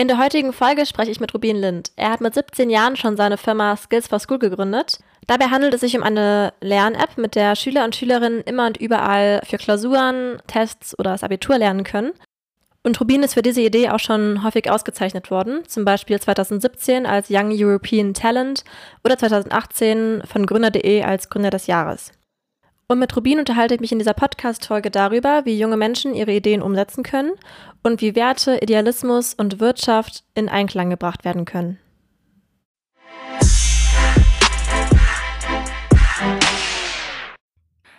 In 0.00 0.06
der 0.06 0.18
heutigen 0.18 0.52
Folge 0.52 0.86
spreche 0.86 1.10
ich 1.10 1.18
mit 1.18 1.34
Rubin 1.34 1.56
Lind. 1.56 1.90
Er 1.96 2.12
hat 2.12 2.20
mit 2.20 2.32
17 2.32 2.70
Jahren 2.70 2.94
schon 2.94 3.16
seine 3.16 3.36
Firma 3.36 3.76
Skills 3.76 4.06
for 4.06 4.20
School 4.20 4.38
gegründet. 4.38 5.00
Dabei 5.26 5.46
handelt 5.46 5.74
es 5.74 5.80
sich 5.80 5.96
um 5.96 6.04
eine 6.04 6.52
Lern-App, 6.60 7.18
mit 7.18 7.34
der 7.34 7.56
Schüler 7.56 7.84
und 7.84 7.96
Schülerinnen 7.96 8.42
immer 8.42 8.68
und 8.68 8.76
überall 8.76 9.40
für 9.44 9.56
Klausuren, 9.56 10.40
Tests 10.46 10.96
oder 11.00 11.10
das 11.10 11.24
Abitur 11.24 11.58
lernen 11.58 11.82
können. 11.82 12.12
Und 12.84 13.00
Rubin 13.00 13.24
ist 13.24 13.34
für 13.34 13.42
diese 13.42 13.60
Idee 13.60 13.90
auch 13.90 13.98
schon 13.98 14.44
häufig 14.44 14.70
ausgezeichnet 14.70 15.32
worden, 15.32 15.64
zum 15.66 15.84
Beispiel 15.84 16.20
2017 16.20 17.04
als 17.04 17.26
Young 17.28 17.50
European 17.50 18.14
Talent 18.14 18.62
oder 19.02 19.18
2018 19.18 20.22
von 20.24 20.46
Gründer.de 20.46 21.02
als 21.02 21.28
Gründer 21.28 21.50
des 21.50 21.66
Jahres. 21.66 22.12
Und 22.90 23.00
mit 23.00 23.14
Rubin 23.14 23.38
unterhalte 23.38 23.74
ich 23.74 23.82
mich 23.82 23.92
in 23.92 23.98
dieser 23.98 24.14
Podcast-Folge 24.14 24.90
darüber, 24.90 25.44
wie 25.44 25.58
junge 25.58 25.76
Menschen 25.76 26.14
ihre 26.14 26.32
Ideen 26.32 26.62
umsetzen 26.62 27.02
können 27.02 27.32
und 27.82 28.00
wie 28.00 28.16
Werte, 28.16 28.60
Idealismus 28.62 29.34
und 29.34 29.60
Wirtschaft 29.60 30.24
in 30.34 30.48
Einklang 30.48 30.88
gebracht 30.88 31.22
werden 31.22 31.44
können. 31.44 31.78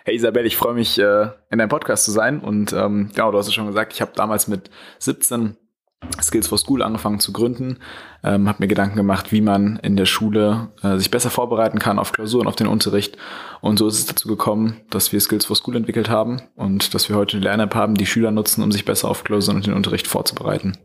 Hey 0.04 0.16
Isabel, 0.16 0.44
ich 0.44 0.56
freue 0.56 0.74
mich, 0.74 0.98
äh, 0.98 1.28
in 1.50 1.58
deinem 1.58 1.68
Podcast 1.68 2.04
zu 2.04 2.10
sein. 2.10 2.40
Und 2.40 2.72
ähm, 2.72 3.12
genau, 3.14 3.30
du 3.30 3.38
hast 3.38 3.46
es 3.46 3.54
schon 3.54 3.68
gesagt, 3.68 3.92
ich 3.92 4.00
habe 4.00 4.10
damals 4.16 4.48
mit 4.48 4.70
17 4.98 5.56
Skills 6.22 6.48
for 6.48 6.58
School 6.58 6.82
angefangen 6.82 7.20
zu 7.20 7.32
gründen, 7.32 7.78
ähm, 8.22 8.48
habe 8.48 8.62
mir 8.62 8.68
Gedanken 8.68 8.96
gemacht, 8.96 9.32
wie 9.32 9.40
man 9.40 9.78
in 9.82 9.96
der 9.96 10.06
Schule 10.06 10.68
äh, 10.82 10.96
sich 10.96 11.10
besser 11.10 11.30
vorbereiten 11.30 11.78
kann 11.78 11.98
auf 11.98 12.12
Klausuren, 12.12 12.46
auf 12.46 12.56
den 12.56 12.66
Unterricht. 12.66 13.16
Und 13.60 13.78
so 13.78 13.86
ist 13.86 13.98
es 13.98 14.06
dazu 14.06 14.28
gekommen, 14.28 14.80
dass 14.90 15.12
wir 15.12 15.20
Skills 15.20 15.44
for 15.44 15.56
School 15.56 15.76
entwickelt 15.76 16.08
haben 16.08 16.42
und 16.56 16.94
dass 16.94 17.08
wir 17.08 17.16
heute 17.16 17.36
eine 17.36 17.44
Lern-App 17.44 17.74
haben, 17.74 17.94
die 17.94 18.06
Schüler 18.06 18.30
nutzen, 18.30 18.62
um 18.62 18.72
sich 18.72 18.84
besser 18.84 19.08
auf 19.08 19.24
Klausuren 19.24 19.56
und 19.56 19.66
den 19.66 19.74
Unterricht 19.74 20.06
vorzubereiten. 20.06 20.76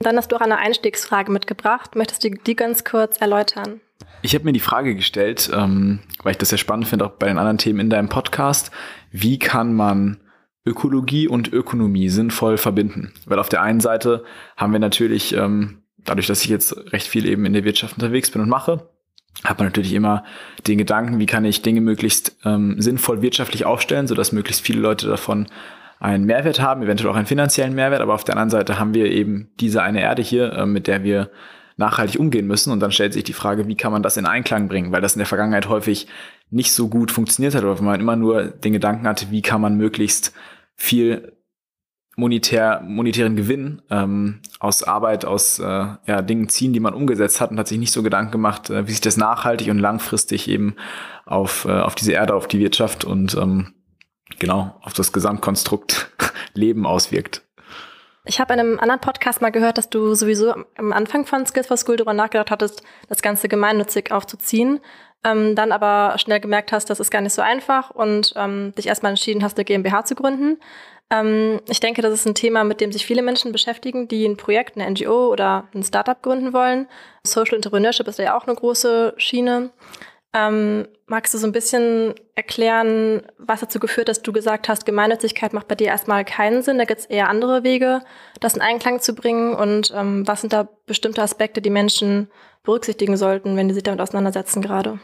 Dann 0.00 0.16
hast 0.16 0.32
du 0.32 0.36
auch 0.36 0.40
eine 0.40 0.58
Einstiegsfrage 0.58 1.30
mitgebracht. 1.30 1.94
Möchtest 1.94 2.24
du 2.24 2.30
die 2.30 2.56
ganz 2.56 2.84
kurz 2.84 3.18
erläutern? 3.18 3.80
Ich 4.22 4.34
habe 4.34 4.44
mir 4.44 4.52
die 4.52 4.60
Frage 4.60 4.94
gestellt, 4.94 5.50
ähm, 5.54 6.00
weil 6.22 6.32
ich 6.32 6.38
das 6.38 6.48
sehr 6.48 6.58
spannend 6.58 6.88
finde, 6.88 7.06
auch 7.06 7.12
bei 7.12 7.26
den 7.26 7.38
anderen 7.38 7.58
Themen 7.58 7.80
in 7.80 7.90
deinem 7.90 8.08
Podcast, 8.08 8.70
wie 9.12 9.38
kann 9.38 9.74
man 9.74 10.18
Ökologie 10.66 11.28
und 11.28 11.52
Ökonomie 11.52 12.08
sinnvoll 12.08 12.56
verbinden. 12.56 13.12
Weil 13.26 13.38
auf 13.38 13.48
der 13.48 13.62
einen 13.62 13.80
Seite 13.80 14.24
haben 14.56 14.72
wir 14.72 14.80
natürlich, 14.80 15.34
ähm, 15.34 15.82
dadurch, 15.98 16.26
dass 16.26 16.42
ich 16.42 16.50
jetzt 16.50 16.92
recht 16.92 17.06
viel 17.06 17.26
eben 17.26 17.44
in 17.44 17.52
der 17.52 17.64
Wirtschaft 17.64 17.94
unterwegs 17.94 18.30
bin 18.30 18.40
und 18.40 18.48
mache, 18.48 18.88
hat 19.42 19.58
man 19.58 19.66
natürlich 19.66 19.92
immer 19.92 20.24
den 20.66 20.78
Gedanken, 20.78 21.18
wie 21.18 21.26
kann 21.26 21.44
ich 21.44 21.62
Dinge 21.62 21.80
möglichst 21.80 22.36
ähm, 22.44 22.80
sinnvoll 22.80 23.20
wirtschaftlich 23.20 23.66
aufstellen, 23.66 24.06
sodass 24.06 24.32
möglichst 24.32 24.62
viele 24.62 24.80
Leute 24.80 25.06
davon 25.06 25.48
einen 26.00 26.24
Mehrwert 26.24 26.60
haben, 26.60 26.82
eventuell 26.82 27.10
auch 27.10 27.16
einen 27.16 27.26
finanziellen 27.26 27.74
Mehrwert. 27.74 28.00
Aber 28.00 28.14
auf 28.14 28.24
der 28.24 28.34
anderen 28.34 28.50
Seite 28.50 28.78
haben 28.78 28.94
wir 28.94 29.10
eben 29.10 29.50
diese 29.60 29.82
eine 29.82 30.00
Erde 30.00 30.22
hier, 30.22 30.52
äh, 30.52 30.66
mit 30.66 30.86
der 30.86 31.02
wir 31.02 31.30
nachhaltig 31.76 32.20
umgehen 32.20 32.46
müssen. 32.46 32.72
Und 32.72 32.80
dann 32.80 32.92
stellt 32.92 33.12
sich 33.12 33.24
die 33.24 33.32
Frage, 33.32 33.66
wie 33.66 33.76
kann 33.76 33.92
man 33.92 34.02
das 34.02 34.16
in 34.16 34.26
Einklang 34.26 34.68
bringen? 34.68 34.92
Weil 34.92 35.00
das 35.00 35.14
in 35.14 35.18
der 35.18 35.26
Vergangenheit 35.26 35.68
häufig 35.68 36.06
nicht 36.50 36.72
so 36.72 36.88
gut 36.88 37.10
funktioniert 37.10 37.54
hat, 37.54 37.64
oder 37.64 37.78
wenn 37.78 37.84
man 37.84 38.00
immer 38.00 38.16
nur 38.16 38.44
den 38.44 38.72
Gedanken 38.72 39.06
hatte, 39.06 39.30
wie 39.30 39.42
kann 39.42 39.60
man 39.60 39.76
möglichst 39.76 40.32
viel 40.76 41.32
monetär, 42.16 42.80
monetären 42.86 43.36
Gewinn 43.36 43.82
ähm, 43.90 44.40
aus 44.60 44.82
Arbeit, 44.82 45.24
aus 45.24 45.58
äh, 45.58 45.64
ja, 45.64 46.22
Dingen 46.22 46.48
ziehen, 46.48 46.72
die 46.72 46.80
man 46.80 46.94
umgesetzt 46.94 47.40
hat 47.40 47.50
und 47.50 47.58
hat 47.58 47.68
sich 47.68 47.78
nicht 47.78 47.92
so 47.92 48.02
Gedanken 48.02 48.32
gemacht, 48.32 48.70
äh, 48.70 48.86
wie 48.86 48.92
sich 48.92 49.00
das 49.00 49.16
nachhaltig 49.16 49.68
und 49.68 49.78
langfristig 49.78 50.48
eben 50.48 50.76
auf, 51.26 51.64
äh, 51.64 51.72
auf 51.72 51.94
diese 51.94 52.12
Erde, 52.12 52.34
auf 52.34 52.46
die 52.46 52.60
Wirtschaft 52.60 53.04
und 53.04 53.34
ähm, 53.34 53.74
genau 54.38 54.76
auf 54.82 54.92
das 54.92 55.12
Gesamtkonstrukt 55.12 56.12
Leben 56.54 56.86
auswirkt. 56.86 57.42
Ich 58.26 58.40
habe 58.40 58.54
in 58.54 58.60
einem 58.60 58.78
anderen 58.78 59.00
Podcast 59.00 59.42
mal 59.42 59.50
gehört, 59.50 59.76
dass 59.76 59.90
du 59.90 60.14
sowieso 60.14 60.54
am 60.76 60.92
Anfang 60.92 61.26
von 61.26 61.44
Skills 61.46 61.66
for 61.66 61.76
School 61.76 61.96
darüber 61.96 62.14
nachgedacht 62.14 62.50
hattest, 62.50 62.82
das 63.08 63.20
Ganze 63.20 63.48
gemeinnützig 63.48 64.12
aufzuziehen 64.12 64.80
ähm, 65.24 65.54
dann 65.54 65.72
aber 65.72 66.16
schnell 66.18 66.38
gemerkt 66.38 66.70
hast, 66.70 66.90
das 66.90 67.00
ist 67.00 67.10
gar 67.10 67.22
nicht 67.22 67.32
so 67.32 67.42
einfach 67.42 67.90
und 67.90 68.34
ähm, 68.36 68.72
dich 68.76 68.86
erstmal 68.86 69.10
entschieden 69.10 69.42
hast, 69.42 69.56
eine 69.56 69.64
GmbH 69.64 70.04
zu 70.04 70.14
gründen. 70.14 70.58
Ähm, 71.10 71.60
ich 71.68 71.80
denke, 71.80 72.02
das 72.02 72.12
ist 72.12 72.26
ein 72.26 72.34
Thema, 72.34 72.62
mit 72.62 72.80
dem 72.80 72.92
sich 72.92 73.06
viele 73.06 73.22
Menschen 73.22 73.50
beschäftigen, 73.50 74.06
die 74.06 74.26
ein 74.26 74.36
Projekt, 74.36 74.76
eine 74.76 74.90
NGO 74.90 75.32
oder 75.32 75.68
ein 75.74 75.82
Startup 75.82 76.20
gründen 76.22 76.52
wollen. 76.52 76.86
Social 77.26 77.56
Entrepreneurship 77.56 78.06
ist 78.06 78.18
ja 78.18 78.36
auch 78.36 78.46
eine 78.46 78.54
große 78.54 79.14
Schiene. 79.16 79.70
Ähm, 80.36 80.88
magst 81.06 81.32
du 81.32 81.38
so 81.38 81.46
ein 81.46 81.52
bisschen 81.52 82.14
erklären, 82.34 83.22
was 83.38 83.60
dazu 83.60 83.78
geführt, 83.78 84.08
dass 84.08 84.20
du 84.20 84.32
gesagt 84.32 84.68
hast, 84.68 84.84
Gemeinnützigkeit 84.84 85.52
macht 85.52 85.68
bei 85.68 85.76
dir 85.76 85.86
erstmal 85.86 86.24
keinen 86.24 86.62
Sinn, 86.62 86.76
da 86.76 86.84
gibt 86.84 87.00
es 87.00 87.06
eher 87.06 87.28
andere 87.28 87.62
Wege, 87.62 88.00
das 88.40 88.54
in 88.54 88.60
Einklang 88.60 89.00
zu 89.00 89.14
bringen 89.14 89.54
und 89.54 89.92
ähm, 89.94 90.26
was 90.26 90.40
sind 90.40 90.52
da 90.52 90.68
bestimmte 90.86 91.22
Aspekte, 91.22 91.62
die 91.62 91.70
Menschen 91.70 92.28
berücksichtigen 92.64 93.16
sollten, 93.16 93.56
wenn 93.56 93.68
die 93.68 93.74
sich 93.74 93.84
damit 93.84 94.00
auseinandersetzen 94.00 94.60
gerade? 94.60 94.98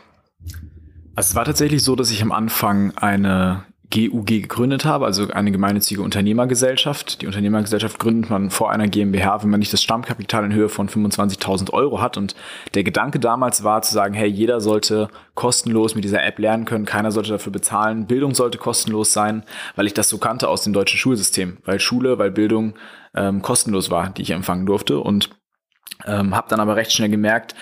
Also 1.14 1.30
es 1.30 1.34
war 1.36 1.44
tatsächlich 1.44 1.84
so, 1.84 1.94
dass 1.94 2.10
ich 2.10 2.22
am 2.22 2.32
Anfang 2.32 2.96
eine 2.96 3.64
GUG 3.90 4.26
gegründet 4.26 4.84
habe, 4.84 5.04
also 5.04 5.28
eine 5.28 5.50
gemeinnützige 5.50 6.02
Unternehmergesellschaft. 6.02 7.22
Die 7.22 7.26
Unternehmergesellschaft 7.26 7.98
gründet 7.98 8.30
man 8.30 8.50
vor 8.50 8.70
einer 8.70 8.86
GmbH, 8.86 9.42
wenn 9.42 9.50
man 9.50 9.58
nicht 9.58 9.72
das 9.72 9.82
Stammkapital 9.82 10.44
in 10.44 10.52
Höhe 10.52 10.68
von 10.68 10.88
25.000 10.88 11.72
Euro 11.72 12.00
hat. 12.00 12.16
Und 12.16 12.36
der 12.74 12.84
Gedanke 12.84 13.18
damals 13.18 13.64
war 13.64 13.82
zu 13.82 13.92
sagen, 13.92 14.14
hey, 14.14 14.28
jeder 14.28 14.60
sollte 14.60 15.08
kostenlos 15.34 15.96
mit 15.96 16.04
dieser 16.04 16.22
App 16.22 16.38
lernen 16.38 16.66
können, 16.66 16.84
keiner 16.84 17.10
sollte 17.10 17.30
dafür 17.30 17.52
bezahlen, 17.52 18.06
Bildung 18.06 18.34
sollte 18.34 18.58
kostenlos 18.58 19.12
sein, 19.12 19.42
weil 19.74 19.86
ich 19.86 19.94
das 19.94 20.08
so 20.08 20.18
kannte 20.18 20.48
aus 20.48 20.62
dem 20.62 20.72
deutschen 20.72 20.98
Schulsystem, 20.98 21.58
weil 21.64 21.80
Schule, 21.80 22.18
weil 22.18 22.30
Bildung 22.30 22.74
ähm, 23.14 23.42
kostenlos 23.42 23.90
war, 23.90 24.10
die 24.10 24.22
ich 24.22 24.30
empfangen 24.30 24.66
durfte. 24.66 25.00
Und 25.00 25.30
ähm, 26.06 26.36
habe 26.36 26.48
dann 26.48 26.60
aber 26.60 26.76
recht 26.76 26.92
schnell 26.92 27.10
gemerkt, 27.10 27.56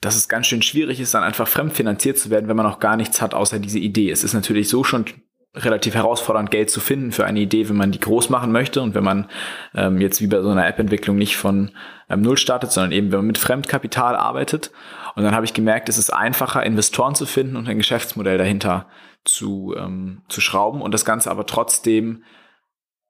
dass 0.00 0.16
es 0.16 0.28
ganz 0.28 0.46
schön 0.46 0.62
schwierig 0.62 1.00
ist, 1.00 1.14
dann 1.14 1.22
einfach 1.22 1.48
fremdfinanziert 1.48 2.18
zu 2.18 2.30
werden, 2.30 2.46
wenn 2.48 2.56
man 2.56 2.66
auch 2.66 2.78
gar 2.78 2.96
nichts 2.96 3.22
hat 3.22 3.34
außer 3.34 3.58
diese 3.58 3.78
Idee. 3.78 4.10
Es 4.10 4.22
ist 4.22 4.34
natürlich 4.34 4.68
so 4.68 4.84
schon 4.84 5.06
relativ 5.54 5.94
herausfordernd, 5.94 6.50
Geld 6.50 6.70
zu 6.70 6.80
finden 6.80 7.12
für 7.12 7.24
eine 7.24 7.40
Idee, 7.40 7.68
wenn 7.68 7.76
man 7.76 7.92
die 7.92 8.00
groß 8.00 8.28
machen 8.28 8.50
möchte 8.50 8.82
und 8.82 8.94
wenn 8.94 9.04
man 9.04 9.28
ähm, 9.74 10.00
jetzt 10.00 10.20
wie 10.20 10.26
bei 10.26 10.40
so 10.40 10.50
einer 10.50 10.66
App-Entwicklung 10.66 11.16
nicht 11.16 11.36
von 11.36 11.70
ähm, 12.10 12.22
Null 12.22 12.36
startet, 12.36 12.72
sondern 12.72 12.92
eben, 12.92 13.12
wenn 13.12 13.20
man 13.20 13.28
mit 13.28 13.38
Fremdkapital 13.38 14.16
arbeitet. 14.16 14.72
Und 15.14 15.22
dann 15.22 15.34
habe 15.34 15.44
ich 15.44 15.54
gemerkt, 15.54 15.88
es 15.88 15.98
ist 15.98 16.12
einfacher, 16.12 16.64
Investoren 16.64 17.14
zu 17.14 17.24
finden 17.24 17.56
und 17.56 17.68
ein 17.68 17.78
Geschäftsmodell 17.78 18.36
dahinter 18.36 18.86
zu, 19.24 19.74
ähm, 19.78 20.22
zu 20.28 20.40
schrauben 20.40 20.82
und 20.82 20.92
das 20.92 21.04
Ganze 21.04 21.30
aber 21.30 21.46
trotzdem 21.46 22.24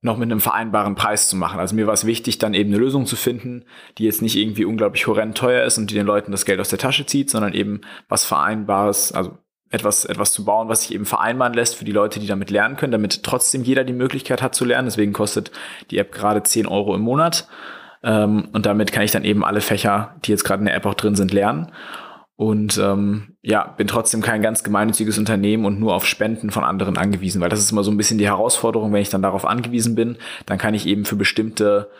noch 0.03 0.19
mit 0.19 0.31
einem 0.31 0.41
vereinbaren 0.41 0.97
Preis 0.97 1.31
zu 1.31 1.37
machen. 1.37 1.59
Also 1.59 1.75
mir 1.75 1.87
war 1.87 1.94
es 1.94 2.04
wichtig, 2.04 2.38
dann 2.38 2.53
eben 2.53 2.69
eine 2.71 2.78
Lösung 2.78 3.06
zu 3.06 3.16
finden, 3.16 3.65
die 3.97 4.04
jetzt 4.04 4.21
nicht 4.21 4.37
irgendwie 4.37 4.66
unglaublich 4.66 5.06
horrend 5.06 5.37
teuer 5.37 5.65
ist 5.65 5.78
und 5.78 5.91
die 5.91 5.94
den 5.94 6.04
Leuten 6.04 6.31
das 6.31 6.44
Geld 6.44 6.60
aus 6.60 6.69
der 6.69 6.78
Tasche 6.78 7.06
zieht, 7.06 7.31
sondern 7.31 7.54
eben 7.54 7.81
was 8.06 8.27
Vereinbares, 8.27 9.12
also 9.12 9.38
etwas, 9.74 10.04
etwas 10.04 10.32
zu 10.32 10.44
bauen, 10.44 10.68
was 10.68 10.82
sich 10.82 10.94
eben 10.94 11.04
vereinbaren 11.04 11.54
lässt 11.54 11.76
für 11.76 11.84
die 11.84 11.92
Leute, 11.92 12.20
die 12.20 12.26
damit 12.26 12.50
lernen 12.50 12.76
können, 12.76 12.92
damit 12.92 13.22
trotzdem 13.22 13.62
jeder 13.62 13.84
die 13.84 13.92
Möglichkeit 13.92 14.40
hat 14.40 14.54
zu 14.54 14.64
lernen. 14.64 14.86
Deswegen 14.86 15.12
kostet 15.12 15.50
die 15.90 15.98
App 15.98 16.12
gerade 16.12 16.42
10 16.42 16.66
Euro 16.66 16.94
im 16.94 17.02
Monat. 17.02 17.48
Ähm, 18.02 18.48
und 18.52 18.66
damit 18.66 18.92
kann 18.92 19.02
ich 19.02 19.10
dann 19.10 19.24
eben 19.24 19.44
alle 19.44 19.60
Fächer, 19.60 20.14
die 20.24 20.30
jetzt 20.30 20.44
gerade 20.44 20.60
in 20.60 20.66
der 20.66 20.74
App 20.76 20.86
auch 20.86 20.94
drin 20.94 21.16
sind, 21.16 21.32
lernen 21.32 21.72
und 22.36 22.78
ähm, 22.78 23.36
ja, 23.42 23.64
bin 23.64 23.86
trotzdem 23.86 24.20
kein 24.20 24.42
ganz 24.42 24.64
gemeinnütziges 24.64 25.18
Unternehmen 25.18 25.64
und 25.64 25.78
nur 25.78 25.94
auf 25.94 26.04
Spenden 26.04 26.50
von 26.50 26.64
anderen 26.64 26.96
angewiesen, 26.96 27.41
weil 27.41 27.48
das 27.48 27.60
ist 27.60 27.70
immer 27.70 27.84
so 27.84 27.92
ein 27.92 27.96
bisschen 27.96 28.18
die 28.18 28.26
Herausforderung, 28.26 28.92
wenn 28.92 29.02
ich 29.02 29.10
dann 29.10 29.22
darauf 29.22 29.44
angewiesen 29.44 29.94
bin, 29.94 30.16
dann 30.46 30.58
kann 30.58 30.74
ich 30.74 30.86
eben 30.86 31.04
für 31.04 31.16
bestimmte 31.16 31.91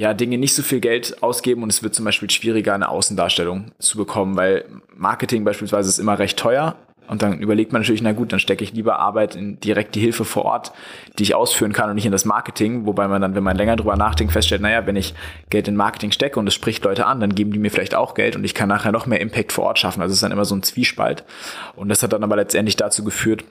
ja, 0.00 0.14
Dinge 0.14 0.38
nicht 0.38 0.54
so 0.54 0.62
viel 0.62 0.80
Geld 0.80 1.22
ausgeben 1.22 1.62
und 1.62 1.68
es 1.68 1.82
wird 1.82 1.94
zum 1.94 2.06
Beispiel 2.06 2.30
schwieriger, 2.30 2.72
eine 2.72 2.88
Außendarstellung 2.88 3.72
zu 3.78 3.98
bekommen, 3.98 4.34
weil 4.34 4.64
Marketing 4.96 5.44
beispielsweise 5.44 5.90
ist 5.90 5.98
immer 5.98 6.18
recht 6.18 6.38
teuer 6.38 6.76
und 7.06 7.20
dann 7.20 7.38
überlegt 7.38 7.74
man 7.74 7.82
natürlich, 7.82 8.00
na 8.00 8.12
gut, 8.12 8.32
dann 8.32 8.40
stecke 8.40 8.64
ich 8.64 8.72
lieber 8.72 8.98
Arbeit 8.98 9.36
in 9.36 9.60
direkt 9.60 9.94
die 9.94 10.00
Hilfe 10.00 10.24
vor 10.24 10.46
Ort, 10.46 10.72
die 11.18 11.24
ich 11.24 11.34
ausführen 11.34 11.74
kann 11.74 11.90
und 11.90 11.96
nicht 11.96 12.06
in 12.06 12.12
das 12.12 12.24
Marketing. 12.24 12.86
Wobei 12.86 13.08
man 13.08 13.20
dann, 13.20 13.34
wenn 13.34 13.44
man 13.44 13.58
länger 13.58 13.76
drüber 13.76 13.96
nachdenkt, 13.96 14.32
feststellt, 14.32 14.62
naja, 14.62 14.86
wenn 14.86 14.96
ich 14.96 15.12
Geld 15.50 15.68
in 15.68 15.76
Marketing 15.76 16.12
stecke 16.12 16.40
und 16.40 16.46
es 16.46 16.54
spricht 16.54 16.82
Leute 16.82 17.04
an, 17.04 17.20
dann 17.20 17.34
geben 17.34 17.52
die 17.52 17.58
mir 17.58 17.70
vielleicht 17.70 17.94
auch 17.94 18.14
Geld 18.14 18.36
und 18.36 18.44
ich 18.44 18.54
kann 18.54 18.70
nachher 18.70 18.92
noch 18.92 19.04
mehr 19.04 19.20
Impact 19.20 19.52
vor 19.52 19.64
Ort 19.64 19.78
schaffen. 19.78 20.00
Also 20.00 20.12
es 20.12 20.16
ist 20.16 20.22
dann 20.22 20.32
immer 20.32 20.46
so 20.46 20.54
ein 20.54 20.62
Zwiespalt. 20.62 21.24
Und 21.76 21.90
das 21.90 22.02
hat 22.02 22.14
dann 22.14 22.24
aber 22.24 22.36
letztendlich 22.36 22.76
dazu 22.76 23.04
geführt, 23.04 23.44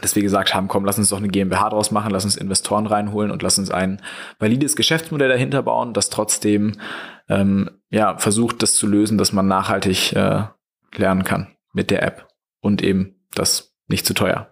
dass 0.00 0.14
wir 0.14 0.22
gesagt 0.22 0.54
haben, 0.54 0.68
komm, 0.68 0.84
lass 0.84 0.98
uns 0.98 1.08
doch 1.10 1.18
eine 1.18 1.28
GmbH 1.28 1.70
draus 1.70 1.90
machen, 1.90 2.10
lass 2.10 2.24
uns 2.24 2.36
Investoren 2.36 2.86
reinholen 2.86 3.30
und 3.30 3.42
lass 3.42 3.58
uns 3.58 3.70
ein 3.70 4.00
valides 4.38 4.76
Geschäftsmodell 4.76 5.28
dahinter 5.28 5.62
bauen, 5.62 5.92
das 5.92 6.10
trotzdem 6.10 6.78
ähm, 7.28 7.70
ja 7.90 8.16
versucht, 8.18 8.62
das 8.62 8.74
zu 8.74 8.86
lösen, 8.86 9.18
dass 9.18 9.32
man 9.32 9.48
nachhaltig 9.48 10.12
äh, 10.14 10.44
lernen 10.94 11.24
kann 11.24 11.48
mit 11.72 11.90
der 11.90 12.02
App 12.02 12.28
und 12.60 12.82
eben 12.82 13.16
das 13.34 13.74
nicht 13.88 14.06
zu 14.06 14.14
teuer. 14.14 14.50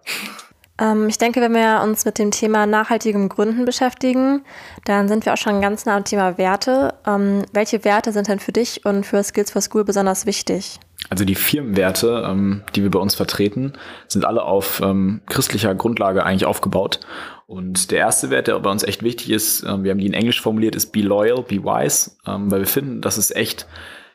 Ähm, 0.79 1.07
ich 1.07 1.17
denke, 1.17 1.41
wenn 1.41 1.53
wir 1.53 1.81
uns 1.83 2.05
mit 2.05 2.19
dem 2.19 2.31
Thema 2.31 2.65
nachhaltigem 2.65 3.29
Gründen 3.29 3.65
beschäftigen, 3.65 4.43
dann 4.85 5.07
sind 5.07 5.25
wir 5.25 5.33
auch 5.33 5.37
schon 5.37 5.61
ganz 5.61 5.85
nah 5.85 5.97
am 5.97 6.03
Thema 6.03 6.37
Werte. 6.37 6.93
Ähm, 7.05 7.45
welche 7.53 7.83
Werte 7.83 8.11
sind 8.11 8.27
denn 8.27 8.39
für 8.39 8.51
dich 8.51 8.85
und 8.85 9.05
für 9.05 9.23
Skills 9.23 9.51
for 9.51 9.61
School 9.61 9.83
besonders 9.83 10.25
wichtig? 10.25 10.79
Also 11.09 11.25
die 11.25 11.35
Firmenwerte, 11.35 12.25
ähm, 12.27 12.63
die 12.75 12.83
wir 12.83 12.91
bei 12.91 12.99
uns 12.99 13.15
vertreten, 13.15 13.73
sind 14.07 14.25
alle 14.25 14.43
auf 14.43 14.81
ähm, 14.81 15.21
christlicher 15.27 15.73
Grundlage 15.75 16.25
eigentlich 16.25 16.45
aufgebaut. 16.45 16.99
Und 17.45 17.91
der 17.91 17.99
erste 17.99 18.29
Wert, 18.29 18.47
der 18.47 18.59
bei 18.59 18.69
uns 18.69 18.83
echt 18.83 19.03
wichtig 19.03 19.29
ist, 19.29 19.63
ähm, 19.63 19.83
wir 19.83 19.91
haben 19.91 19.99
die 19.99 20.07
in 20.07 20.13
Englisch 20.13 20.41
formuliert, 20.41 20.75
ist 20.75 20.91
be 20.91 21.01
loyal, 21.01 21.43
be 21.43 21.63
wise, 21.63 22.11
ähm, 22.25 22.51
weil 22.51 22.59
wir 22.59 22.67
finden, 22.67 23.01
dass 23.01 23.17
es 23.17 23.31
echt 23.31 23.67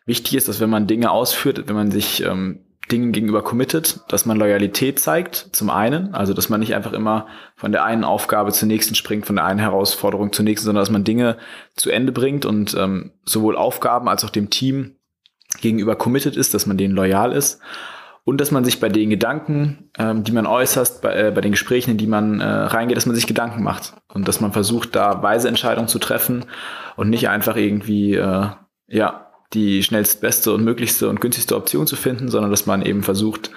wichtig 0.04 0.34
ist, 0.34 0.48
dass 0.48 0.60
wenn 0.60 0.70
man 0.70 0.86
Dinge 0.86 1.10
ausführt, 1.10 1.64
wenn 1.66 1.76
man 1.76 1.90
sich 1.90 2.24
ähm, 2.24 2.60
Dingen 2.90 3.12
gegenüber 3.12 3.42
committet, 3.42 4.00
dass 4.08 4.26
man 4.26 4.36
Loyalität 4.36 4.98
zeigt, 4.98 5.50
zum 5.52 5.70
einen, 5.70 6.14
also 6.14 6.34
dass 6.34 6.48
man 6.48 6.60
nicht 6.60 6.74
einfach 6.74 6.92
immer 6.92 7.26
von 7.54 7.72
der 7.72 7.84
einen 7.84 8.04
Aufgabe 8.04 8.52
zur 8.52 8.66
nächsten 8.66 8.96
springt, 8.96 9.24
von 9.24 9.36
der 9.36 9.44
einen 9.44 9.60
Herausforderung 9.60 10.32
zur 10.32 10.44
nächsten, 10.44 10.66
sondern 10.66 10.82
dass 10.82 10.90
man 10.90 11.04
Dinge 11.04 11.38
zu 11.74 11.90
Ende 11.90 12.12
bringt 12.12 12.44
und 12.44 12.74
ähm, 12.74 13.12
sowohl 13.24 13.56
Aufgaben 13.56 14.08
als 14.08 14.24
auch 14.24 14.30
dem 14.30 14.50
Team 14.50 14.96
gegenüber 15.62 15.96
committed 15.96 16.36
ist, 16.36 16.52
dass 16.52 16.66
man 16.66 16.76
denen 16.76 16.94
loyal 16.94 17.32
ist 17.32 17.60
und 18.24 18.40
dass 18.40 18.50
man 18.50 18.64
sich 18.64 18.78
bei 18.78 18.88
den 18.88 19.10
Gedanken, 19.10 19.90
ähm, 19.98 20.24
die 20.24 20.32
man 20.32 20.46
äußert, 20.46 21.00
bei, 21.00 21.14
äh, 21.14 21.32
bei 21.34 21.40
den 21.40 21.52
Gesprächen, 21.52 21.92
in 21.92 21.96
die 21.96 22.06
man 22.06 22.40
äh, 22.40 22.44
reingeht, 22.44 22.96
dass 22.96 23.06
man 23.06 23.16
sich 23.16 23.26
Gedanken 23.26 23.62
macht 23.62 23.94
und 24.12 24.28
dass 24.28 24.40
man 24.40 24.52
versucht, 24.52 24.94
da 24.94 25.22
weise 25.22 25.48
Entscheidungen 25.48 25.88
zu 25.88 25.98
treffen 25.98 26.44
und 26.96 27.10
nicht 27.10 27.28
einfach 27.28 27.56
irgendwie, 27.56 28.14
äh, 28.14 28.48
ja, 28.88 29.28
die 29.54 29.82
schnellstbeste 29.82 30.52
und 30.52 30.64
möglichste 30.64 31.08
und 31.08 31.20
günstigste 31.20 31.56
Option 31.56 31.86
zu 31.86 31.96
finden, 31.96 32.28
sondern 32.28 32.50
dass 32.50 32.66
man 32.66 32.82
eben 32.82 33.02
versucht, 33.02 33.50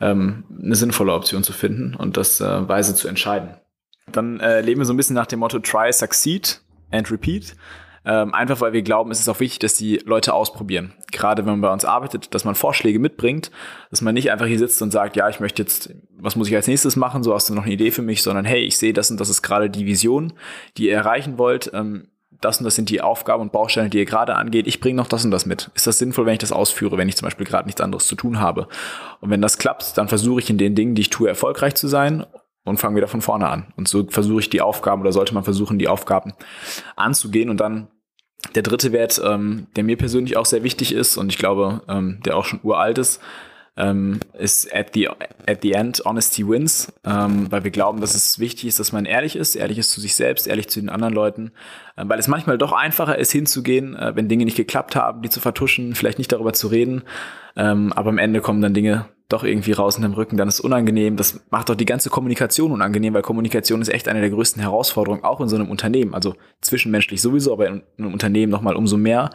ähm, 0.00 0.44
eine 0.62 0.74
sinnvolle 0.74 1.12
Option 1.12 1.42
zu 1.42 1.52
finden 1.52 1.94
und 1.94 2.16
das 2.16 2.40
äh, 2.40 2.68
weise 2.68 2.94
zu 2.94 3.08
entscheiden. 3.08 3.56
Dann 4.10 4.40
äh, 4.40 4.60
leben 4.60 4.80
wir 4.80 4.86
so 4.86 4.92
ein 4.92 4.96
bisschen 4.96 5.14
nach 5.14 5.26
dem 5.26 5.40
Motto 5.40 5.58
Try, 5.58 5.92
Succeed 5.92 6.60
and 6.90 7.10
Repeat. 7.10 7.56
Ähm, 8.04 8.34
einfach 8.34 8.60
weil 8.60 8.72
wir 8.72 8.82
glauben, 8.82 9.10
es 9.10 9.20
ist 9.20 9.28
auch 9.28 9.40
wichtig, 9.40 9.60
dass 9.60 9.76
die 9.76 9.96
Leute 10.04 10.34
ausprobieren. 10.34 10.92
Gerade 11.10 11.44
wenn 11.44 11.52
man 11.52 11.60
bei 11.62 11.72
uns 11.72 11.84
arbeitet, 11.84 12.34
dass 12.34 12.44
man 12.44 12.54
Vorschläge 12.54 12.98
mitbringt, 12.98 13.50
dass 13.90 14.02
man 14.02 14.14
nicht 14.14 14.30
einfach 14.30 14.46
hier 14.46 14.58
sitzt 14.58 14.82
und 14.82 14.90
sagt, 14.90 15.16
ja, 15.16 15.28
ich 15.28 15.40
möchte 15.40 15.62
jetzt, 15.62 15.94
was 16.18 16.36
muss 16.36 16.48
ich 16.48 16.56
als 16.56 16.66
nächstes 16.66 16.96
machen, 16.96 17.22
so 17.22 17.34
hast 17.34 17.48
du 17.48 17.54
noch 17.54 17.64
eine 17.64 17.72
Idee 17.72 17.90
für 17.90 18.02
mich, 18.02 18.22
sondern 18.22 18.44
hey, 18.44 18.62
ich 18.62 18.76
sehe 18.76 18.92
das 18.92 19.10
und 19.10 19.20
das 19.20 19.30
ist 19.30 19.42
gerade 19.42 19.70
die 19.70 19.86
Vision, 19.86 20.34
die 20.76 20.88
ihr 20.88 20.94
erreichen 20.94 21.38
wollt. 21.38 21.70
Ähm, 21.72 22.08
das 22.40 22.58
und 22.58 22.64
das 22.64 22.74
sind 22.74 22.90
die 22.90 23.00
Aufgaben 23.00 23.42
und 23.42 23.52
Bausteine, 23.52 23.88
die 23.88 23.98
ihr 23.98 24.04
gerade 24.04 24.34
angeht. 24.34 24.66
Ich 24.66 24.80
bringe 24.80 24.96
noch 24.96 25.08
das 25.08 25.24
und 25.24 25.30
das 25.30 25.46
mit. 25.46 25.70
Ist 25.74 25.86
das 25.86 25.98
sinnvoll, 25.98 26.26
wenn 26.26 26.34
ich 26.34 26.40
das 26.40 26.52
ausführe, 26.52 26.98
wenn 26.98 27.08
ich 27.08 27.16
zum 27.16 27.26
Beispiel 27.26 27.46
gerade 27.46 27.66
nichts 27.66 27.80
anderes 27.80 28.06
zu 28.06 28.16
tun 28.16 28.38
habe? 28.38 28.68
Und 29.20 29.30
wenn 29.30 29.40
das 29.40 29.56
klappt, 29.56 29.96
dann 29.96 30.08
versuche 30.08 30.40
ich 30.40 30.50
in 30.50 30.58
den 30.58 30.74
Dingen, 30.74 30.94
die 30.94 31.02
ich 31.02 31.10
tue, 31.10 31.28
erfolgreich 31.28 31.74
zu 31.74 31.88
sein 31.88 32.26
und 32.64 32.78
fange 32.78 32.96
wieder 32.96 33.08
von 33.08 33.20
vorne 33.20 33.48
an. 33.48 33.72
Und 33.76 33.88
so 33.88 34.06
versuche 34.08 34.40
ich 34.40 34.50
die 34.50 34.60
Aufgaben 34.60 35.02
oder 35.02 35.12
sollte 35.12 35.34
man 35.34 35.44
versuchen, 35.44 35.78
die 35.78 35.88
Aufgaben 35.88 36.32
anzugehen 36.96 37.50
und 37.50 37.58
dann 37.58 37.88
der 38.54 38.62
dritte 38.62 38.92
Wert, 38.92 39.20
ähm, 39.24 39.66
der 39.76 39.84
mir 39.84 39.96
persönlich 39.96 40.36
auch 40.36 40.46
sehr 40.46 40.62
wichtig 40.62 40.92
ist 40.92 41.16
und 41.16 41.30
ich 41.30 41.38
glaube, 41.38 41.82
ähm, 41.88 42.20
der 42.24 42.36
auch 42.36 42.44
schon 42.44 42.60
uralt 42.62 42.98
ist, 42.98 43.20
ähm, 43.76 44.20
ist 44.38 44.72
at 44.72 44.94
the, 44.94 45.08
at 45.08 45.62
the 45.62 45.72
end 45.72 46.02
honesty 46.04 46.46
wins, 46.46 46.92
ähm, 47.04 47.50
weil 47.50 47.64
wir 47.64 47.70
glauben, 47.72 48.00
dass 48.00 48.14
es 48.14 48.38
wichtig 48.38 48.66
ist, 48.66 48.78
dass 48.78 48.92
man 48.92 49.04
ehrlich 49.04 49.34
ist, 49.34 49.56
ehrlich 49.56 49.78
ist 49.78 49.90
zu 49.90 50.00
sich 50.00 50.14
selbst, 50.14 50.46
ehrlich 50.46 50.68
zu 50.68 50.80
den 50.80 50.88
anderen 50.88 51.12
Leuten, 51.12 51.50
äh, 51.96 52.04
weil 52.06 52.18
es 52.18 52.28
manchmal 52.28 52.56
doch 52.56 52.72
einfacher 52.72 53.18
ist, 53.18 53.32
hinzugehen, 53.32 53.96
äh, 53.96 54.14
wenn 54.14 54.28
Dinge 54.28 54.44
nicht 54.44 54.56
geklappt 54.56 54.94
haben, 54.94 55.22
die 55.22 55.30
zu 55.30 55.40
vertuschen, 55.40 55.94
vielleicht 55.94 56.18
nicht 56.18 56.30
darüber 56.30 56.52
zu 56.52 56.68
reden, 56.68 57.02
ähm, 57.56 57.92
aber 57.92 58.10
am 58.10 58.18
Ende 58.18 58.40
kommen 58.40 58.60
dann 58.60 58.74
Dinge 58.74 59.06
doch 59.28 59.42
irgendwie 59.42 59.72
raus 59.72 59.96
in 59.96 60.02
dem 60.02 60.12
Rücken, 60.12 60.36
dann 60.36 60.48
ist 60.48 60.54
es 60.54 60.60
unangenehm. 60.60 61.16
Das 61.16 61.40
macht 61.50 61.68
doch 61.68 61.74
die 61.74 61.86
ganze 61.86 62.10
Kommunikation 62.10 62.72
unangenehm, 62.72 63.14
weil 63.14 63.22
Kommunikation 63.22 63.80
ist 63.80 63.88
echt 63.88 64.08
eine 64.08 64.20
der 64.20 64.30
größten 64.30 64.60
Herausforderungen, 64.60 65.24
auch 65.24 65.40
in 65.40 65.48
so 65.48 65.56
einem 65.56 65.70
Unternehmen. 65.70 66.14
Also 66.14 66.34
zwischenmenschlich 66.60 67.22
sowieso, 67.22 67.52
aber 67.52 67.68
in 67.68 67.82
einem 67.98 68.12
Unternehmen 68.12 68.52
nochmal 68.52 68.76
umso 68.76 68.96
mehr. 68.96 69.30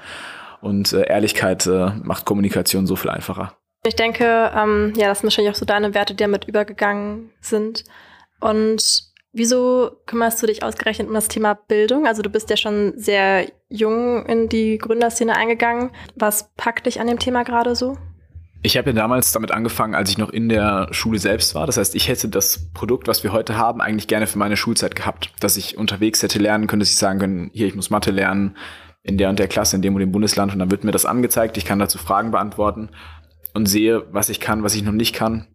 Und 0.62 0.94
äh, 0.94 1.08
Ehrlichkeit 1.08 1.66
äh, 1.66 1.92
macht 2.04 2.26
Kommunikation 2.26 2.86
so 2.86 2.96
viel 2.96 3.10
einfacher. 3.10 3.54
Ich 3.86 3.96
denke, 3.96 4.52
ähm, 4.56 4.94
ja, 4.96 5.08
das 5.08 5.20
sind 5.20 5.28
wahrscheinlich 5.28 5.54
auch 5.54 5.60
so 5.60 5.66
deine 5.66 5.94
Werte, 5.94 6.14
die 6.14 6.24
damit 6.24 6.46
übergegangen 6.46 7.32
sind. 7.40 7.86
Und 8.42 9.04
wieso 9.32 9.92
kümmerst 10.06 10.42
du 10.44 10.48
dich 10.48 10.64
ausgerechnet 10.64 11.08
um 11.08 11.14
das 11.14 11.30
Thema 11.30 11.54
Bildung? 11.54 12.06
Also 12.06 12.22
du 12.22 12.30
bist 12.30 12.50
ja 12.50 12.58
schon 12.58 12.94
sehr 12.98 13.48
jung 13.70 14.26
in 14.26 14.50
die 14.50 14.78
Gründerszene 14.78 15.36
eingegangen. 15.36 15.92
Was 16.16 16.52
packt 16.58 16.86
dich 16.86 17.00
an 17.00 17.08
dem 17.08 17.20
Thema 17.20 17.44
gerade 17.44 17.76
so? 17.76 17.98
Ich 18.62 18.78
habe 18.78 18.90
ja 18.90 18.96
damals 18.96 19.32
damit 19.32 19.52
angefangen, 19.52 19.96
als 19.96 20.10
ich 20.10 20.18
noch 20.18 20.30
in 20.30 20.50
der 20.50 20.90
Schule 20.92 21.18
selbst 21.18 21.56
war. 21.56 21.66
Das 21.66 21.78
heißt, 21.78 21.96
ich 21.96 22.10
hätte 22.10 22.28
das 22.28 22.72
Produkt, 22.74 23.08
was 23.08 23.24
wir 23.24 23.32
heute 23.32 23.56
haben, 23.58 23.80
eigentlich 23.80 24.08
gerne 24.08 24.28
für 24.28 24.38
meine 24.38 24.58
Schulzeit 24.58 24.98
gehabt. 24.98 25.32
Dass 25.40 25.56
ich 25.56 25.78
unterwegs 25.78 26.22
hätte 26.22 26.40
lernen 26.40 26.68
können, 26.68 26.82
dass 26.82 26.90
ich 26.90 26.98
sagen 26.98 27.20
können, 27.20 27.52
hier, 27.54 27.68
ich 27.68 27.76
muss 27.76 27.90
Mathe 27.90 28.12
lernen 28.12 28.58
in 29.02 29.18
der 29.18 29.30
und 29.30 29.40
der 29.40 29.48
Klasse, 29.48 29.78
in 29.78 29.82
dem 29.82 29.96
und 29.96 30.02
dem 30.02 30.12
Bundesland. 30.12 30.52
Und 30.52 30.60
dann 30.60 30.72
wird 30.72 30.84
mir 30.84 30.92
das 30.92 31.06
angezeigt. 31.06 31.56
Ich 31.56 31.64
kann 31.64 31.80
dazu 31.80 31.98
Fragen 31.98 32.32
beantworten 32.32 32.90
und 33.54 33.66
sehe, 33.66 34.04
was 34.12 34.28
ich 34.28 34.42
kann, 34.42 34.62
was 34.62 34.76
ich 34.76 34.84
noch 34.84 34.92
nicht 34.92 35.16
kann. 35.16 35.48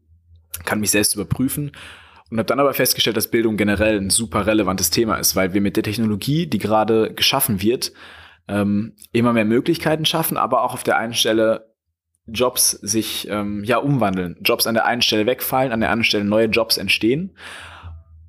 Kann 0.65 0.81
mich 0.81 0.91
selbst 0.91 1.15
überprüfen. 1.15 1.73
Und 2.31 2.39
habe 2.39 2.47
dann 2.47 2.59
aber 2.59 2.73
festgestellt, 2.73 3.19
dass 3.19 3.31
Bildung 3.31 3.59
generell 3.59 3.99
ein 4.01 4.09
super 4.09 4.47
relevantes 4.47 4.89
Thema 4.89 5.17
ist, 5.17 5.37
weil 5.37 5.53
wir 5.53 5.61
mit 5.61 5.77
der 5.77 5.83
Technologie, 5.83 6.47
die 6.47 6.59
gerade 6.59 7.13
geschaffen 7.13 7.61
wird, 7.61 7.93
ähm, 8.49 8.95
immer 9.13 9.35
mehr 9.35 9.45
Möglichkeiten 9.45 10.07
schaffen, 10.07 10.39
aber 10.39 10.63
auch 10.63 10.73
auf 10.73 10.85
der 10.85 10.97
einen 10.97 11.15
Stelle 11.15 11.74
Jobs 12.27 12.71
sich 12.71 13.29
ähm, 13.31 13.65
ja 13.65 13.79
umwandeln. 13.79 14.37
Jobs 14.43 14.67
an 14.67 14.75
der 14.75 14.87
einen 14.87 15.03
Stelle 15.03 15.27
wegfallen, 15.27 15.73
an 15.73 15.81
der 15.81 15.91
anderen 15.91 16.05
Stelle 16.05 16.25
neue 16.25 16.47
Jobs 16.47 16.79
entstehen. 16.79 17.33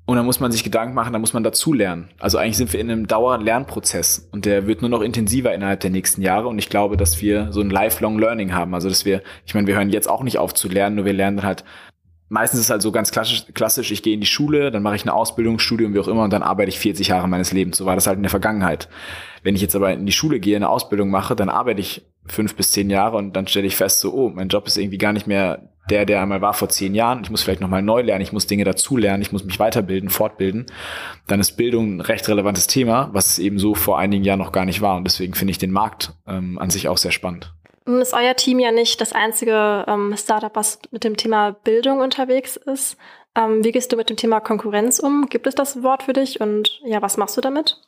Und 0.04 0.16
dann 0.16 0.26
muss 0.26 0.38
man 0.38 0.52
sich 0.52 0.62
Gedanken 0.62 0.94
machen, 0.94 1.12
da 1.12 1.18
muss 1.18 1.32
man 1.32 1.42
dazu 1.42 1.72
lernen. 1.72 2.10
Also 2.20 2.38
eigentlich 2.38 2.58
sind 2.58 2.72
wir 2.72 2.78
in 2.78 2.90
einem 2.90 3.08
Dauerlernprozess 3.08 4.28
und 4.30 4.44
der 4.44 4.68
wird 4.68 4.80
nur 4.80 4.90
noch 4.90 5.00
intensiver 5.00 5.52
innerhalb 5.52 5.80
der 5.80 5.90
nächsten 5.90 6.22
Jahre. 6.22 6.46
Und 6.46 6.58
ich 6.58 6.68
glaube, 6.68 6.96
dass 6.96 7.20
wir 7.20 7.50
so 7.50 7.60
ein 7.60 7.70
Lifelong 7.70 8.18
Learning 8.18 8.54
haben. 8.54 8.72
Also 8.74 8.88
dass 8.88 9.04
wir, 9.04 9.22
ich 9.44 9.54
meine, 9.54 9.66
wir 9.66 9.74
hören 9.74 9.90
jetzt 9.90 10.08
auch 10.08 10.22
nicht 10.22 10.38
auf 10.38 10.54
zu 10.54 10.68
lernen, 10.68 10.94
nur 10.96 11.06
wir 11.06 11.12
lernen 11.12 11.38
dann 11.38 11.46
halt 11.46 11.64
meistens 12.28 12.60
ist 12.60 12.66
es 12.66 12.70
halt 12.70 12.82
so 12.82 12.92
ganz 12.92 13.10
klassisch, 13.10 13.44
klassisch, 13.54 13.90
ich 13.92 14.02
gehe 14.02 14.14
in 14.14 14.20
die 14.20 14.26
Schule, 14.26 14.70
dann 14.70 14.82
mache 14.82 14.96
ich 14.96 15.02
eine 15.02 15.14
Ausbildung, 15.14 15.58
Studium, 15.58 15.94
wie 15.94 16.00
auch 16.00 16.08
immer, 16.08 16.24
und 16.24 16.32
dann 16.32 16.42
arbeite 16.42 16.68
ich 16.68 16.78
40 16.78 17.08
Jahre 17.08 17.28
meines 17.28 17.52
Lebens. 17.52 17.76
So 17.76 17.86
war 17.86 17.94
das 17.94 18.06
halt 18.06 18.16
in 18.16 18.22
der 18.22 18.30
Vergangenheit. 18.30 18.88
Wenn 19.42 19.54
ich 19.54 19.62
jetzt 19.62 19.76
aber 19.76 19.92
in 19.92 20.06
die 20.06 20.12
Schule 20.12 20.40
gehe, 20.40 20.56
eine 20.56 20.68
Ausbildung 20.68 21.10
mache, 21.10 21.36
dann 21.36 21.48
arbeite 21.48 21.80
ich 21.80 22.04
fünf 22.28 22.54
bis 22.54 22.72
zehn 22.72 22.90
Jahre 22.90 23.16
und 23.16 23.34
dann 23.34 23.46
stelle 23.46 23.66
ich 23.66 23.76
fest, 23.76 24.00
so, 24.00 24.12
oh, 24.12 24.30
mein 24.30 24.48
Job 24.48 24.66
ist 24.66 24.76
irgendwie 24.76 24.98
gar 24.98 25.12
nicht 25.12 25.26
mehr 25.26 25.68
der, 25.90 26.04
der 26.04 26.20
einmal 26.20 26.40
war 26.40 26.54
vor 26.54 26.68
zehn 26.68 26.94
Jahren. 26.94 27.22
Ich 27.22 27.30
muss 27.30 27.42
vielleicht 27.42 27.60
nochmal 27.60 27.82
neu 27.82 28.02
lernen, 28.02 28.22
ich 28.22 28.32
muss 28.32 28.46
Dinge 28.46 28.64
dazulernen, 28.64 29.22
ich 29.22 29.32
muss 29.32 29.44
mich 29.44 29.58
weiterbilden, 29.58 30.10
fortbilden. 30.10 30.66
Dann 31.28 31.40
ist 31.40 31.52
Bildung 31.52 31.96
ein 31.96 32.00
recht 32.00 32.28
relevantes 32.28 32.66
Thema, 32.66 33.08
was 33.12 33.30
es 33.30 33.38
eben 33.38 33.58
so 33.58 33.74
vor 33.74 33.98
einigen 33.98 34.24
Jahren 34.24 34.40
noch 34.40 34.52
gar 34.52 34.64
nicht 34.64 34.80
war. 34.80 34.96
Und 34.96 35.04
deswegen 35.04 35.34
finde 35.34 35.52
ich 35.52 35.58
den 35.58 35.70
Markt 35.70 36.12
ähm, 36.26 36.58
an 36.58 36.70
sich 36.70 36.88
auch 36.88 36.98
sehr 36.98 37.12
spannend. 37.12 37.52
Nun 37.84 38.00
ist 38.00 38.14
euer 38.14 38.34
Team 38.34 38.58
ja 38.58 38.72
nicht 38.72 39.00
das 39.00 39.12
einzige 39.12 39.84
ähm, 39.86 40.14
Startup, 40.16 40.54
was 40.54 40.80
mit 40.90 41.04
dem 41.04 41.16
Thema 41.16 41.52
Bildung 41.52 42.00
unterwegs 42.00 42.56
ist. 42.56 42.96
Ähm, 43.36 43.62
wie 43.62 43.70
gehst 43.70 43.92
du 43.92 43.96
mit 43.96 44.10
dem 44.10 44.16
Thema 44.16 44.40
Konkurrenz 44.40 44.98
um? 44.98 45.28
Gibt 45.28 45.46
es 45.46 45.54
das 45.54 45.84
Wort 45.84 46.02
für 46.02 46.12
dich 46.12 46.40
und 46.40 46.80
ja, 46.84 47.00
was 47.00 47.16
machst 47.16 47.36
du 47.36 47.40
damit? 47.40 47.80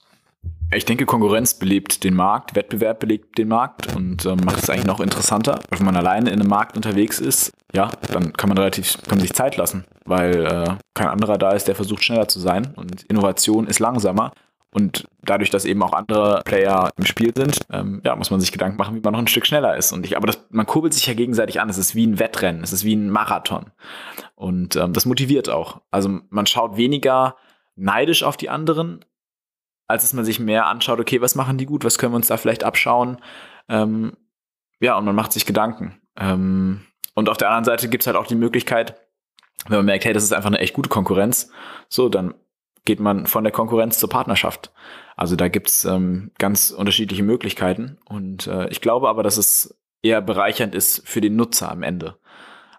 Ich 0.70 0.84
denke, 0.84 1.06
Konkurrenz 1.06 1.54
belebt 1.54 2.04
den 2.04 2.14
Markt, 2.14 2.54
Wettbewerb 2.54 3.00
belebt 3.00 3.38
den 3.38 3.48
Markt 3.48 3.94
und 3.96 4.26
äh, 4.26 4.36
macht 4.36 4.62
es 4.62 4.68
eigentlich 4.68 4.84
noch 4.84 5.00
interessanter. 5.00 5.60
Wenn 5.70 5.87
man 5.87 5.96
alleine 5.96 6.28
in 6.28 6.40
einem 6.40 6.50
Markt 6.50 6.76
unterwegs 6.76 7.20
ist, 7.20 7.52
ja, 7.72 7.90
dann 8.12 8.34
kann 8.34 8.48
man 8.48 8.58
relativ, 8.58 8.98
kann 9.02 9.16
man 9.16 9.20
sich 9.20 9.32
Zeit 9.32 9.56
lassen, 9.56 9.87
weil 10.04 10.44
äh, 10.44 10.75
kein 10.92 11.08
anderer 11.08 11.38
da 11.38 11.52
ist, 11.52 11.68
der 11.68 11.75
versucht 11.75 12.04
schneller 12.04 12.28
zu 12.28 12.38
sein 12.38 12.75
und 12.76 13.02
Innovation 13.04 13.66
ist 13.66 13.78
langsamer. 13.78 14.32
Und 14.70 15.06
dadurch, 15.22 15.48
dass 15.48 15.64
eben 15.64 15.82
auch 15.82 15.94
andere 15.94 16.42
Player 16.44 16.90
im 16.98 17.06
Spiel 17.06 17.32
sind, 17.34 17.60
ähm, 17.72 18.02
ja, 18.04 18.14
muss 18.14 18.30
man 18.30 18.38
sich 18.38 18.52
Gedanken 18.52 18.76
machen, 18.76 18.94
wie 18.94 19.00
man 19.00 19.14
noch 19.14 19.20
ein 19.20 19.26
Stück 19.26 19.46
schneller 19.46 19.75
ist. 19.76 19.92
Und 19.92 20.04
ich, 20.04 20.18
aber 20.18 20.26
das, 20.26 20.44
man 20.50 20.66
kurbelt 20.66 20.92
sich 20.92 21.06
ja 21.06 21.14
gegenseitig 21.14 21.62
an. 21.62 21.70
Es 21.70 21.78
ist 21.78 21.94
wie 21.94 22.06
ein 22.06 22.18
Wettrennen, 22.18 22.62
es 22.62 22.75
ist 22.75 22.84
wie 22.84 22.94
ein 22.94 23.08
Marathon. 23.08 23.70
Und 24.34 24.76
ähm, 24.76 24.92
das 24.92 25.06
motiviert 25.06 25.48
auch. 25.48 25.80
Also 25.90 26.20
man 26.28 26.44
schaut 26.44 26.76
weniger 26.76 27.37
neidisch 27.76 28.22
auf 28.22 28.37
die 28.37 28.50
anderen, 28.50 29.00
als 29.88 30.02
dass 30.02 30.12
man 30.12 30.25
sich 30.25 30.38
mehr 30.38 30.66
anschaut, 30.66 31.00
okay, 31.00 31.21
was 31.21 31.35
machen 31.35 31.59
die 31.59 31.66
gut, 31.66 31.85
was 31.85 31.99
können 31.99 32.12
wir 32.12 32.16
uns 32.16 32.28
da 32.28 32.37
vielleicht 32.37 32.62
abschauen. 32.62 33.18
Ähm, 33.68 34.12
ja, 34.80 34.97
und 34.97 35.04
man 35.04 35.16
macht 35.16 35.33
sich 35.33 35.47
Gedanken. 35.47 36.00
Ähm, 36.16 36.83
und 37.14 37.28
auf 37.28 37.38
der 37.38 37.49
anderen 37.49 37.64
Seite 37.64 37.88
gibt 37.88 38.04
es 38.04 38.07
halt 38.07 38.16
auch 38.16 38.26
die 38.26 38.37
Möglichkeit, 38.37 39.00
wenn 39.66 39.78
man 39.78 39.87
merkt, 39.87 40.04
hey, 40.04 40.12
das 40.12 40.23
ist 40.23 40.33
einfach 40.33 40.49
eine 40.50 40.61
echt 40.61 40.75
gute 40.75 40.88
Konkurrenz, 40.88 41.50
so, 41.88 42.09
dann 42.09 42.35
geht 42.85 43.00
man 43.00 43.26
von 43.26 43.45
der 43.45 43.52
Konkurrenz 43.52 43.99
zur 43.99 44.09
Partnerschaft. 44.09 44.73
Also 45.16 45.37
da 45.37 45.49
gibt's 45.49 45.85
ähm, 45.85 46.30
ganz 46.38 46.71
unterschiedliche 46.71 47.23
Möglichkeiten. 47.23 47.99
Und 48.04 48.47
äh, 48.47 48.68
ich 48.68 48.80
glaube 48.80 49.09
aber, 49.09 49.23
dass 49.23 49.37
es 49.37 49.78
eher 50.00 50.23
bereichernd 50.23 50.75
ist 50.75 51.07
für 51.07 51.21
den 51.21 51.37
Nutzer 51.37 51.71
am 51.71 51.83
Ende. 51.83 52.18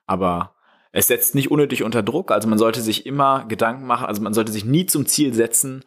Aber 0.08 0.56
es 0.92 1.08
setzt 1.08 1.36
nicht 1.36 1.51
unnötig 1.51 1.84
unter 1.84 2.01
Druck. 2.01 2.32
Also 2.32 2.48
man 2.48 2.58
sollte 2.58 2.82
sich 2.82 3.06
immer 3.06 3.46
Gedanken 3.46 3.86
machen, 3.86 4.08
also 4.08 4.22
man 4.22 4.34
sollte 4.34 4.51
sich 4.51 4.66
nie 4.66 4.86
zum 4.86 5.06
Ziel 5.06 5.34
setzen, 5.34 5.84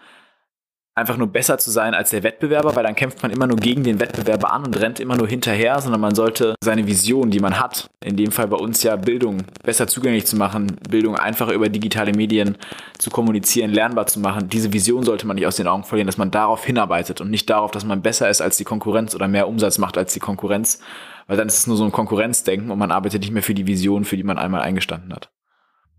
einfach 0.94 1.16
nur 1.16 1.28
besser 1.28 1.56
zu 1.56 1.70
sein 1.70 1.94
als 1.94 2.10
der 2.10 2.22
Wettbewerber, 2.22 2.76
weil 2.76 2.84
dann 2.84 2.94
kämpft 2.94 3.22
man 3.22 3.30
immer 3.30 3.46
nur 3.46 3.56
gegen 3.56 3.82
den 3.82 3.98
Wettbewerber 3.98 4.52
an 4.52 4.66
und 4.66 4.78
rennt 4.78 5.00
immer 5.00 5.16
nur 5.16 5.26
hinterher, 5.26 5.80
sondern 5.80 6.02
man 6.02 6.14
sollte 6.14 6.54
seine 6.62 6.86
Vision, 6.86 7.30
die 7.30 7.40
man 7.40 7.58
hat, 7.58 7.88
in 8.04 8.16
dem 8.16 8.30
Fall 8.30 8.48
bei 8.48 8.58
uns 8.58 8.82
ja 8.82 8.96
Bildung 8.96 9.38
besser 9.64 9.86
zugänglich 9.86 10.26
zu 10.26 10.36
machen, 10.36 10.76
Bildung 10.90 11.16
einfacher 11.16 11.54
über 11.54 11.70
digitale 11.70 12.12
Medien 12.12 12.58
zu 12.98 13.10
kommunizieren, 13.10 13.70
lernbar 13.70 14.06
zu 14.06 14.20
machen. 14.20 14.50
Diese 14.50 14.72
Vision 14.72 15.02
sollte 15.02 15.26
man 15.26 15.36
nicht 15.36 15.46
aus 15.46 15.56
den 15.56 15.66
Augen 15.66 15.84
verlieren, 15.84 16.06
dass 16.06 16.18
man 16.18 16.30
darauf 16.30 16.64
hinarbeitet 16.64 17.22
und 17.22 17.30
nicht 17.30 17.48
darauf, 17.48 17.70
dass 17.70 17.86
man 17.86 18.02
besser 18.02 18.28
ist 18.28 18.42
als 18.42 18.58
die 18.58 18.64
Konkurrenz 18.64 19.14
oder 19.14 19.28
mehr 19.28 19.48
Umsatz 19.48 19.78
macht 19.78 19.96
als 19.96 20.12
die 20.12 20.20
Konkurrenz, 20.20 20.80
weil 21.26 21.38
dann 21.38 21.48
ist 21.48 21.56
es 21.58 21.66
nur 21.66 21.78
so 21.78 21.84
ein 21.84 21.92
Konkurrenzdenken 21.92 22.70
und 22.70 22.78
man 22.78 22.90
arbeitet 22.90 23.22
nicht 23.22 23.32
mehr 23.32 23.42
für 23.42 23.54
die 23.54 23.66
Vision, 23.66 24.04
für 24.04 24.18
die 24.18 24.24
man 24.24 24.36
einmal 24.36 24.60
eingestanden 24.60 25.14
hat. 25.14 25.30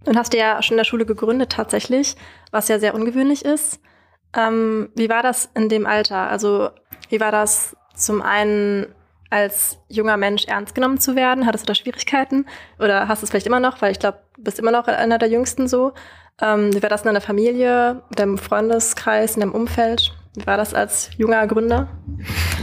Nun 0.06 0.18
hast 0.18 0.34
du 0.34 0.38
ja 0.38 0.62
schon 0.62 0.76
in 0.76 0.80
der 0.80 0.84
Schule 0.84 1.06
gegründet 1.06 1.52
tatsächlich, 1.52 2.16
was 2.52 2.68
ja 2.68 2.78
sehr 2.78 2.94
ungewöhnlich 2.94 3.44
ist. 3.44 3.80
Ähm, 4.36 4.90
wie 4.96 5.10
war 5.10 5.24
das 5.24 5.50
in 5.56 5.70
dem 5.70 5.86
Alter? 5.86 6.30
Also 6.30 6.70
wie 7.10 7.20
war 7.20 7.32
das 7.32 7.76
zum 7.96 8.22
einen 8.22 8.88
als 9.30 9.80
junger 9.90 10.18
Mensch 10.18 10.46
ernst 10.46 10.76
genommen 10.76 11.00
zu 11.00 11.16
werden? 11.16 11.46
Hattest 11.46 11.64
du 11.64 11.68
da 11.68 11.76
Schwierigkeiten? 11.76 12.46
Oder 12.80 13.08
hast 13.08 13.22
du 13.22 13.26
es 13.26 13.32
vielleicht 13.32 13.48
immer 13.48 13.60
noch? 13.60 13.82
Weil 13.82 13.92
ich 13.92 14.00
glaube, 14.00 14.20
du 14.36 14.44
bist 14.44 14.60
immer 14.60 14.72
noch 14.72 14.88
einer 14.88 15.18
der 15.18 15.30
Jüngsten 15.30 15.68
so. 15.68 15.94
Ähm, 16.42 16.74
wie 16.74 16.82
war 16.82 16.90
das 16.90 17.02
in 17.02 17.08
deiner 17.08 17.22
Familie, 17.22 18.04
in 18.10 18.16
deinem 18.16 18.38
Freundeskreis, 18.38 19.36
in 19.36 19.42
deinem 19.42 19.54
Umfeld? 19.54 20.14
Wie 20.36 20.46
war 20.48 20.58
das 20.58 20.74
als 20.74 21.12
junger 21.18 21.46
Gründer? 21.48 21.88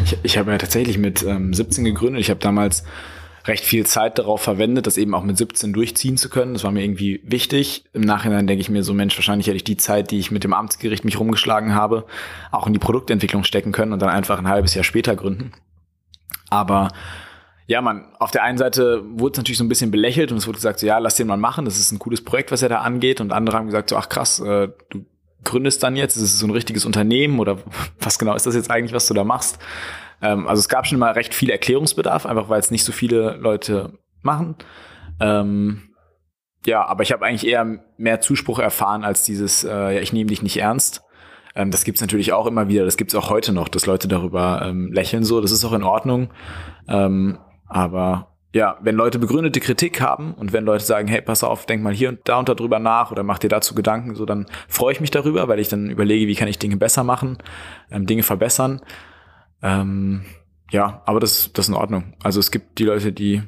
Ich, 0.04 0.18
ich 0.22 0.38
habe 0.38 0.52
ja 0.52 0.58
tatsächlich 0.58 0.98
mit 0.98 1.22
ähm, 1.22 1.54
17 1.54 1.84
gegründet. 1.84 2.20
Ich 2.20 2.30
habe 2.30 2.40
damals 2.40 2.84
recht 3.46 3.64
viel 3.64 3.86
Zeit 3.86 4.18
darauf 4.18 4.42
verwendet, 4.42 4.86
das 4.86 4.98
eben 4.98 5.14
auch 5.14 5.22
mit 5.22 5.36
17 5.36 5.72
durchziehen 5.72 6.16
zu 6.16 6.28
können. 6.28 6.54
Das 6.54 6.64
war 6.64 6.70
mir 6.70 6.82
irgendwie 6.82 7.20
wichtig. 7.24 7.84
Im 7.92 8.02
Nachhinein 8.02 8.46
denke 8.46 8.60
ich 8.60 8.70
mir 8.70 8.82
so, 8.82 8.94
Mensch, 8.94 9.16
wahrscheinlich 9.16 9.46
hätte 9.46 9.56
ich 9.56 9.64
die 9.64 9.76
Zeit, 9.76 10.10
die 10.10 10.18
ich 10.18 10.30
mit 10.30 10.44
dem 10.44 10.52
Amtsgericht 10.52 11.04
mich 11.04 11.18
rumgeschlagen 11.18 11.74
habe, 11.74 12.06
auch 12.50 12.66
in 12.66 12.72
die 12.72 12.78
Produktentwicklung 12.78 13.44
stecken 13.44 13.72
können 13.72 13.92
und 13.92 14.00
dann 14.00 14.10
einfach 14.10 14.38
ein 14.38 14.48
halbes 14.48 14.74
Jahr 14.74 14.84
später 14.84 15.16
gründen. 15.16 15.52
Aber 16.50 16.88
ja, 17.66 17.80
man, 17.80 18.06
auf 18.18 18.32
der 18.32 18.42
einen 18.42 18.58
Seite 18.58 19.02
wurde 19.04 19.32
es 19.32 19.38
natürlich 19.38 19.58
so 19.58 19.64
ein 19.64 19.68
bisschen 19.68 19.92
belächelt 19.92 20.32
und 20.32 20.38
es 20.38 20.46
wurde 20.46 20.56
gesagt, 20.56 20.80
so, 20.80 20.86
ja, 20.86 20.98
lass 20.98 21.14
den 21.14 21.28
mal 21.28 21.36
machen, 21.36 21.64
das 21.64 21.78
ist 21.78 21.92
ein 21.92 22.00
cooles 22.00 22.24
Projekt, 22.24 22.50
was 22.50 22.62
er 22.62 22.68
da 22.68 22.80
angeht. 22.80 23.20
Und 23.20 23.32
andere 23.32 23.56
haben 23.56 23.66
gesagt, 23.66 23.90
so, 23.90 23.96
ach 23.96 24.08
krass, 24.08 24.40
äh, 24.40 24.68
du 24.90 25.06
gründest 25.44 25.82
dann 25.82 25.96
jetzt, 25.96 26.16
ist 26.16 26.22
es 26.22 26.38
so 26.38 26.46
ein 26.46 26.50
richtiges 26.50 26.84
Unternehmen 26.84 27.38
oder 27.38 27.58
was 28.00 28.18
genau 28.18 28.34
ist 28.34 28.44
das 28.44 28.56
jetzt 28.56 28.70
eigentlich, 28.70 28.92
was 28.92 29.06
du 29.06 29.14
da 29.14 29.24
machst? 29.24 29.58
Ähm, 30.22 30.46
also 30.46 30.60
es 30.60 30.68
gab 30.68 30.86
schon 30.86 30.98
mal 30.98 31.12
recht 31.12 31.34
viel 31.34 31.50
Erklärungsbedarf, 31.50 32.26
einfach 32.26 32.48
weil 32.48 32.60
es 32.60 32.70
nicht 32.70 32.84
so 32.84 32.92
viele 32.92 33.36
Leute 33.36 33.98
machen. 34.22 34.56
Ähm, 35.20 35.90
ja, 36.66 36.84
aber 36.84 37.02
ich 37.02 37.12
habe 37.12 37.24
eigentlich 37.24 37.46
eher 37.46 37.80
mehr 37.96 38.20
Zuspruch 38.20 38.58
erfahren 38.58 39.04
als 39.04 39.24
dieses, 39.24 39.64
äh, 39.64 39.68
ja, 39.68 40.00
ich 40.00 40.12
nehme 40.12 40.28
dich 40.28 40.42
nicht 40.42 40.58
ernst. 40.58 41.02
Ähm, 41.54 41.70
das 41.70 41.84
gibt's 41.84 42.00
natürlich 42.00 42.32
auch 42.32 42.46
immer 42.46 42.68
wieder, 42.68 42.84
das 42.84 42.96
gibt's 42.96 43.14
auch 43.14 43.30
heute 43.30 43.52
noch, 43.52 43.68
dass 43.68 43.86
Leute 43.86 44.08
darüber 44.08 44.62
ähm, 44.64 44.92
lächeln 44.92 45.24
so, 45.24 45.40
das 45.40 45.52
ist 45.52 45.64
auch 45.64 45.72
in 45.72 45.82
Ordnung. 45.82 46.30
Ähm, 46.88 47.38
aber 47.66 48.30
ja, 48.52 48.78
wenn 48.80 48.96
Leute 48.96 49.18
begründete 49.20 49.60
Kritik 49.60 50.00
haben 50.00 50.34
und 50.34 50.52
wenn 50.52 50.64
Leute 50.64 50.84
sagen, 50.84 51.06
hey, 51.06 51.22
pass 51.22 51.44
auf, 51.44 51.66
denk 51.66 51.82
mal 51.82 51.94
hier 51.94 52.08
und 52.08 52.20
da 52.24 52.38
und 52.38 52.48
darüber 52.48 52.80
nach 52.80 53.12
oder 53.12 53.22
mach 53.22 53.38
dir 53.38 53.48
dazu 53.48 53.74
Gedanken, 53.74 54.16
so 54.16 54.26
dann 54.26 54.46
freue 54.68 54.92
ich 54.92 55.00
mich 55.00 55.12
darüber, 55.12 55.46
weil 55.48 55.60
ich 55.60 55.68
dann 55.68 55.88
überlege, 55.88 56.26
wie 56.26 56.34
kann 56.34 56.48
ich 56.48 56.58
Dinge 56.58 56.76
besser 56.76 57.04
machen, 57.04 57.38
ähm, 57.90 58.06
Dinge 58.06 58.24
verbessern. 58.24 58.80
Ähm, 59.62 60.24
ja, 60.70 61.02
aber 61.04 61.20
das, 61.20 61.52
das 61.52 61.66
ist 61.66 61.68
in 61.68 61.74
Ordnung. 61.74 62.14
Also 62.22 62.40
es 62.40 62.50
gibt 62.50 62.78
die 62.78 62.84
Leute, 62.84 63.12
die 63.12 63.42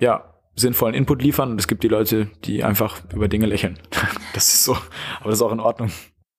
ja 0.00 0.32
sinnvollen 0.54 0.94
Input 0.94 1.22
liefern 1.22 1.52
und 1.52 1.60
es 1.60 1.68
gibt 1.68 1.82
die 1.82 1.88
Leute, 1.88 2.30
die 2.44 2.64
einfach 2.64 3.02
über 3.12 3.28
Dinge 3.28 3.46
lächeln. 3.46 3.78
Das 4.34 4.52
ist 4.52 4.64
so, 4.64 4.74
aber 5.20 5.30
das 5.30 5.38
ist 5.38 5.42
auch 5.42 5.52
in 5.52 5.60
Ordnung. 5.60 5.90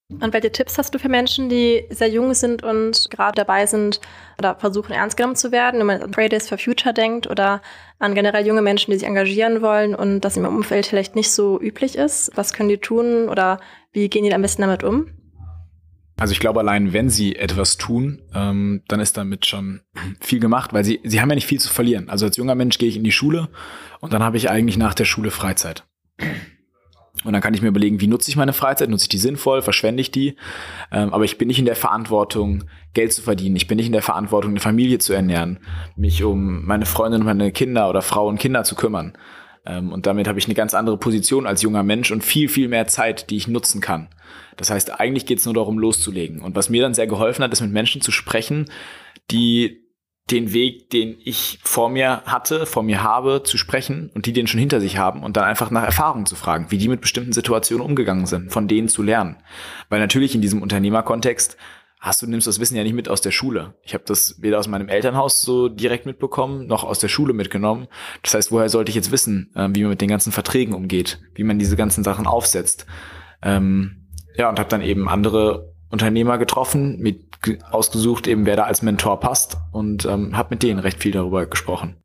Und 0.10 0.32
welche 0.32 0.52
Tipps 0.52 0.78
hast 0.78 0.94
du 0.94 1.00
für 1.00 1.10
Menschen, 1.10 1.50
die 1.50 1.86
sehr 1.90 2.08
jung 2.08 2.34
sind 2.34 2.64
und 2.64 3.10
gerade 3.10 3.36
dabei 3.36 3.66
sind 3.66 4.00
oder 4.38 4.56
versuchen 4.56 4.94
ernst 4.94 5.18
genommen 5.18 5.36
zu 5.36 5.52
werden, 5.52 5.80
wenn 5.80 5.88
man 5.88 6.02
an 6.02 6.14
Fridays 6.14 6.48
for 6.48 6.58
Future 6.58 6.94
denkt 6.94 7.28
oder 7.28 7.62
an 8.00 8.16
generell 8.16 8.46
junge 8.48 8.62
Menschen, 8.62 8.92
die 8.92 9.00
sich 9.00 9.08
engagieren 9.08 9.62
wollen 9.62 9.96
und 9.96 10.22
das 10.22 10.38
im 10.38 10.46
Umfeld 10.46 10.86
vielleicht 10.86 11.16
nicht 11.16 11.32
so 11.32 11.60
üblich 11.60 11.98
ist? 11.98 12.32
Was 12.36 12.54
können 12.54 12.70
die 12.70 12.78
tun 12.78 13.28
oder 13.28 13.60
wie 13.92 14.08
gehen 14.10 14.24
die 14.24 14.34
am 14.34 14.44
besten 14.44 14.62
damit 14.62 14.84
um? 14.84 15.08
Also 16.20 16.32
ich 16.32 16.40
glaube, 16.40 16.60
allein 16.60 16.94
wenn 16.94 17.10
sie 17.10 17.36
etwas 17.36 17.78
tun, 17.78 18.22
ähm, 18.34 18.82
dann 18.88 19.00
ist 19.00 19.18
damit 19.18 19.46
schon 19.46 19.82
viel 20.20 20.40
gemacht, 20.40 20.74
weil 20.74 20.84
sie, 20.84 21.00
sie 21.04 21.22
haben 21.22 21.30
ja 21.30 21.36
nicht 21.36 21.48
viel 21.48 21.60
zu 21.60 21.70
verlieren. 21.70 22.10
Also 22.10 22.26
als 22.26 22.38
junger 22.38 22.56
Mensch 22.56 22.80
gehe 22.80 22.90
ich 22.90 22.98
in 22.98 23.04
die 23.04 23.12
Schule 23.12 23.50
und 24.00 24.14
dann 24.14 24.24
habe 24.24 24.38
ich 24.38 24.50
eigentlich 24.50 24.78
nach 24.78 24.96
der 24.96 25.06
Schule 25.06 25.30
Freizeit. 25.30 25.86
Und 27.24 27.34
dann 27.34 27.42
kann 27.42 27.54
ich 27.54 27.62
mir 27.62 27.68
überlegen, 27.68 28.00
wie 28.00 28.08
nutze 28.08 28.30
ich 28.30 28.36
meine 28.36 28.54
Freizeit? 28.54 28.90
Nutze 28.90 29.06
ich 29.06 29.10
die 29.10 29.18
sinnvoll? 29.18 29.62
Verschwende 29.62 30.02
ich 30.02 30.12
die? 30.12 30.36
Ähm, 30.92 31.14
aber 31.14 31.24
ich 31.24 31.38
bin 31.38 31.48
nicht 31.48 31.60
in 31.60 31.66
der 31.66 31.76
Verantwortung, 31.76 32.66
Geld 32.94 33.12
zu 33.14 33.22
verdienen. 33.22 33.56
Ich 33.56 33.68
bin 33.68 33.78
nicht 33.78 33.88
in 33.88 33.92
der 33.92 34.02
Verantwortung, 34.02 34.52
eine 34.52 34.60
Familie 34.60 35.00
zu 35.00 35.14
ernähren, 35.14 35.60
mich 35.96 36.24
um 36.24 36.66
meine 36.66 36.86
Freundin 36.86 37.22
und 37.22 37.28
meine 37.28 37.52
Kinder 37.52 37.90
oder 37.90 38.02
Frau 38.02 38.28
und 38.28 38.40
Kinder 38.40 38.64
zu 38.64 38.76
kümmern. 38.76 39.18
Ähm, 39.68 39.92
und 39.92 40.08
damit 40.08 40.28
habe 40.28 40.40
ich 40.40 40.46
eine 40.46 40.56
ganz 40.56 40.74
andere 40.74 40.98
Position 40.98 41.46
als 41.46 41.62
junger 41.62 41.84
Mensch 41.84 42.12
und 42.12 42.24
viel, 42.24 42.50
viel 42.50 42.70
mehr 42.70 42.88
Zeit, 42.88 43.30
die 43.30 43.38
ich 43.38 43.48
nutzen 43.48 43.82
kann. 43.82 44.08
Das 44.56 44.72
heißt, 44.72 45.00
eigentlich 45.00 45.26
geht 45.26 45.40
es 45.40 45.46
nur 45.46 45.54
darum, 45.54 45.78
loszulegen. 45.78 46.42
Und 46.42 46.56
was 46.56 46.70
mir 46.70 46.82
dann 46.82 46.94
sehr 46.94 47.08
geholfen 47.08 47.44
hat, 47.44 47.54
ist 47.54 47.62
mit 47.62 47.72
Menschen 47.72 48.02
zu 48.02 48.12
sprechen, 48.12 48.66
die 49.30 49.84
den 50.32 50.52
Weg, 50.52 50.90
den 50.90 51.18
ich 51.24 51.60
vor 51.64 51.90
mir 51.90 52.22
hatte, 52.26 52.66
vor 52.66 52.84
mir 52.84 53.02
habe, 53.02 53.44
zu 53.44 53.58
sprechen 53.58 54.12
und 54.14 54.26
die 54.26 54.34
den 54.34 54.48
schon 54.48 54.60
hinter 54.60 54.82
sich 54.82 54.98
haben 54.98 55.24
und 55.24 55.38
dann 55.38 55.46
einfach 55.46 55.72
nach 55.72 55.84
Erfahrungen 55.84 56.26
zu 56.26 56.36
fragen, 56.36 56.68
wie 56.70 56.78
die 56.78 56.90
mit 56.90 57.00
bestimmten 57.00 57.32
Situationen 57.32 57.86
umgegangen 57.86 58.26
sind, 58.26 58.52
von 58.52 58.68
denen 58.68 58.90
zu 58.90 59.04
lernen. 59.04 59.38
Weil 59.88 60.02
natürlich 60.02 60.36
in 60.36 60.42
diesem 60.42 60.62
Unternehmerkontext 60.62 61.56
hast 62.00 62.22
du 62.22 62.28
nimmst 62.28 62.48
das 62.48 62.60
Wissen 62.60 62.76
ja 62.76 62.84
nicht 62.84 62.94
mit 62.94 63.10
aus 63.10 63.22
der 63.22 63.32
Schule. 63.32 63.76
Ich 63.82 63.94
habe 63.94 64.04
das 64.06 64.42
weder 64.42 64.60
aus 64.60 64.68
meinem 64.68 64.90
Elternhaus 64.90 65.42
so 65.42 65.68
direkt 65.68 66.06
mitbekommen, 66.06 66.68
noch 66.68 66.84
aus 66.84 67.00
der 67.00 67.08
Schule 67.08 67.34
mitgenommen. 67.34 67.88
Das 68.24 68.34
heißt, 68.34 68.52
woher 68.52 68.70
sollte 68.70 68.90
ich 68.90 68.96
jetzt 68.96 69.12
wissen, 69.12 69.52
äh, 69.56 69.70
wie 69.72 69.82
man 69.82 69.90
mit 69.92 70.02
den 70.02 70.10
ganzen 70.10 70.32
Verträgen 70.32 70.74
umgeht, 70.74 71.20
wie 71.36 71.44
man 71.44 71.60
diese 71.60 71.76
ganzen 71.76 72.04
Sachen 72.04 72.28
aufsetzt? 72.28 72.86
Ähm, 73.42 74.08
ja, 74.36 74.50
und 74.50 74.60
habe 74.60 74.70
dann 74.70 74.82
eben 74.82 75.10
andere 75.10 75.74
Unternehmer 75.90 76.38
getroffen, 76.38 77.00
mit 77.00 77.26
ausgesucht 77.72 78.28
eben, 78.28 78.46
wer 78.46 78.56
da 78.56 78.64
als 78.64 78.82
Mentor 78.82 79.20
passt 79.20 79.58
und 79.72 80.06
ähm, 80.06 80.36
habe 80.36 80.50
mit 80.52 80.64
denen 80.64 80.80
recht 80.80 81.02
viel 81.02 81.12
darüber 81.12 81.46
gesprochen. 81.46 81.98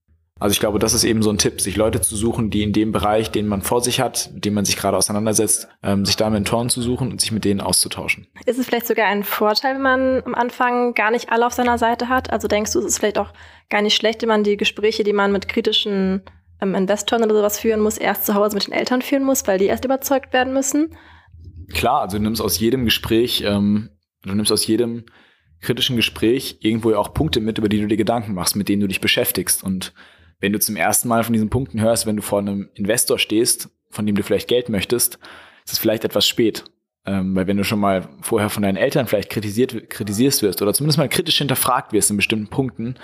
Also 0.43 0.55
ich 0.55 0.59
glaube, 0.59 0.81
das 0.81 0.93
ist 0.93 1.05
eben 1.05 1.23
so 1.23 1.31
ein 1.31 1.39
Tipp, 1.39 1.61
sich 1.61 1.77
Leute 1.77 2.01
zu 2.01 2.17
suchen, 2.17 2.51
die 2.51 2.65
in 2.65 2.73
dem 2.73 2.91
Bereich, 2.91 3.31
den 3.31 3.47
man 3.47 3.63
vor 3.63 3.81
sich 3.81 4.01
hat, 4.01 4.29
mit 4.35 4.45
dem 4.45 4.55
man 4.55 4.65
sich 4.65 4.77
gerade 4.77 4.97
auseinandersetzt, 4.97 5.69
ähm, 5.85 6.05
sich 6.05 6.17
da 6.17 6.31
Mentoren 6.31 6.69
zu 6.69 6.83
suchen 6.83 7.13
und 7.13 7.21
sich 7.21 7.31
mit 7.31 7.45
denen 7.45 7.61
auszutauschen. 7.61 8.27
Ist 8.45 8.59
es 8.59 8.67
vielleicht 8.67 8.89
sogar 8.89 9.07
ein 9.07 9.23
Vorteil, 9.23 9.77
wenn 9.77 9.83
man 9.83 10.23
am 10.25 10.35
Anfang 10.35 10.95
gar 10.95 11.13
nicht 11.13 11.31
alle 11.31 11.47
auf 11.47 11.53
seiner 11.53 11.79
Seite 11.79 12.09
hat? 12.09 12.33
Also 12.33 12.49
denkst 12.49 12.73
du, 12.73 12.81
es 12.81 12.87
ist 12.87 12.99
vielleicht 12.99 13.19
auch 13.19 13.33
gar 13.71 13.83
nicht 13.83 13.95
schlecht, 13.95 14.23
wenn 14.23 14.29
man 14.31 14.43
die 14.43 14.57
Gespräche, 14.57 15.05
die 15.05 15.13
man 15.13 15.31
mit 15.31 15.47
kritischen 15.47 16.23
ähm, 16.61 16.75
Investoren 16.75 17.23
oder 17.23 17.37
sowas 17.37 17.61
führen 17.61 17.79
muss, 17.79 17.97
erst 17.97 18.27
zu 18.27 18.35
Hause 18.35 18.57
mit 18.57 18.67
den 18.67 18.73
Eltern 18.73 19.01
führen 19.01 19.23
muss, 19.23 19.47
weil 19.47 19.61
die 19.61 19.67
erst 19.67 19.85
überzeugt 19.85 20.33
werden 20.33 20.53
müssen? 20.53 20.97
Klar, 21.73 22.01
also 22.01 22.17
du 22.17 22.23
nimmst 22.25 22.43
aus 22.43 22.59
jedem 22.59 22.85
Gespräch, 22.85 23.45
ähm, 23.47 23.91
du 24.25 24.35
nimmst 24.35 24.51
aus 24.51 24.67
jedem 24.67 25.05
kritischen 25.61 25.95
Gespräch 25.95 26.59
irgendwo 26.63 26.91
ja 26.91 26.99
auch 26.99 27.15
Punkte 27.15 27.41
mit, 27.41 27.59
über 27.59 27.69
die 27.69 27.81
du 27.81 27.87
dir 27.87 27.97
Gedanken 27.97 28.35
machst, 28.35 28.57
mit 28.57 28.69
denen 28.69 28.81
du 28.81 28.89
dich 28.89 29.01
beschäftigst. 29.01 29.63
Und 29.63 29.95
wenn 30.43 30.53
du 30.53 30.59
zum 30.59 30.77
ersten 30.77 31.09
Mal 31.09 31.23
von 31.23 31.33
diesen 31.33 31.51
Punkten 31.51 31.81
hörst, 31.81 32.05
wenn 32.05 32.17
du 32.17 32.23
vor 32.23 32.41
einem 32.41 32.69
Investor 32.75 33.19
stehst, 33.19 33.71
von 33.91 34.05
dem 34.05 34.17
du 34.17 34.25
vielleicht 34.25 34.49
Geld 34.49 34.69
möchtest, 34.69 35.21
ist 35.65 35.73
es 35.73 35.79
vielleicht 35.79 36.05
etwas 36.05 36.27
spät. 36.27 36.65
Ähm, 37.07 37.35
weil 37.35 37.47
wenn 37.47 37.57
du 37.57 37.65
schon 37.65 37.79
mal 37.79 38.09
vorher 38.23 38.51
von 38.51 38.65
deinen 38.65 38.77
Eltern 38.77 39.07
vielleicht 39.07 39.31
kritisiert, 39.31 39.89
kritisierst 39.89 40.43
wirst 40.43 40.61
oder 40.61 40.75
zumindest 40.75 40.99
mal 40.99 41.09
kritisch 41.09 41.39
hinterfragt 41.39 41.93
wirst 41.93 42.11
in 42.11 42.17
bestimmten 42.17 42.49
Punkten, 42.49 42.97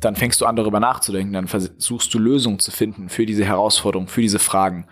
dann 0.00 0.14
fängst 0.14 0.40
du 0.40 0.46
an 0.46 0.56
darüber 0.56 0.80
nachzudenken, 0.80 1.32
dann 1.32 1.48
versuchst 1.48 2.14
du 2.14 2.18
Lösungen 2.18 2.60
zu 2.60 2.70
finden 2.70 3.08
für 3.08 3.26
diese 3.26 3.44
Herausforderung, 3.44 4.06
für 4.06 4.22
diese 4.22 4.38
Fragen. 4.38 4.86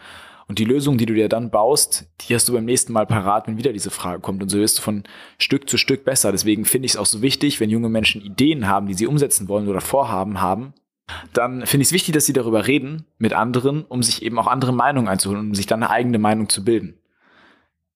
Und 0.48 0.58
die 0.58 0.64
Lösung, 0.64 0.98
die 0.98 1.06
du 1.06 1.14
dir 1.14 1.28
dann 1.28 1.50
baust, 1.50 2.06
die 2.20 2.34
hast 2.34 2.48
du 2.48 2.52
beim 2.52 2.64
nächsten 2.64 2.92
Mal 2.92 3.06
parat, 3.06 3.46
wenn 3.46 3.58
wieder 3.58 3.72
diese 3.72 3.90
Frage 3.90 4.20
kommt. 4.20 4.42
Und 4.42 4.48
so 4.48 4.58
wirst 4.58 4.78
du 4.78 4.82
von 4.82 5.04
Stück 5.38 5.70
zu 5.70 5.78
Stück 5.78 6.04
besser. 6.04 6.32
Deswegen 6.32 6.64
finde 6.64 6.86
ich 6.86 6.92
es 6.92 6.98
auch 6.98 7.06
so 7.06 7.22
wichtig, 7.22 7.60
wenn 7.60 7.70
junge 7.70 7.88
Menschen 7.88 8.20
Ideen 8.20 8.66
haben, 8.66 8.86
die 8.86 8.94
sie 8.94 9.06
umsetzen 9.06 9.48
wollen 9.48 9.68
oder 9.68 9.80
vorhaben 9.80 10.40
haben, 10.40 10.74
dann 11.32 11.66
finde 11.66 11.82
ich 11.82 11.88
es 11.88 11.92
wichtig, 11.92 12.14
dass 12.14 12.26
sie 12.26 12.32
darüber 12.32 12.66
reden 12.66 13.06
mit 13.18 13.32
anderen, 13.32 13.84
um 13.84 14.02
sich 14.02 14.22
eben 14.22 14.38
auch 14.38 14.46
andere 14.46 14.72
Meinungen 14.72 15.08
einzuholen, 15.08 15.48
um 15.48 15.54
sich 15.54 15.66
dann 15.66 15.82
eine 15.82 15.90
eigene 15.90 16.18
Meinung 16.18 16.48
zu 16.48 16.64
bilden. 16.64 16.98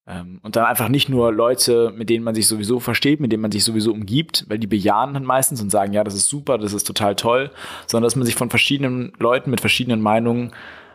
Ähm, 0.07 0.41
und 0.43 0.57
dann 0.57 0.65
einfach 0.65 0.89
nicht 0.89 1.09
nur 1.09 1.33
Leute, 1.33 1.93
mit 1.97 2.11
denen 2.11 2.25
man 2.25 2.35
sich 2.35 2.47
sowieso 2.47 2.79
versteht, 2.79 3.21
mit 3.21 3.33
denen 3.33 3.43
man 3.43 3.51
sich 3.51 3.65
sowieso 3.65 3.93
umgibt, 3.93 4.45
weil 4.49 4.59
die 4.59 4.67
bejahen 4.67 5.15
dann 5.15 5.25
meistens 5.25 5.61
und 5.61 5.71
sagen, 5.71 5.93
ja, 5.93 6.05
das 6.05 6.15
ist 6.15 6.29
super, 6.29 6.59
das 6.59 6.73
ist 6.73 6.85
total 6.85 7.17
toll, 7.17 7.51
sondern 7.87 8.07
dass 8.07 8.17
man 8.17 8.27
sich 8.27 8.37
von 8.37 8.51
verschiedenen 8.51 9.13
Leuten 9.19 9.51
mit 9.51 9.61
verschiedenen 9.61 10.01
Meinungen 10.01 10.53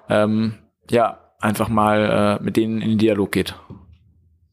ähm, 0.10 0.56
ja, 0.90 1.20
einfach 1.40 1.68
mal 1.68 2.40
äh, 2.40 2.44
mit 2.44 2.56
denen 2.56 2.82
in 2.82 2.90
den 2.90 2.98
Dialog 2.98 3.32
geht. 3.32 3.56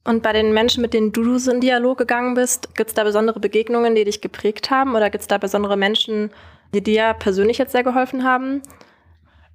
Und 0.04 0.22
bei 0.22 0.32
den 0.32 0.54
Menschen, 0.54 0.80
mit 0.80 0.94
denen 0.94 1.12
du 1.12 1.36
in 1.36 1.60
Dialog 1.60 1.98
gegangen 1.98 2.34
bist, 2.34 2.74
gibt 2.74 2.88
es 2.88 2.94
da 2.94 3.04
besondere 3.04 3.40
Begegnungen, 3.40 3.94
die 3.94 4.04
dich 4.04 4.22
geprägt 4.22 4.70
haben? 4.70 4.94
Oder 4.94 5.10
gibt 5.10 5.22
es 5.22 5.28
da 5.28 5.36
besondere 5.36 5.76
Menschen, 5.76 6.30
die 6.74 6.82
dir 6.82 7.14
persönlich 7.14 7.58
jetzt 7.58 7.72
sehr 7.72 7.82
geholfen 7.82 8.24
haben? 8.24 8.62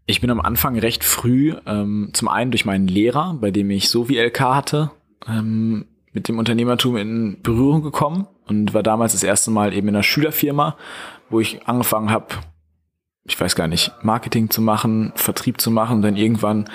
Ich 0.05 0.19
bin 0.19 0.29
am 0.29 0.41
Anfang 0.41 0.77
recht 0.77 1.03
früh, 1.03 1.55
ähm, 1.65 2.09
zum 2.13 2.27
einen 2.27 2.51
durch 2.51 2.65
meinen 2.65 2.87
Lehrer, 2.87 3.37
bei 3.39 3.51
dem 3.51 3.69
ich 3.69 3.89
so 3.89 4.09
wie 4.09 4.17
LK 4.17 4.39
hatte, 4.41 4.91
ähm, 5.27 5.85
mit 6.11 6.27
dem 6.27 6.37
Unternehmertum 6.37 6.97
in 6.97 7.41
Berührung 7.41 7.81
gekommen 7.81 8.27
und 8.47 8.73
war 8.73 8.83
damals 8.83 9.13
das 9.13 9.23
erste 9.23 9.49
Mal 9.49 9.73
eben 9.73 9.87
in 9.87 9.95
einer 9.95 10.03
Schülerfirma, 10.03 10.77
wo 11.29 11.39
ich 11.39 11.65
angefangen 11.67 12.11
habe, 12.11 12.27
ich 13.25 13.39
weiß 13.39 13.55
gar 13.55 13.67
nicht, 13.67 13.91
Marketing 14.01 14.49
zu 14.49 14.61
machen, 14.61 15.13
Vertrieb 15.15 15.61
zu 15.61 15.71
machen. 15.71 16.01
Dann 16.01 16.17
irgendwann 16.17 16.65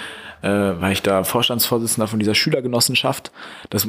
äh, 0.42 0.49
war 0.49 0.90
ich 0.90 1.02
da 1.02 1.25
Vorstandsvorsitzender 1.25 2.09
von 2.09 2.18
dieser 2.18 2.35
Schülergenossenschaft. 2.35 3.33
Das 3.68 3.87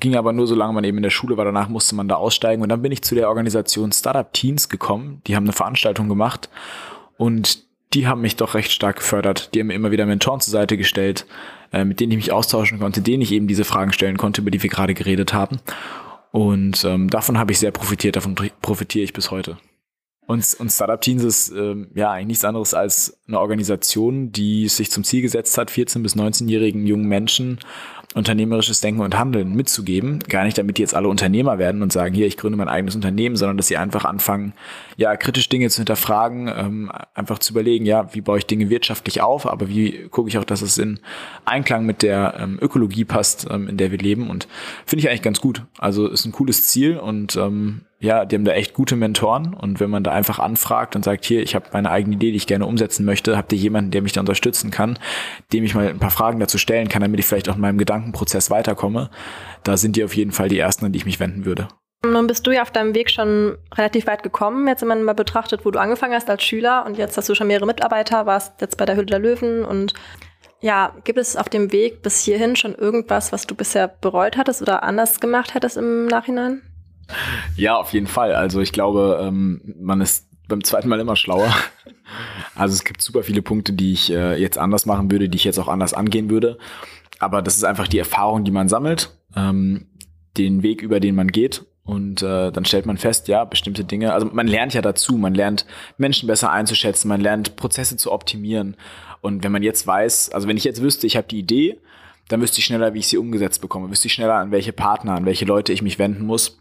ging 0.00 0.16
aber 0.16 0.32
nur 0.32 0.46
so 0.46 0.54
lange 0.54 0.72
man 0.72 0.84
eben 0.84 0.98
in 0.98 1.02
der 1.02 1.10
Schule 1.10 1.36
war. 1.36 1.44
Danach 1.44 1.68
musste 1.68 1.94
man 1.94 2.08
da 2.08 2.16
aussteigen. 2.16 2.62
Und 2.62 2.68
dann 2.68 2.82
bin 2.82 2.92
ich 2.92 3.02
zu 3.02 3.14
der 3.14 3.28
Organisation 3.28 3.92
Startup 3.92 4.30
Teens 4.32 4.68
gekommen. 4.68 5.22
Die 5.26 5.36
haben 5.36 5.44
eine 5.44 5.52
Veranstaltung 5.52 6.08
gemacht 6.08 6.48
und 7.16 7.64
die 7.94 8.06
haben 8.06 8.20
mich 8.20 8.36
doch 8.36 8.54
recht 8.54 8.72
stark 8.72 8.96
gefördert. 8.96 9.54
Die 9.54 9.60
haben 9.60 9.68
mir 9.68 9.74
immer 9.74 9.90
wieder 9.90 10.06
Mentoren 10.06 10.40
zur 10.40 10.52
Seite 10.52 10.76
gestellt, 10.76 11.26
äh, 11.72 11.84
mit 11.84 12.00
denen 12.00 12.12
ich 12.12 12.18
mich 12.18 12.32
austauschen 12.32 12.78
konnte, 12.78 13.00
denen 13.00 13.22
ich 13.22 13.32
eben 13.32 13.46
diese 13.46 13.64
Fragen 13.64 13.92
stellen 13.92 14.16
konnte, 14.16 14.42
über 14.42 14.50
die 14.50 14.62
wir 14.62 14.70
gerade 14.70 14.94
geredet 14.94 15.32
haben. 15.32 15.58
Und 16.32 16.84
ähm, 16.84 17.08
davon 17.08 17.38
habe 17.38 17.52
ich 17.52 17.58
sehr 17.58 17.70
profitiert, 17.70 18.16
davon 18.16 18.34
profitiere 18.60 19.04
ich 19.04 19.12
bis 19.12 19.30
heute. 19.30 19.56
Und, 20.26 20.44
und 20.58 20.70
Startup 20.70 21.00
Teens 21.00 21.22
ist 21.22 21.50
ähm, 21.50 21.88
ja 21.94 22.10
eigentlich 22.10 22.26
nichts 22.26 22.44
anderes 22.44 22.74
als 22.74 23.18
eine 23.28 23.38
Organisation, 23.38 24.32
die 24.32 24.68
sich 24.68 24.90
zum 24.90 25.04
Ziel 25.04 25.22
gesetzt 25.22 25.56
hat, 25.56 25.70
14- 25.70 26.02
bis 26.02 26.16
19-jährigen 26.16 26.86
jungen 26.86 27.06
Menschen 27.06 27.60
unternehmerisches 28.16 28.80
Denken 28.80 29.02
und 29.02 29.18
Handeln 29.18 29.54
mitzugeben. 29.54 30.20
Gar 30.20 30.44
nicht, 30.44 30.56
damit 30.56 30.78
die 30.78 30.82
jetzt 30.82 30.94
alle 30.94 31.08
Unternehmer 31.08 31.58
werden 31.58 31.82
und 31.82 31.92
sagen, 31.92 32.14
hier, 32.14 32.26
ich 32.26 32.38
gründe 32.38 32.56
mein 32.56 32.68
eigenes 32.68 32.94
Unternehmen, 32.94 33.36
sondern 33.36 33.58
dass 33.58 33.68
sie 33.68 33.76
einfach 33.76 34.06
anfangen, 34.06 34.54
ja, 34.96 35.16
kritisch 35.16 35.50
Dinge 35.50 35.68
zu 35.68 35.78
hinterfragen, 35.78 36.48
ähm, 36.48 36.92
einfach 37.14 37.38
zu 37.38 37.52
überlegen, 37.52 37.84
ja, 37.84 38.14
wie 38.14 38.22
baue 38.22 38.38
ich 38.38 38.46
Dinge 38.46 38.70
wirtschaftlich 38.70 39.20
auf, 39.20 39.46
aber 39.46 39.68
wie 39.68 40.08
gucke 40.08 40.30
ich 40.30 40.38
auch, 40.38 40.44
dass 40.44 40.62
es 40.62 40.78
in 40.78 40.98
Einklang 41.44 41.84
mit 41.84 42.02
der 42.02 42.36
ähm, 42.40 42.58
Ökologie 42.60 43.04
passt, 43.04 43.46
ähm, 43.50 43.68
in 43.68 43.76
der 43.76 43.90
wir 43.90 43.98
leben. 43.98 44.30
Und 44.30 44.48
finde 44.86 45.00
ich 45.00 45.10
eigentlich 45.10 45.22
ganz 45.22 45.42
gut. 45.42 45.62
Also 45.76 46.08
ist 46.08 46.24
ein 46.24 46.32
cooles 46.32 46.66
Ziel 46.66 46.96
und 46.96 47.36
ähm, 47.36 47.82
ja, 47.98 48.24
die 48.24 48.36
haben 48.36 48.44
da 48.44 48.52
echt 48.52 48.74
gute 48.74 48.94
Mentoren 48.94 49.54
und 49.54 49.80
wenn 49.80 49.88
man 49.88 50.04
da 50.04 50.12
einfach 50.12 50.38
anfragt 50.38 50.96
und 50.96 51.04
sagt, 51.04 51.24
hier, 51.24 51.42
ich 51.42 51.54
habe 51.54 51.66
meine 51.72 51.90
eigene 51.90 52.16
Idee, 52.16 52.30
die 52.30 52.36
ich 52.36 52.46
gerne 52.46 52.66
umsetzen 52.66 53.06
möchte, 53.06 53.36
habt 53.36 53.52
ihr 53.52 53.58
jemanden, 53.58 53.90
der 53.90 54.02
mich 54.02 54.12
da 54.12 54.20
unterstützen 54.20 54.70
kann, 54.70 54.98
dem 55.52 55.64
ich 55.64 55.74
mal 55.74 55.88
ein 55.88 55.98
paar 55.98 56.10
Fragen 56.10 56.38
dazu 56.38 56.58
stellen 56.58 56.88
kann, 56.88 57.02
damit 57.02 57.20
ich 57.20 57.26
vielleicht 57.26 57.48
auch 57.48 57.54
in 57.54 57.62
meinem 57.62 57.78
Gedankenprozess 57.78 58.50
weiterkomme, 58.50 59.10
da 59.64 59.76
sind 59.76 59.96
die 59.96 60.04
auf 60.04 60.14
jeden 60.14 60.32
Fall 60.32 60.48
die 60.48 60.58
ersten, 60.58 60.84
an 60.84 60.92
die 60.92 60.98
ich 60.98 61.06
mich 61.06 61.20
wenden 61.20 61.46
würde. 61.46 61.68
Nun 62.04 62.26
bist 62.26 62.46
du 62.46 62.50
ja 62.50 62.62
auf 62.62 62.70
deinem 62.70 62.94
Weg 62.94 63.10
schon 63.10 63.56
relativ 63.74 64.06
weit 64.06 64.22
gekommen. 64.22 64.68
Jetzt, 64.68 64.82
wenn 64.82 64.88
man 64.88 65.02
mal 65.02 65.14
betrachtet, 65.14 65.64
wo 65.64 65.70
du 65.70 65.80
angefangen 65.80 66.14
hast 66.14 66.28
als 66.28 66.44
Schüler 66.44 66.84
und 66.86 66.98
jetzt 66.98 67.16
hast 67.16 67.28
du 67.28 67.34
schon 67.34 67.46
mehrere 67.46 67.66
Mitarbeiter, 67.66 68.26
warst 68.26 68.60
jetzt 68.60 68.76
bei 68.76 68.84
der 68.84 68.96
Hülle 68.96 69.06
der 69.06 69.18
Löwen 69.18 69.64
und 69.64 69.94
ja, 70.60 70.94
gibt 71.04 71.18
es 71.18 71.36
auf 71.36 71.48
dem 71.48 71.72
Weg 71.72 72.02
bis 72.02 72.20
hierhin 72.20 72.56
schon 72.56 72.74
irgendwas, 72.74 73.32
was 73.32 73.46
du 73.46 73.54
bisher 73.54 73.88
bereut 73.88 74.36
hattest 74.36 74.62
oder 74.62 74.82
anders 74.82 75.20
gemacht 75.20 75.54
hättest 75.54 75.76
im 75.76 76.06
Nachhinein? 76.06 76.62
Ja, 77.56 77.76
auf 77.76 77.92
jeden 77.92 78.06
Fall. 78.06 78.34
Also 78.34 78.60
ich 78.60 78.72
glaube, 78.72 79.20
ähm, 79.22 79.60
man 79.80 80.00
ist 80.00 80.26
beim 80.48 80.62
zweiten 80.64 80.88
Mal 80.88 81.00
immer 81.00 81.16
schlauer. 81.16 81.54
Also 82.54 82.72
es 82.72 82.84
gibt 82.84 83.02
super 83.02 83.22
viele 83.22 83.42
Punkte, 83.42 83.72
die 83.72 83.92
ich 83.92 84.10
äh, 84.10 84.40
jetzt 84.40 84.58
anders 84.58 84.86
machen 84.86 85.10
würde, 85.10 85.28
die 85.28 85.36
ich 85.36 85.44
jetzt 85.44 85.58
auch 85.58 85.68
anders 85.68 85.92
angehen 85.92 86.30
würde. 86.30 86.56
Aber 87.18 87.42
das 87.42 87.56
ist 87.56 87.64
einfach 87.64 87.88
die 87.88 87.98
Erfahrung, 87.98 88.44
die 88.44 88.50
man 88.50 88.68
sammelt, 88.68 89.16
ähm, 89.34 89.88
den 90.36 90.62
Weg, 90.62 90.82
über 90.82 91.00
den 91.00 91.16
man 91.16 91.28
geht. 91.28 91.64
Und 91.84 92.22
äh, 92.22 92.50
dann 92.50 92.64
stellt 92.64 92.86
man 92.86 92.96
fest, 92.96 93.28
ja, 93.28 93.44
bestimmte 93.44 93.84
Dinge, 93.84 94.12
also 94.12 94.26
man 94.32 94.48
lernt 94.48 94.74
ja 94.74 94.82
dazu, 94.82 95.16
man 95.16 95.34
lernt 95.34 95.66
Menschen 95.98 96.26
besser 96.26 96.50
einzuschätzen, 96.50 97.08
man 97.08 97.20
lernt 97.20 97.56
Prozesse 97.56 97.96
zu 97.96 98.10
optimieren. 98.10 98.76
Und 99.20 99.44
wenn 99.44 99.52
man 99.52 99.62
jetzt 99.62 99.86
weiß, 99.86 100.30
also 100.30 100.48
wenn 100.48 100.56
ich 100.56 100.64
jetzt 100.64 100.82
wüsste, 100.82 101.06
ich 101.06 101.16
habe 101.16 101.28
die 101.28 101.38
Idee, 101.38 101.78
dann 102.28 102.40
wüsste 102.40 102.58
ich 102.58 102.64
schneller, 102.64 102.94
wie 102.94 103.00
ich 103.00 103.08
sie 103.08 103.18
umgesetzt 103.18 103.60
bekomme, 103.60 103.90
wüsste 103.90 104.06
ich 104.08 104.14
schneller, 104.14 104.34
an 104.34 104.50
welche 104.50 104.72
Partner, 104.72 105.14
an 105.14 105.26
welche 105.26 105.44
Leute 105.44 105.72
ich 105.72 105.82
mich 105.82 105.98
wenden 105.98 106.26
muss 106.26 106.58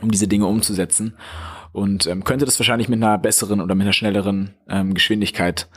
um 0.00 0.10
diese 0.10 0.28
Dinge 0.28 0.46
umzusetzen. 0.46 1.16
Und 1.72 2.06
ähm, 2.06 2.24
könnte 2.24 2.44
das 2.44 2.58
wahrscheinlich 2.58 2.88
mit 2.88 3.02
einer 3.02 3.18
besseren 3.18 3.60
oder 3.60 3.74
mit 3.74 3.84
einer 3.84 3.92
schnelleren 3.92 4.54
ähm, 4.68 4.94
Geschwindigkeit 4.94 5.68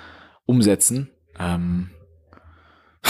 umsetzen. 0.45 1.09
Ähm 1.39 1.91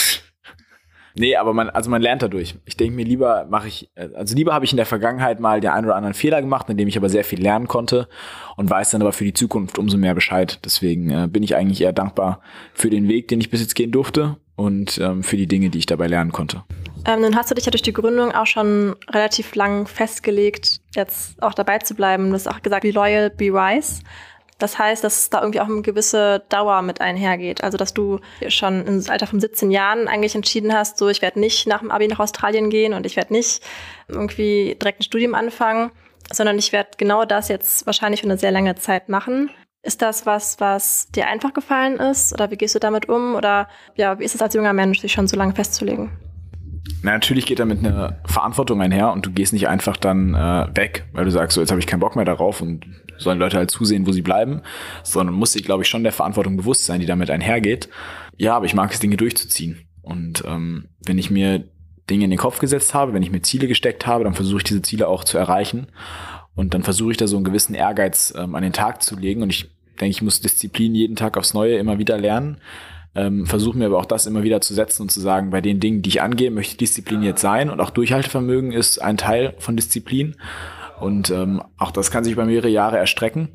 nee, 1.16 1.36
aber 1.36 1.54
man, 1.54 1.70
also 1.70 1.90
man 1.90 2.02
lernt 2.02 2.24
dadurch. 2.24 2.56
Ich 2.66 2.76
denke 2.76 2.96
mir 2.96 3.06
lieber 3.06 3.46
mache 3.50 3.70
ich, 3.70 3.90
äh, 3.96 4.10
also 4.16 4.36
lieber 4.36 4.54
habe 4.54 4.66
ich 4.66 4.72
in 4.72 4.78
der 4.78 4.86
Vergangenheit 4.86 5.40
mal 5.40 5.62
den 5.62 5.72
einen 5.72 5.86
oder 5.86 5.96
anderen 5.96 6.14
Fehler 6.14 6.42
gemacht, 6.42 6.70
in 6.70 6.78
dem 6.78 6.90
ich 6.90 6.98
aber 6.98 7.10
sehr 7.10 7.24
viel 7.24 7.42
lernen 7.42 7.68
konnte 7.68 8.10
und 8.58 8.70
weiß 8.70 8.92
dann 8.92 9.02
aber 9.02 9.14
für 9.14 9.26
die 9.26 9.34
Zukunft 9.34 9.78
umso 9.78 9.98
mehr 9.98 10.14
Bescheid. 10.14 10.60
Deswegen 10.66 11.10
äh, 11.10 11.28
bin 11.32 11.44
ich 11.44 11.56
eigentlich 11.56 11.82
eher 11.82 11.94
dankbar 11.94 12.42
für 12.74 12.90
den 12.90 13.08
Weg, 13.08 13.30
den 13.30 13.40
ich 13.40 13.50
bis 13.50 13.62
jetzt 13.62 13.76
gehen 13.76 13.92
durfte 13.92 14.38
und 14.56 15.00
ähm, 15.00 15.24
für 15.24 15.38
die 15.38 15.48
Dinge, 15.48 15.70
die 15.70 15.80
ich 15.80 15.86
dabei 15.86 16.08
lernen 16.08 16.34
konnte. 16.34 16.64
Ähm, 17.06 17.22
nun 17.22 17.36
hast 17.36 17.52
du 17.52 17.56
dich 17.56 17.66
ja 17.66 17.72
durch 17.72 17.82
die 17.82 17.92
Gründung 17.92 18.32
auch 18.32 18.46
schon 18.46 18.96
relativ 19.10 19.56
lang 19.56 19.88
festgelegt, 19.88 20.80
jetzt 20.96 21.42
auch 21.44 21.54
dabei 21.54 21.80
zu 21.80 21.96
bleiben. 21.96 22.30
Du 22.30 22.34
hast 22.34 22.48
auch 22.48 22.62
gesagt, 22.62 22.84
be 22.84 22.92
loyal, 22.92 23.30
be 23.30 23.54
wise. 23.54 24.02
Das 24.58 24.80
heißt, 24.80 25.04
dass 25.04 25.30
da 25.30 25.42
irgendwie 25.42 25.60
auch 25.60 25.68
eine 25.68 25.82
gewisse 25.82 26.44
Dauer 26.48 26.82
mit 26.82 27.02
einhergeht. 27.02 27.64
Also, 27.64 27.78
dass 27.78 27.94
du 27.94 28.20
schon 28.48 28.86
im 28.86 29.04
Alter 29.10 29.28
von 29.28 29.42
17 29.42 29.72
Jahren 29.72 30.08
eigentlich 30.08 30.36
entschieden 30.36 30.74
hast, 30.74 30.98
so, 30.98 31.10
ich 31.10 31.22
werde 31.22 31.40
nicht 31.40 31.68
nach 31.68 31.80
dem 31.80 31.92
Abi 31.92 32.08
nach 32.08 32.20
Australien 32.20 32.70
gehen 32.70 32.94
und 32.94 33.06
ich 33.06 33.18
werde 33.18 33.34
nicht 33.34 33.62
irgendwie 34.08 34.78
direkt 34.82 35.02
ein 35.02 35.04
Studium 35.04 35.36
anfangen, 35.36 35.92
sondern 36.32 36.58
ich 36.58 36.72
werde 36.72 36.92
genau 36.98 37.26
das 37.26 37.50
jetzt 37.50 37.86
wahrscheinlich 37.86 38.22
für 38.22 38.28
eine 38.28 38.38
sehr 38.38 38.52
lange 38.52 38.76
Zeit 38.76 39.10
machen. 39.10 39.50
Ist 39.82 40.02
das 40.02 40.26
was, 40.26 40.62
was 40.62 41.10
dir 41.10 41.28
einfach 41.28 41.54
gefallen 41.54 41.98
ist? 41.98 42.32
Oder 42.32 42.50
wie 42.50 42.56
gehst 42.56 42.76
du 42.76 42.80
damit 42.80 43.10
um? 43.10 43.36
Oder 43.36 43.68
ja, 43.96 44.18
wie 44.18 44.24
ist 44.24 44.36
es 44.36 44.42
als 44.42 44.54
junger 44.54 44.72
Mensch, 44.72 45.02
sich 45.02 45.12
schon 45.12 45.28
so 45.28 45.36
lange 45.36 45.56
festzulegen? 45.56 46.33
Na, 47.02 47.12
natürlich 47.12 47.46
geht 47.46 47.60
damit 47.60 47.80
eine 47.80 48.20
Verantwortung 48.26 48.82
einher 48.82 49.12
und 49.14 49.26
du 49.26 49.32
gehst 49.32 49.54
nicht 49.54 49.68
einfach 49.68 49.96
dann 49.96 50.34
äh, 50.34 50.68
weg, 50.76 51.06
weil 51.14 51.26
du 51.26 51.32
sagst, 51.32 51.56
so 51.56 51.62
jetzt 51.62 51.72
habe 51.72 51.80
ich 51.80 51.88
keinen 51.88 52.02
Bock 52.02 52.16
mehr 52.16 52.26
darauf 52.26 52.62
und 52.62 52.86
sollen 53.18 53.40
Leute 53.40 53.58
halt 53.58 53.72
zusehen, 53.72 54.06
wo 54.06 54.12
sie 54.12 54.22
bleiben, 54.22 54.62
sondern 55.04 55.36
muss 55.36 55.54
sich, 55.54 55.64
glaube 55.64 55.84
ich, 55.84 55.90
schon 55.90 56.04
der 56.04 56.12
Verantwortung 56.12 56.58
bewusst 56.58 56.86
sein, 56.86 57.00
die 57.00 57.06
damit 57.06 57.30
einhergeht. 57.30 57.90
Ja, 58.38 58.56
aber 58.56 58.66
ich 58.66 58.74
mag 58.74 58.92
es, 58.92 59.00
Dinge 59.00 59.16
durchzuziehen. 59.16 59.88
Und 60.02 60.44
ähm, 60.46 60.90
wenn 61.06 61.18
ich 61.18 61.32
mir 61.32 61.64
Dinge 62.10 62.26
in 62.26 62.32
den 62.32 62.40
Kopf 62.40 62.60
gesetzt 62.60 62.94
habe, 62.94 63.14
wenn 63.14 63.24
ich 63.24 63.32
mir 63.32 63.42
Ziele 63.42 63.68
gesteckt 63.68 64.06
habe, 64.06 64.26
dann 64.26 64.34
versuche 64.34 64.58
ich 64.58 64.64
diese 64.66 64.82
Ziele 64.82 65.08
auch 65.08 65.24
zu 65.24 65.38
erreichen. 65.38 65.88
Und 66.56 66.74
dann 66.74 66.84
versuche 66.84 67.12
ich 67.12 67.18
da 67.18 67.28
so 67.28 67.38
einen 67.38 67.46
gewissen 67.46 67.76
Ehrgeiz 67.76 68.34
ähm, 68.38 68.56
an 68.56 68.64
den 68.64 68.74
Tag 68.74 69.02
zu 69.02 69.18
legen. 69.18 69.42
Und 69.42 69.52
ich 69.52 69.70
denke, 70.02 70.10
ich 70.10 70.22
muss 70.22 70.42
Disziplin 70.42 70.96
jeden 70.96 71.16
Tag 71.16 71.38
aufs 71.38 71.54
Neue 71.54 71.78
immer 71.78 71.98
wieder 71.98 72.18
lernen 72.18 72.58
ähm, 73.16 73.46
versuche 73.46 73.78
mir 73.78 73.86
aber 73.86 74.00
auch 74.00 74.06
das 74.06 74.26
immer 74.26 74.44
wieder 74.44 74.62
zu 74.62 74.74
setzen 74.74 75.04
und 75.04 75.12
zu 75.12 75.20
sagen, 75.20 75.52
bei 75.52 75.62
den 75.62 75.80
Dingen, 75.80 76.02
die 76.02 76.10
ich 76.10 76.22
angehe, 76.22 76.52
möchte 76.52 76.78
Disziplin 76.78 77.22
jetzt 77.22 77.42
sein 77.42 77.70
und 77.70 77.80
auch 77.80 77.92
Durchhaltevermögen 77.92 78.72
ist 78.72 79.02
ein 79.02 79.18
Teil 79.18 79.56
von 79.60 79.76
Disziplin. 79.76 80.36
Und 81.00 81.30
ähm, 81.30 81.62
auch 81.78 81.92
das 81.92 82.12
kann 82.12 82.24
sich 82.24 82.34
über 82.34 82.46
mehrere 82.46 82.70
Jahre 82.70 82.98
erstrecken. 82.98 83.50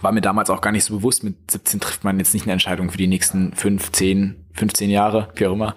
War 0.00 0.12
mir 0.12 0.20
damals 0.20 0.50
auch 0.50 0.60
gar 0.60 0.72
nicht 0.72 0.84
so 0.84 0.96
bewusst. 0.96 1.22
Mit 1.22 1.50
17 1.50 1.80
trifft 1.80 2.02
man 2.02 2.18
jetzt 2.18 2.34
nicht 2.34 2.44
eine 2.44 2.52
Entscheidung 2.52 2.90
für 2.90 2.98
die 2.98 3.06
nächsten 3.06 3.52
5, 3.52 3.92
10, 3.92 4.46
15 4.54 4.90
Jahre, 4.90 5.28
wie 5.36 5.46
auch 5.46 5.52
immer. 5.52 5.74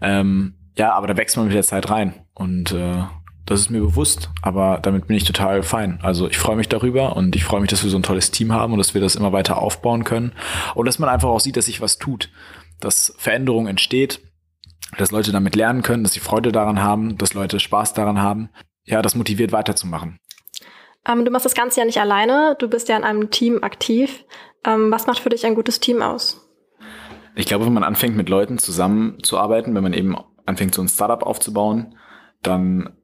Ähm, 0.00 0.54
ja, 0.76 0.92
aber 0.92 1.06
da 1.06 1.16
wächst 1.16 1.36
man 1.36 1.46
mit 1.46 1.54
der 1.54 1.62
Zeit 1.62 1.90
rein. 1.90 2.14
Und 2.34 2.72
äh, 2.72 3.04
das 3.46 3.60
ist 3.60 3.70
mir 3.70 3.80
bewusst, 3.80 4.30
aber 4.42 4.80
damit 4.82 5.06
bin 5.06 5.16
ich 5.16 5.24
total 5.24 5.62
fein. 5.62 6.00
Also 6.02 6.28
ich 6.28 6.36
freue 6.36 6.56
mich 6.56 6.68
darüber 6.68 7.16
und 7.16 7.36
ich 7.36 7.44
freue 7.44 7.60
mich, 7.60 7.70
dass 7.70 7.84
wir 7.84 7.90
so 7.90 7.96
ein 7.96 8.02
tolles 8.02 8.32
Team 8.32 8.52
haben 8.52 8.72
und 8.72 8.78
dass 8.78 8.92
wir 8.92 9.00
das 9.00 9.14
immer 9.14 9.32
weiter 9.32 9.58
aufbauen 9.58 10.04
können 10.04 10.32
und 10.74 10.86
dass 10.86 10.98
man 10.98 11.08
einfach 11.08 11.28
auch 11.28 11.40
sieht, 11.40 11.56
dass 11.56 11.66
sich 11.66 11.80
was 11.80 11.98
tut, 11.98 12.30
dass 12.80 13.14
Veränderung 13.18 13.68
entsteht, 13.68 14.20
dass 14.98 15.12
Leute 15.12 15.30
damit 15.32 15.54
lernen 15.54 15.82
können, 15.82 16.02
dass 16.02 16.12
sie 16.12 16.20
Freude 16.20 16.50
daran 16.50 16.82
haben, 16.82 17.16
dass 17.18 17.34
Leute 17.34 17.60
Spaß 17.60 17.94
daran 17.94 18.20
haben. 18.20 18.50
Ja, 18.84 19.00
das 19.00 19.14
motiviert 19.14 19.52
weiterzumachen. 19.52 20.18
Ähm, 21.06 21.24
du 21.24 21.30
machst 21.30 21.46
das 21.46 21.54
Ganze 21.54 21.80
ja 21.80 21.86
nicht 21.86 22.00
alleine, 22.00 22.56
du 22.58 22.68
bist 22.68 22.88
ja 22.88 22.96
in 22.96 23.04
einem 23.04 23.30
Team 23.30 23.62
aktiv. 23.62 24.24
Ähm, 24.64 24.90
was 24.90 25.06
macht 25.06 25.20
für 25.20 25.28
dich 25.28 25.46
ein 25.46 25.54
gutes 25.54 25.78
Team 25.78 26.02
aus? 26.02 26.42
Ich 27.36 27.46
glaube, 27.46 27.66
wenn 27.66 27.72
man 27.72 27.84
anfängt, 27.84 28.16
mit 28.16 28.28
Leuten 28.28 28.58
zusammenzuarbeiten, 28.58 29.74
wenn 29.74 29.82
man 29.82 29.92
eben 29.92 30.16
anfängt, 30.46 30.74
so 30.74 30.82
ein 30.82 30.88
Startup 30.88 31.22
aufzubauen, 31.22 31.94
dann 32.42 32.96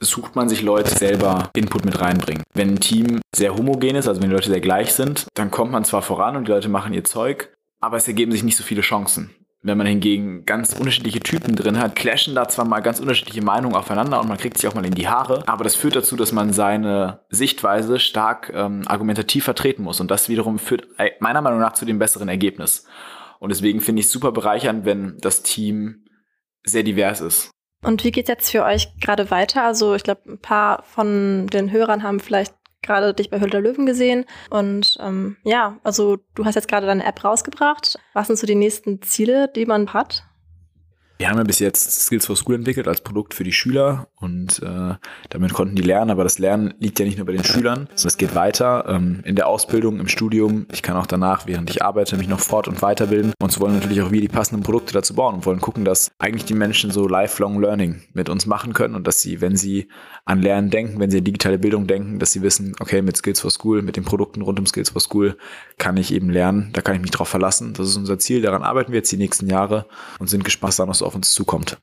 sucht 0.00 0.36
man 0.36 0.48
sich 0.48 0.62
Leute 0.62 0.90
selber 0.90 1.50
Input 1.54 1.84
mit 1.84 2.00
reinbringen. 2.00 2.42
Wenn 2.54 2.70
ein 2.70 2.80
Team 2.80 3.20
sehr 3.34 3.54
homogen 3.54 3.96
ist, 3.96 4.08
also 4.08 4.20
wenn 4.22 4.30
die 4.30 4.34
Leute 4.34 4.50
sehr 4.50 4.60
gleich 4.60 4.94
sind, 4.94 5.26
dann 5.34 5.50
kommt 5.50 5.72
man 5.72 5.84
zwar 5.84 6.02
voran 6.02 6.36
und 6.36 6.48
die 6.48 6.52
Leute 6.52 6.68
machen 6.68 6.94
ihr 6.94 7.04
Zeug, 7.04 7.52
aber 7.80 7.96
es 7.96 8.08
ergeben 8.08 8.32
sich 8.32 8.42
nicht 8.42 8.56
so 8.56 8.64
viele 8.64 8.82
Chancen. 8.82 9.34
Wenn 9.62 9.78
man 9.78 9.86
hingegen 9.86 10.44
ganz 10.44 10.74
unterschiedliche 10.78 11.18
Typen 11.18 11.56
drin 11.56 11.78
hat, 11.78 11.96
clashen 11.96 12.36
da 12.36 12.46
zwar 12.46 12.64
mal 12.64 12.80
ganz 12.80 13.00
unterschiedliche 13.00 13.42
Meinungen 13.42 13.74
aufeinander 13.74 14.20
und 14.20 14.28
man 14.28 14.38
kriegt 14.38 14.58
sich 14.58 14.68
auch 14.68 14.74
mal 14.74 14.86
in 14.86 14.94
die 14.94 15.08
Haare, 15.08 15.42
aber 15.48 15.64
das 15.64 15.74
führt 15.74 15.96
dazu, 15.96 16.14
dass 16.14 16.30
man 16.30 16.52
seine 16.52 17.24
Sichtweise 17.30 17.98
stark 17.98 18.52
ähm, 18.54 18.82
argumentativ 18.86 19.44
vertreten 19.44 19.82
muss 19.82 20.00
und 20.00 20.10
das 20.10 20.28
wiederum 20.28 20.60
führt 20.60 20.86
äh, 20.98 21.10
meiner 21.18 21.42
Meinung 21.42 21.58
nach 21.58 21.72
zu 21.72 21.84
dem 21.84 21.98
besseren 21.98 22.28
Ergebnis. 22.28 22.86
Und 23.40 23.50
deswegen 23.50 23.80
finde 23.80 24.00
ich 24.00 24.06
es 24.06 24.12
super 24.12 24.30
bereichernd, 24.30 24.84
wenn 24.84 25.18
das 25.18 25.42
Team 25.42 26.04
sehr 26.62 26.82
divers 26.82 27.20
ist. 27.20 27.50
Und 27.86 28.02
wie 28.02 28.10
geht's 28.10 28.28
jetzt 28.28 28.50
für 28.50 28.64
euch 28.64 28.98
gerade 29.00 29.30
weiter? 29.30 29.62
Also 29.62 29.94
ich 29.94 30.02
glaube, 30.02 30.22
ein 30.26 30.38
paar 30.38 30.82
von 30.82 31.46
den 31.46 31.70
Hörern 31.70 32.02
haben 32.02 32.18
vielleicht 32.18 32.52
gerade 32.82 33.14
dich 33.14 33.30
bei 33.30 33.40
Hülle 33.40 33.60
Löwen 33.60 33.86
gesehen. 33.86 34.24
Und 34.50 34.98
ähm, 35.00 35.36
ja, 35.44 35.78
also 35.84 36.18
du 36.34 36.44
hast 36.44 36.56
jetzt 36.56 36.66
gerade 36.66 36.86
deine 36.86 37.04
App 37.04 37.22
rausgebracht. 37.22 37.98
Was 38.12 38.26
sind 38.26 38.40
so 38.40 38.46
die 38.46 38.56
nächsten 38.56 39.02
Ziele, 39.02 39.48
die 39.48 39.66
man 39.66 39.92
hat? 39.92 40.24
Wir 41.18 41.30
haben 41.30 41.38
ja 41.38 41.44
bis 41.44 41.60
jetzt 41.60 42.02
Skills 42.02 42.26
for 42.26 42.36
School 42.36 42.56
entwickelt 42.56 42.86
als 42.86 43.00
Produkt 43.00 43.32
für 43.32 43.42
die 43.42 43.52
Schüler 43.52 44.08
und 44.16 44.62
äh, 44.62 44.94
damit 45.30 45.54
konnten 45.54 45.74
die 45.74 45.82
lernen, 45.82 46.10
aber 46.10 46.24
das 46.24 46.38
Lernen 46.38 46.74
liegt 46.78 46.98
ja 46.98 47.06
nicht 47.06 47.16
nur 47.16 47.24
bei 47.24 47.32
den 47.32 47.42
Schülern, 47.42 47.88
sondern 47.94 48.08
es 48.08 48.18
geht 48.18 48.34
weiter 48.34 48.84
ähm, 48.86 49.22
in 49.24 49.34
der 49.34 49.48
Ausbildung, 49.48 49.98
im 49.98 50.08
Studium. 50.08 50.66
Ich 50.72 50.82
kann 50.82 50.94
auch 50.96 51.06
danach, 51.06 51.46
während 51.46 51.70
ich 51.70 51.82
arbeite, 51.82 52.18
mich 52.18 52.28
noch 52.28 52.40
fort- 52.40 52.68
und 52.68 52.82
weiterbilden 52.82 53.32
und 53.40 53.50
so 53.50 53.60
wollen 53.60 53.74
natürlich 53.74 54.02
auch 54.02 54.10
wir 54.10 54.20
die 54.20 54.28
passenden 54.28 54.62
Produkte 54.62 54.92
dazu 54.92 55.14
bauen 55.14 55.36
und 55.36 55.46
wollen 55.46 55.62
gucken, 55.62 55.86
dass 55.86 56.10
eigentlich 56.18 56.44
die 56.44 56.54
Menschen 56.54 56.90
so 56.90 57.08
lifelong 57.08 57.62
Learning 57.62 58.02
mit 58.12 58.28
uns 58.28 58.44
machen 58.44 58.74
können 58.74 58.94
und 58.94 59.06
dass 59.06 59.22
sie, 59.22 59.40
wenn 59.40 59.56
sie 59.56 59.88
an 60.26 60.42
Lernen 60.42 60.68
denken, 60.68 61.00
wenn 61.00 61.10
sie 61.10 61.18
an 61.18 61.24
digitale 61.24 61.58
Bildung 61.58 61.86
denken, 61.86 62.18
dass 62.18 62.32
sie 62.32 62.42
wissen, 62.42 62.74
okay, 62.78 63.00
mit 63.00 63.16
Skills 63.16 63.40
for 63.40 63.50
School, 63.50 63.80
mit 63.80 63.96
den 63.96 64.04
Produkten 64.04 64.42
rund 64.42 64.58
um 64.58 64.66
Skills 64.66 64.90
for 64.90 65.00
School 65.00 65.38
kann 65.78 65.96
ich 65.96 66.12
eben 66.12 66.28
lernen, 66.28 66.70
da 66.74 66.82
kann 66.82 66.94
ich 66.94 67.00
mich 67.00 67.10
drauf 67.10 67.28
verlassen. 67.28 67.72
Das 67.72 67.88
ist 67.88 67.96
unser 67.96 68.18
Ziel, 68.18 68.42
daran 68.42 68.62
arbeiten 68.62 68.92
wir 68.92 68.98
jetzt 68.98 69.12
die 69.12 69.16
nächsten 69.16 69.46
Jahre 69.46 69.86
und 70.18 70.28
sind 70.28 70.44
gespannt, 70.44 70.66
was 70.66 70.76
da 70.76 70.84
noch 70.84 70.94
so 70.94 71.05
auf 71.06 71.14
uns 71.14 71.32
zukommt. 71.32 71.78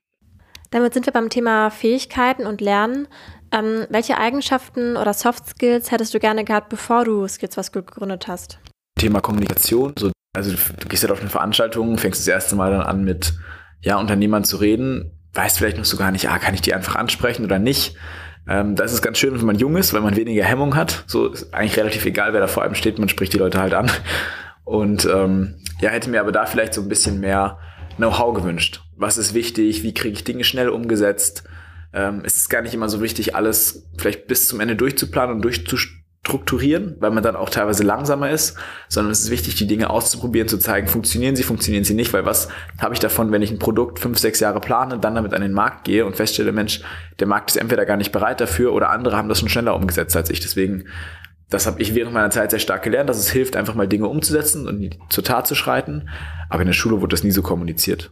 Damit 0.72 0.94
sind 0.94 1.06
wir 1.06 1.14
beim 1.14 1.30
Thema 1.30 1.70
Fähigkeiten 1.70 2.46
und 2.46 2.62
Lernen. 2.62 3.08
Ähm, 3.52 3.86
welche 3.90 4.18
Eigenschaften 4.18 4.98
oder 4.98 5.14
Soft 5.14 5.48
Skills 5.48 5.92
hättest 5.92 6.14
du 6.14 6.20
gerne 6.20 6.44
gehabt, 6.44 6.70
bevor 6.70 7.06
du 7.06 7.28
Skills 7.28 7.54
School 7.54 7.84
gegründet 7.84 8.28
hast? 8.28 8.60
Thema 8.98 9.22
Kommunikation. 9.22 9.94
So, 9.98 10.12
also 10.36 10.52
du 10.52 10.88
gehst 10.88 11.04
halt 11.04 11.12
auf 11.12 11.22
eine 11.22 11.30
Veranstaltung, 11.30 11.98
fängst 11.98 12.22
das 12.22 12.28
erste 12.28 12.56
Mal 12.56 12.72
dann 12.72 12.82
an 12.82 13.04
mit 13.04 13.34
ja, 13.82 13.98
Unternehmern 13.98 14.44
zu 14.44 14.58
reden, 14.58 15.12
weißt 15.34 15.60
vielleicht 15.60 15.78
noch 15.78 15.86
so 15.86 15.98
gar 15.98 16.12
nicht, 16.12 16.30
ah, 16.30 16.40
kann 16.40 16.56
ich 16.56 16.62
die 16.62 16.74
einfach 16.74 16.96
ansprechen 16.96 17.46
oder 17.46 17.60
nicht. 17.60 17.96
Ähm, 18.48 18.76
da 18.76 18.84
ist 18.84 19.02
ganz 19.02 19.20
schön, 19.20 19.38
wenn 19.38 19.46
man 19.46 19.60
jung 19.60 19.78
ist, 19.78 19.94
weil 19.94 20.02
man 20.02 20.16
weniger 20.16 20.44
Hemmung 20.44 20.76
hat. 20.76 21.04
So 21.08 21.28
ist 21.28 21.54
eigentlich 21.54 21.78
relativ 21.78 22.06
egal, 22.06 22.34
wer 22.34 22.42
da 22.42 22.48
vor 22.48 22.64
einem 22.64 22.76
steht, 22.76 23.00
man 23.00 23.10
spricht 23.10 23.34
die 23.34 23.38
Leute 23.38 23.60
halt 23.60 23.74
an. 23.74 23.92
Und 24.66 25.06
ähm, 25.06 25.56
ja, 25.82 25.90
hätte 25.90 26.10
mir 26.10 26.20
aber 26.20 26.32
da 26.32 26.46
vielleicht 26.46 26.74
so 26.74 26.82
ein 26.82 26.90
bisschen 26.90 27.20
mehr 27.20 27.60
Know-how 27.98 28.34
gewünscht. 28.34 28.82
Was 29.04 29.18
ist 29.18 29.34
wichtig? 29.34 29.84
Wie 29.84 29.94
kriege 29.94 30.14
ich 30.14 30.24
Dinge 30.24 30.46
schnell 30.46 30.70
umgesetzt? 30.70 31.44
Ähm, 31.92 32.22
es 32.24 32.38
ist 32.38 32.50
gar 32.50 32.62
nicht 32.62 32.74
immer 32.74 32.88
so 32.88 33.02
wichtig, 33.02 33.36
alles 33.36 33.86
vielleicht 33.98 34.28
bis 34.28 34.48
zum 34.48 34.62
Ende 34.62 34.78
durchzuplanen 34.78 35.36
und 35.36 35.42
durchzustrukturieren, 35.42 36.96
weil 37.02 37.12
man 37.12 37.22
dann 37.22 37.36
auch 37.36 37.50
teilweise 37.50 37.84
langsamer 37.84 38.32
ist, 38.32 38.56
sondern 38.88 39.12
es 39.12 39.20
ist 39.20 39.30
wichtig, 39.30 39.56
die 39.56 39.68
Dinge 39.68 39.90
auszuprobieren, 39.90 40.48
zu 40.48 40.58
zeigen, 40.58 40.88
funktionieren 40.88 41.36
sie, 41.36 41.44
funktionieren 41.44 41.84
sie 41.84 41.96
nicht, 41.96 42.14
weil 42.14 42.26
was 42.26 42.48
habe 42.80 42.94
ich 42.94 43.02
davon, 43.02 43.34
wenn 43.34 43.42
ich 43.42 43.52
ein 43.52 43.60
Produkt 43.60 44.00
fünf, 44.00 44.18
sechs 44.20 44.40
Jahre 44.40 44.62
plane, 44.62 44.98
dann 45.00 45.16
damit 45.16 45.34
an 45.34 45.42
den 45.42 45.52
Markt 45.52 45.84
gehe 45.84 46.06
und 46.06 46.16
feststelle, 46.16 46.54
Mensch, 46.54 46.82
der 47.20 47.28
Markt 47.28 47.52
ist 47.52 47.58
entweder 47.58 47.86
gar 47.86 47.98
nicht 47.98 48.14
bereit 48.14 48.40
dafür 48.40 48.74
oder 48.74 48.90
andere 48.90 49.18
haben 49.18 49.28
das 49.28 49.42
schon 49.42 49.50
schneller 49.50 49.76
umgesetzt 49.76 50.16
als 50.16 50.30
ich. 50.30 50.40
Deswegen 50.40 50.86
das 51.50 51.68
habe 51.68 51.82
ich 51.82 51.94
während 51.94 52.14
meiner 52.14 52.32
Zeit 52.32 52.50
sehr 52.50 52.60
stark 52.60 52.82
gelernt, 52.82 53.10
dass 53.10 53.18
es 53.20 53.30
hilft, 53.30 53.56
einfach 53.56 53.76
mal 53.76 53.88
Dinge 53.88 54.08
umzusetzen 54.08 54.68
und 54.68 54.98
zur 55.10 55.24
Tat 55.24 55.46
zu 55.46 55.54
schreiten. 55.54 56.10
Aber 56.50 56.62
in 56.62 56.68
der 56.68 56.74
Schule 56.74 57.00
wurde 57.02 57.14
das 57.14 57.24
nie 57.24 57.32
so 57.32 57.44
kommuniziert. 57.44 58.12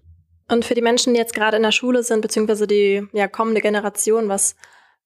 Und 0.52 0.66
für 0.66 0.74
die 0.74 0.82
Menschen, 0.82 1.14
die 1.14 1.20
jetzt 1.20 1.34
gerade 1.34 1.56
in 1.56 1.64
der 1.64 1.72
Schule 1.72 2.04
sind, 2.04 2.22
beziehungsweise 2.22 2.68
die 2.68 3.08
ja, 3.14 3.30
kommende 3.30 3.62
Generation, 3.62 4.28
was 4.28 4.58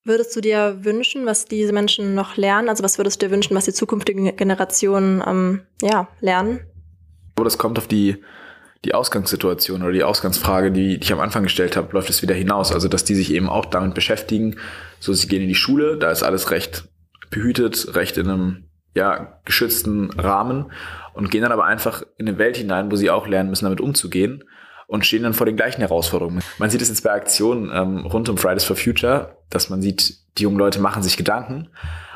würdest 0.04 0.36
du 0.36 0.42
dir 0.42 0.80
wünschen, 0.82 1.28
was 1.28 1.46
diese 1.46 1.72
Menschen 1.72 2.16
noch 2.16 2.36
lernen? 2.36 2.68
Also 2.68 2.84
was 2.84 2.98
würdest 2.98 3.22
du 3.22 3.28
dir 3.28 3.32
wünschen, 3.32 3.56
was 3.56 3.66
die 3.66 3.74
zukünftigen 3.74 4.36
Generationen 4.36 5.24
ähm, 5.26 5.62
ja, 5.84 6.08
lernen? 6.20 6.62
Das 7.36 7.60
kommt 7.60 7.78
auf 7.78 7.88
die, 7.88 8.18
die 8.86 8.96
Ausgangssituation 8.96 9.84
oder 9.84 9.92
die 9.92 10.04
Ausgangsfrage, 10.04 10.72
die, 10.72 10.98
die 10.98 11.04
ich 11.04 11.14
am 11.14 11.20
Anfang 11.20 11.44
gestellt 11.44 11.78
habe, 11.78 11.94
läuft 11.94 12.10
es 12.10 12.24
wieder 12.24 12.34
hinaus. 12.34 12.72
Also 12.72 12.88
dass 12.88 13.04
die 13.04 13.16
sich 13.16 13.32
eben 13.32 13.48
auch 13.48 13.66
damit 13.66 13.94
beschäftigen. 13.94 14.58
So, 15.00 15.14
sie 15.14 15.28
gehen 15.28 15.44
in 15.44 15.48
die 15.48 15.54
Schule, 15.54 15.98
da 15.98 16.10
ist 16.10 16.24
alles 16.24 16.50
recht 16.50 16.86
behütet, 17.30 17.94
recht 17.94 18.18
in 18.18 18.30
einem 18.30 18.64
ja, 18.96 19.40
geschützten 19.46 20.10
Rahmen 20.10 20.72
und 21.14 21.30
gehen 21.30 21.44
dann 21.44 21.52
aber 21.52 21.66
einfach 21.66 22.02
in 22.18 22.28
eine 22.28 22.40
Welt 22.40 22.58
hinein, 22.58 22.92
wo 22.92 22.96
sie 22.96 23.12
auch 23.12 23.28
lernen 23.28 23.52
müssen, 23.52 23.66
damit 23.66 23.80
umzugehen 23.82 24.44
und 24.88 25.06
stehen 25.06 25.24
dann 25.24 25.34
vor 25.34 25.46
den 25.46 25.56
gleichen 25.56 25.82
Herausforderungen. 25.82 26.42
Man 26.58 26.70
sieht 26.70 26.82
es 26.82 26.90
jetzt 26.90 27.04
bei 27.04 27.12
Aktionen 27.12 27.72
ähm, 27.74 28.06
rund 28.06 28.30
um 28.30 28.38
Fridays 28.38 28.64
for 28.64 28.76
Future, 28.76 29.38
dass 29.50 29.70
man 29.70 29.82
sieht, 29.82 30.16
die 30.38 30.44
jungen 30.44 30.58
Leute 30.58 30.80
machen 30.80 31.04
sich 31.04 31.18
Gedanken 31.18 31.70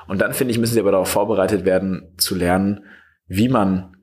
und 0.07 0.19
dann 0.21 0.33
finde 0.33 0.51
ich, 0.51 0.59
müssen 0.59 0.73
sie 0.73 0.79
aber 0.79 0.91
darauf 0.91 1.09
vorbereitet 1.09 1.65
werden, 1.65 2.13
zu 2.17 2.35
lernen, 2.35 2.85
wie 3.27 3.47
man 3.47 3.95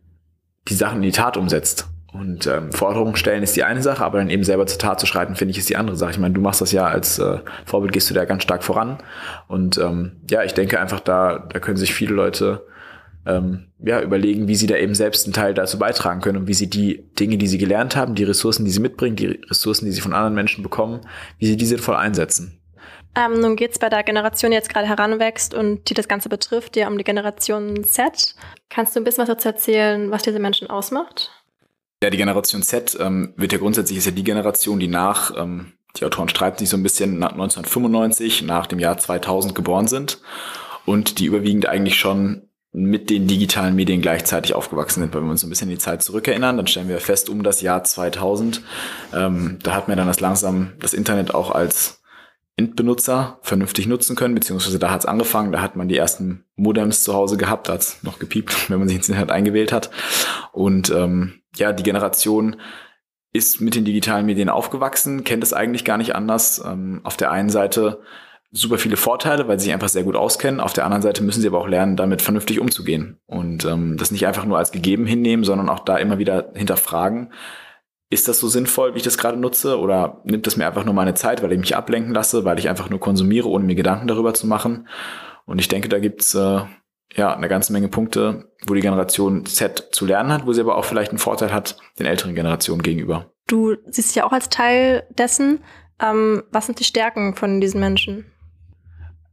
die 0.68 0.74
Sachen 0.74 0.96
in 0.96 1.02
die 1.02 1.10
Tat 1.10 1.36
umsetzt. 1.36 1.88
Und 2.12 2.46
ähm, 2.46 2.72
Forderungen 2.72 3.16
stellen 3.16 3.42
ist 3.42 3.56
die 3.56 3.64
eine 3.64 3.82
Sache, 3.82 4.04
aber 4.04 4.18
dann 4.18 4.30
eben 4.30 4.44
selber 4.44 4.66
zur 4.66 4.78
Tat 4.78 5.00
zu 5.00 5.06
schreiten, 5.06 5.34
finde 5.34 5.50
ich, 5.50 5.58
ist 5.58 5.68
die 5.68 5.76
andere 5.76 5.96
Sache. 5.96 6.12
Ich 6.12 6.18
meine, 6.18 6.32
du 6.32 6.40
machst 6.40 6.60
das 6.60 6.72
ja 6.72 6.86
als 6.86 7.18
äh, 7.18 7.40
Vorbild, 7.64 7.92
gehst 7.92 8.08
du 8.08 8.14
da 8.14 8.24
ganz 8.24 8.42
stark 8.42 8.64
voran. 8.64 8.98
Und 9.48 9.78
ähm, 9.78 10.22
ja, 10.30 10.42
ich 10.42 10.54
denke 10.54 10.80
einfach, 10.80 11.00
da, 11.00 11.46
da 11.52 11.58
können 11.58 11.76
sich 11.76 11.92
viele 11.92 12.14
Leute 12.14 12.66
ähm, 13.26 13.66
ja, 13.84 14.00
überlegen, 14.00 14.48
wie 14.48 14.54
sie 14.54 14.66
da 14.66 14.76
eben 14.76 14.94
selbst 14.94 15.26
einen 15.26 15.34
Teil 15.34 15.54
dazu 15.54 15.78
beitragen 15.78 16.20
können 16.20 16.38
und 16.38 16.48
wie 16.48 16.54
sie 16.54 16.70
die 16.70 17.04
Dinge, 17.18 17.38
die 17.38 17.46
sie 17.46 17.58
gelernt 17.58 17.96
haben, 17.96 18.14
die 18.14 18.24
Ressourcen, 18.24 18.64
die 18.64 18.70
sie 18.70 18.80
mitbringen, 18.80 19.16
die 19.16 19.40
Ressourcen, 19.48 19.84
die 19.84 19.92
sie 19.92 20.00
von 20.00 20.14
anderen 20.14 20.34
Menschen 20.34 20.62
bekommen, 20.62 21.00
wie 21.38 21.46
sie 21.46 21.56
die 21.56 21.66
sinnvoll 21.66 21.96
einsetzen. 21.96 22.60
Ähm, 23.16 23.40
nun 23.40 23.56
geht 23.56 23.72
es 23.72 23.78
bei 23.78 23.88
der 23.88 24.02
Generation, 24.02 24.50
die 24.50 24.56
jetzt 24.56 24.68
gerade 24.68 24.86
heranwächst 24.86 25.54
und 25.54 25.88
die 25.88 25.94
das 25.94 26.06
Ganze 26.06 26.28
betrifft, 26.28 26.76
ja 26.76 26.86
um 26.86 26.98
die 26.98 27.04
Generation 27.04 27.82
Z. 27.82 28.34
Kannst 28.68 28.94
du 28.94 29.00
ein 29.00 29.04
bisschen 29.04 29.22
was 29.22 29.28
dazu 29.28 29.48
erzählen, 29.48 30.10
was 30.10 30.22
diese 30.22 30.38
Menschen 30.38 30.68
ausmacht? 30.68 31.32
Ja, 32.02 32.10
die 32.10 32.18
Generation 32.18 32.62
Z 32.62 32.96
ähm, 33.00 33.32
wird 33.36 33.52
ja 33.52 33.58
grundsätzlich 33.58 33.96
ist 33.96 34.04
ja 34.04 34.12
die 34.12 34.24
Generation, 34.24 34.78
die 34.78 34.88
nach, 34.88 35.32
ähm, 35.36 35.72
die 35.96 36.04
Autoren 36.04 36.28
streiten 36.28 36.58
sich 36.58 36.68
so 36.68 36.76
ein 36.76 36.82
bisschen, 36.82 37.18
nach 37.18 37.32
1995, 37.32 38.42
nach 38.42 38.66
dem 38.66 38.78
Jahr 38.78 38.98
2000 38.98 39.54
geboren 39.54 39.88
sind 39.88 40.20
und 40.84 41.18
die 41.18 41.24
überwiegend 41.24 41.66
eigentlich 41.66 41.96
schon 41.96 42.45
mit 42.78 43.08
den 43.08 43.26
digitalen 43.26 43.74
Medien 43.74 44.02
gleichzeitig 44.02 44.54
aufgewachsen 44.54 45.00
sind. 45.00 45.14
Wenn 45.14 45.24
wir 45.24 45.30
uns 45.30 45.42
ein 45.42 45.48
bisschen 45.48 45.70
die 45.70 45.78
Zeit 45.78 46.02
zurückerinnern, 46.02 46.58
dann 46.58 46.66
stellen 46.66 46.88
wir 46.88 47.00
fest, 47.00 47.30
um 47.30 47.42
das 47.42 47.62
Jahr 47.62 47.84
2000, 47.84 48.60
ähm, 49.14 49.58
da 49.62 49.74
hat 49.74 49.88
man 49.88 49.96
dann 49.96 50.06
das 50.06 50.20
langsam 50.20 50.74
das 50.78 50.92
Internet 50.92 51.34
auch 51.34 51.50
als 51.50 52.02
Endbenutzer 52.56 53.38
vernünftig 53.40 53.86
nutzen 53.86 54.14
können, 54.14 54.34
beziehungsweise 54.34 54.78
da 54.78 54.90
hat 54.90 55.00
es 55.00 55.06
angefangen, 55.06 55.52
da 55.52 55.62
hat 55.62 55.74
man 55.74 55.88
die 55.88 55.96
ersten 55.96 56.44
Modems 56.54 57.02
zu 57.02 57.14
Hause 57.14 57.38
gehabt, 57.38 57.70
da 57.70 57.74
hat 57.74 57.96
noch 58.02 58.18
gepiept, 58.18 58.68
wenn 58.70 58.78
man 58.78 58.88
sich 58.88 58.98
ins 58.98 59.08
Internet 59.08 59.30
eingewählt 59.30 59.72
hat. 59.72 59.90
Und 60.52 60.90
ähm, 60.90 61.40
ja, 61.56 61.72
die 61.72 61.82
Generation 61.82 62.56
ist 63.32 63.62
mit 63.62 63.74
den 63.74 63.86
digitalen 63.86 64.26
Medien 64.26 64.50
aufgewachsen, 64.50 65.24
kennt 65.24 65.42
es 65.42 65.54
eigentlich 65.54 65.86
gar 65.86 65.96
nicht 65.96 66.14
anders. 66.14 66.62
Ähm, 66.62 67.00
auf 67.04 67.16
der 67.16 67.30
einen 67.30 67.48
Seite 67.48 68.02
super 68.56 68.78
viele 68.78 68.96
Vorteile, 68.96 69.48
weil 69.48 69.58
sie 69.58 69.64
sich 69.64 69.74
einfach 69.74 69.88
sehr 69.88 70.04
gut 70.04 70.16
auskennen. 70.16 70.60
Auf 70.60 70.72
der 70.72 70.84
anderen 70.84 71.02
Seite 71.02 71.22
müssen 71.22 71.40
sie 71.40 71.48
aber 71.48 71.60
auch 71.60 71.68
lernen, 71.68 71.96
damit 71.96 72.22
vernünftig 72.22 72.60
umzugehen 72.60 73.18
und 73.26 73.64
ähm, 73.64 73.96
das 73.96 74.10
nicht 74.10 74.26
einfach 74.26 74.44
nur 74.44 74.58
als 74.58 74.72
gegeben 74.72 75.06
hinnehmen, 75.06 75.44
sondern 75.44 75.68
auch 75.68 75.80
da 75.80 75.96
immer 75.98 76.18
wieder 76.18 76.50
hinterfragen, 76.54 77.32
ist 78.08 78.28
das 78.28 78.38
so 78.38 78.48
sinnvoll, 78.48 78.94
wie 78.94 78.98
ich 78.98 79.04
das 79.04 79.18
gerade 79.18 79.36
nutze? 79.36 79.78
Oder 79.78 80.20
nimmt 80.24 80.46
das 80.46 80.56
mir 80.56 80.66
einfach 80.66 80.84
nur 80.84 80.94
meine 80.94 81.14
Zeit, 81.14 81.42
weil 81.42 81.52
ich 81.52 81.58
mich 81.58 81.76
ablenken 81.76 82.14
lasse, 82.14 82.44
weil 82.44 82.58
ich 82.58 82.68
einfach 82.68 82.88
nur 82.88 83.00
konsumiere, 83.00 83.48
ohne 83.48 83.64
mir 83.64 83.74
Gedanken 83.74 84.06
darüber 84.06 84.32
zu 84.32 84.46
machen? 84.46 84.88
Und 85.44 85.58
ich 85.58 85.68
denke, 85.68 85.88
da 85.88 85.98
gibt's 85.98 86.34
äh, 86.34 86.60
ja 87.14 87.34
eine 87.34 87.48
ganze 87.48 87.72
Menge 87.72 87.88
Punkte, 87.88 88.52
wo 88.66 88.74
die 88.74 88.80
Generation 88.80 89.44
Z 89.46 89.88
zu 89.90 90.06
lernen 90.06 90.32
hat, 90.32 90.46
wo 90.46 90.52
sie 90.52 90.60
aber 90.60 90.76
auch 90.76 90.84
vielleicht 90.84 91.10
einen 91.10 91.18
Vorteil 91.18 91.52
hat 91.52 91.78
den 91.98 92.06
älteren 92.06 92.34
Generationen 92.34 92.82
gegenüber. 92.82 93.32
Du 93.48 93.76
siehst 93.86 94.10
dich 94.10 94.16
ja 94.16 94.24
auch 94.24 94.32
als 94.32 94.48
Teil 94.48 95.04
dessen. 95.10 95.60
Ähm, 96.00 96.44
was 96.50 96.66
sind 96.66 96.78
die 96.78 96.84
Stärken 96.84 97.34
von 97.34 97.60
diesen 97.60 97.80
Menschen? 97.80 98.26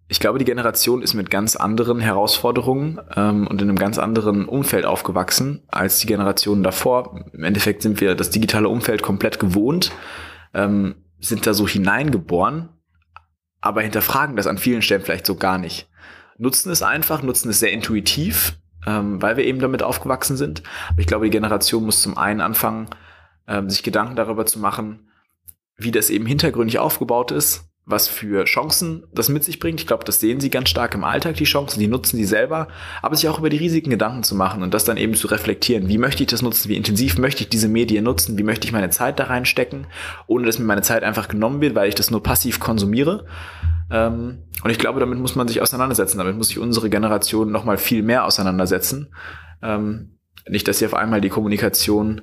Ich 0.10 0.20
glaube, 0.20 0.38
die 0.38 0.46
Generation 0.46 1.02
ist 1.02 1.14
mit 1.14 1.30
ganz 1.30 1.56
anderen 1.56 2.00
Herausforderungen 2.00 3.00
ähm, 3.16 3.48
und 3.48 3.62
in 3.62 3.70
einem 3.70 3.80
ganz 3.80 3.98
anderen 3.98 4.48
Umfeld 4.48 4.86
aufgewachsen 4.86 5.64
als 5.70 6.00
die 6.00 6.08
Generationen 6.08 6.62
davor. 6.62 7.26
Im 7.34 7.44
Endeffekt 7.44 7.82
sind 7.82 8.02
wir 8.02 8.14
das 8.16 8.30
digitale 8.30 8.68
Umfeld 8.68 9.02
komplett 9.02 9.40
gewohnt, 9.40 9.92
ähm, 10.54 10.96
sind 11.20 11.48
da 11.48 11.54
so 11.54 11.68
hineingeboren, 11.68 12.70
aber 13.62 13.82
hinterfragen 13.82 14.36
das 14.36 14.46
an 14.46 14.58
vielen 14.58 14.82
Stellen 14.82 15.02
vielleicht 15.02 15.26
so 15.26 15.36
gar 15.36 15.58
nicht. 15.58 15.90
Nutzen 16.38 16.72
es 16.72 16.84
einfach, 16.84 17.24
nutzen 17.24 17.50
es 17.50 17.60
sehr 17.60 17.72
intuitiv, 17.72 18.58
ähm, 18.86 19.22
weil 19.22 19.38
wir 19.38 19.46
eben 19.46 19.60
damit 19.60 19.84
aufgewachsen 19.84 20.36
sind. 20.36 20.64
Aber 20.90 21.00
ich 21.00 21.08
glaube, 21.08 21.26
die 21.26 21.32
Generation 21.32 21.86
muss 21.86 22.02
zum 22.02 22.18
einen 22.18 22.42
anfangen, 22.42 22.88
ähm, 23.48 23.70
sich 23.70 23.84
Gedanken 23.84 24.18
darüber 24.18 24.46
zu 24.46 24.60
machen, 24.60 25.10
wie 25.78 25.92
das 25.92 26.10
eben 26.10 26.26
hintergründig 26.26 26.80
aufgebaut 26.80 27.32
ist, 27.32 27.73
was 27.86 28.08
für 28.08 28.46
Chancen 28.46 29.04
das 29.14 29.28
mit 29.28 29.44
sich 29.44 29.60
bringt. 29.60 29.82
Ich 29.82 29.88
glaube, 29.88 30.06
das 30.06 30.22
sehen 30.22 30.40
sie 30.40 30.50
ganz 30.50 30.70
stark 30.70 30.96
im 30.96 31.04
Alltag, 31.04 31.36
die 31.36 31.44
Chancen, 31.44 31.80
die 31.80 31.88
nutzen 31.88 32.16
sie 32.16 32.24
selber, 32.26 32.70
aber 33.02 33.16
sich 33.16 33.28
auch 33.28 33.40
über 33.40 33.50
die 33.50 33.58
Risiken 33.58 33.90
Gedanken 33.90 34.24
zu 34.24 34.36
machen 34.36 34.64
und 34.64 34.74
das 34.74 34.86
dann 34.86 34.96
eben 34.96 35.16
zu 35.16 35.28
reflektieren. 35.28 35.90
Wie 35.90 35.98
möchte 35.98 36.24
ich 36.24 36.30
das 36.30 36.42
nutzen? 36.42 36.70
Wie 36.70 36.78
intensiv 36.78 37.18
möchte 37.18 37.44
ich 37.44 37.50
diese 37.50 37.68
Medien 37.68 38.06
nutzen? 38.06 38.38
Wie 38.38 38.44
möchte 38.44 38.66
ich 38.66 38.72
meine 38.72 38.90
Zeit 38.90 39.20
da 39.20 39.26
reinstecken, 39.26 39.88
ohne 40.28 40.46
dass 40.46 40.60
mir 40.60 40.66
meine 40.66 40.82
Zeit 40.82 41.04
einfach 41.04 41.28
genommen 41.28 41.60
wird, 41.60 41.76
weil 41.76 41.90
ich 41.90 41.96
das 41.96 42.10
nur 42.10 42.24
passiv 42.24 42.62
konsumiere? 42.62 43.26
Ähm, 43.92 44.44
und 44.64 44.70
ich 44.70 44.80
glaube, 44.80 45.02
damit 45.02 45.20
muss 45.20 45.36
man 45.36 45.50
sich 45.50 45.62
auseinandersetzen. 45.62 46.18
Damit 46.18 46.38
muss 46.38 46.48
sich 46.48 46.60
unsere 46.60 46.90
Generation 46.90 47.52
noch 47.52 47.66
mal 47.66 47.78
viel 47.78 48.02
mehr 48.02 48.24
auseinandersetzen. 48.24 49.14
Ähm, 49.62 50.20
nicht, 50.48 50.70
dass 50.70 50.80
sie 50.80 50.86
auf 50.86 50.94
einmal 50.94 51.20
die 51.20 51.30
Kommunikation 51.30 52.22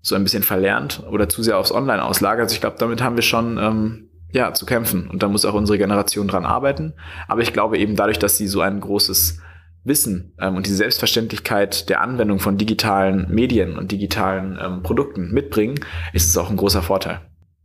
so 0.00 0.14
ein 0.14 0.24
bisschen 0.24 0.42
verlernt 0.42 1.02
oder 1.10 1.28
zu 1.28 1.42
sehr 1.42 1.58
aufs 1.58 1.70
Online 1.70 2.02
auslagert. 2.02 2.44
Also 2.44 2.54
ich 2.54 2.60
glaube, 2.60 2.76
damit 2.78 3.02
haben 3.02 3.16
wir 3.16 3.22
schon 3.22 3.58
ähm, 3.58 4.08
ja, 4.32 4.52
zu 4.52 4.66
kämpfen. 4.66 5.08
Und 5.08 5.22
da 5.22 5.28
muss 5.28 5.44
auch 5.44 5.54
unsere 5.54 5.78
Generation 5.78 6.28
dran 6.28 6.44
arbeiten. 6.44 6.94
Aber 7.28 7.42
ich 7.42 7.52
glaube 7.52 7.78
eben 7.78 7.96
dadurch, 7.96 8.18
dass 8.18 8.36
sie 8.36 8.46
so 8.46 8.60
ein 8.60 8.80
großes 8.80 9.40
Wissen 9.84 10.34
ähm, 10.40 10.56
und 10.56 10.66
die 10.66 10.72
Selbstverständlichkeit 10.72 11.88
der 11.88 12.00
Anwendung 12.00 12.38
von 12.38 12.56
digitalen 12.56 13.28
Medien 13.30 13.76
und 13.76 13.92
digitalen 13.92 14.58
ähm, 14.62 14.82
Produkten 14.82 15.32
mitbringen, 15.32 15.80
ist 16.12 16.28
es 16.28 16.36
auch 16.36 16.50
ein 16.50 16.56
großer 16.56 16.82
Vorteil. 16.82 17.20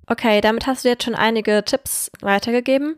Okay, 0.07 0.41
damit 0.41 0.67
hast 0.67 0.85
du 0.85 0.89
jetzt 0.89 1.03
schon 1.03 1.15
einige 1.15 1.63
Tipps 1.65 2.09
weitergegeben. 2.21 2.95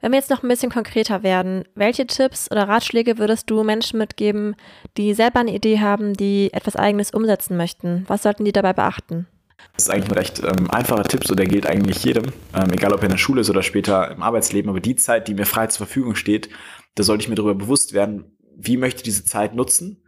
Wenn 0.00 0.12
wir 0.12 0.18
jetzt 0.18 0.30
noch 0.30 0.42
ein 0.42 0.48
bisschen 0.48 0.70
konkreter 0.70 1.22
werden, 1.22 1.64
welche 1.74 2.06
Tipps 2.06 2.50
oder 2.50 2.68
Ratschläge 2.68 3.18
würdest 3.18 3.50
du 3.50 3.64
Menschen 3.64 3.98
mitgeben, 3.98 4.54
die 4.96 5.12
selber 5.14 5.40
eine 5.40 5.54
Idee 5.54 5.80
haben, 5.80 6.14
die 6.14 6.52
etwas 6.52 6.76
Eigenes 6.76 7.10
umsetzen 7.10 7.56
möchten? 7.56 8.04
Was 8.06 8.22
sollten 8.22 8.44
die 8.44 8.52
dabei 8.52 8.72
beachten? 8.72 9.26
Das 9.74 9.84
ist 9.84 9.90
eigentlich 9.90 10.10
ein 10.10 10.18
recht 10.18 10.42
ähm, 10.42 10.70
einfacher 10.70 11.04
Tipp, 11.04 11.24
so 11.24 11.34
der 11.34 11.46
gilt 11.46 11.66
eigentlich 11.66 12.02
jedem, 12.04 12.26
ähm, 12.54 12.72
egal 12.72 12.92
ob 12.92 13.00
er 13.00 13.04
in 13.04 13.10
der 13.10 13.18
Schule 13.18 13.40
ist 13.42 13.50
oder 13.50 13.62
später 13.62 14.10
im 14.10 14.22
Arbeitsleben. 14.22 14.68
Aber 14.68 14.80
die 14.80 14.96
Zeit, 14.96 15.28
die 15.28 15.34
mir 15.34 15.46
frei 15.46 15.66
zur 15.68 15.86
Verfügung 15.86 16.14
steht, 16.14 16.48
da 16.94 17.02
sollte 17.02 17.22
ich 17.22 17.28
mir 17.28 17.36
darüber 17.36 17.54
bewusst 17.54 17.92
werden, 17.92 18.36
wie 18.56 18.76
möchte 18.76 18.98
ich 18.98 19.04
diese 19.04 19.24
Zeit 19.24 19.54
nutzen, 19.54 20.02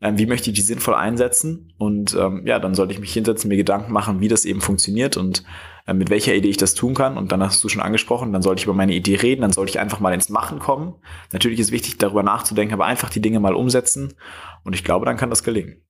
ähm, 0.00 0.18
wie 0.18 0.26
möchte 0.26 0.50
ich 0.50 0.56
die 0.56 0.62
sinnvoll 0.62 0.94
einsetzen 0.94 1.72
und 1.78 2.14
ähm, 2.14 2.44
ja, 2.46 2.58
dann 2.58 2.74
sollte 2.74 2.92
ich 2.92 2.98
mich 2.98 3.12
hinsetzen, 3.12 3.48
mir 3.48 3.56
Gedanken 3.56 3.92
machen, 3.92 4.20
wie 4.20 4.28
das 4.28 4.44
eben 4.44 4.60
funktioniert 4.60 5.16
und 5.16 5.44
äh, 5.86 5.94
mit 5.94 6.10
welcher 6.10 6.34
Idee 6.34 6.48
ich 6.48 6.56
das 6.56 6.74
tun 6.74 6.94
kann. 6.94 7.16
Und 7.16 7.32
dann 7.32 7.42
hast 7.42 7.62
du 7.62 7.68
schon 7.68 7.82
angesprochen, 7.82 8.32
dann 8.32 8.42
sollte 8.42 8.60
ich 8.60 8.64
über 8.64 8.74
meine 8.74 8.94
Idee 8.94 9.16
reden, 9.16 9.42
dann 9.42 9.52
sollte 9.52 9.70
ich 9.70 9.80
einfach 9.80 10.00
mal 10.00 10.14
ins 10.14 10.28
Machen 10.28 10.58
kommen. 10.58 10.94
Natürlich 11.32 11.60
ist 11.60 11.72
wichtig, 11.72 11.98
darüber 11.98 12.22
nachzudenken, 12.22 12.74
aber 12.74 12.86
einfach 12.86 13.10
die 13.10 13.20
Dinge 13.20 13.40
mal 13.40 13.54
umsetzen. 13.54 14.14
Und 14.64 14.74
ich 14.74 14.84
glaube, 14.84 15.06
dann 15.06 15.16
kann 15.16 15.30
das 15.30 15.42
gelingen. 15.42 15.82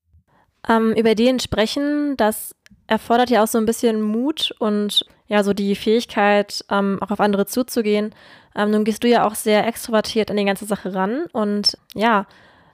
Ähm, 0.69 0.93
über 0.93 1.11
Ideen 1.11 1.41
sprechen, 1.41 2.15
das 2.17 2.55
erfordert 2.93 3.31
ja 3.31 3.43
auch 3.43 3.47
so 3.49 3.57
ein 3.57 3.65
bisschen 3.65 4.03
Mut 4.03 4.55
und 4.59 5.07
ja, 5.27 5.43
so 5.43 5.55
die 5.55 5.75
Fähigkeit, 5.75 6.63
ähm, 6.71 6.99
auch 7.01 7.11
auf 7.11 7.21
andere 7.21 7.47
zuzugehen. 7.47 8.15
Ähm, 8.55 8.71
nun 8.71 8.85
gehst 8.85 9.03
du 9.03 9.09
ja 9.09 9.27
auch 9.27 9.35
sehr 9.35 9.67
extrovertiert 9.67 10.31
an 10.31 10.37
die 10.37 10.45
ganze 10.45 10.67
Sache 10.67 10.95
ran. 10.95 11.25
Und 11.33 11.79
ja, 11.95 12.27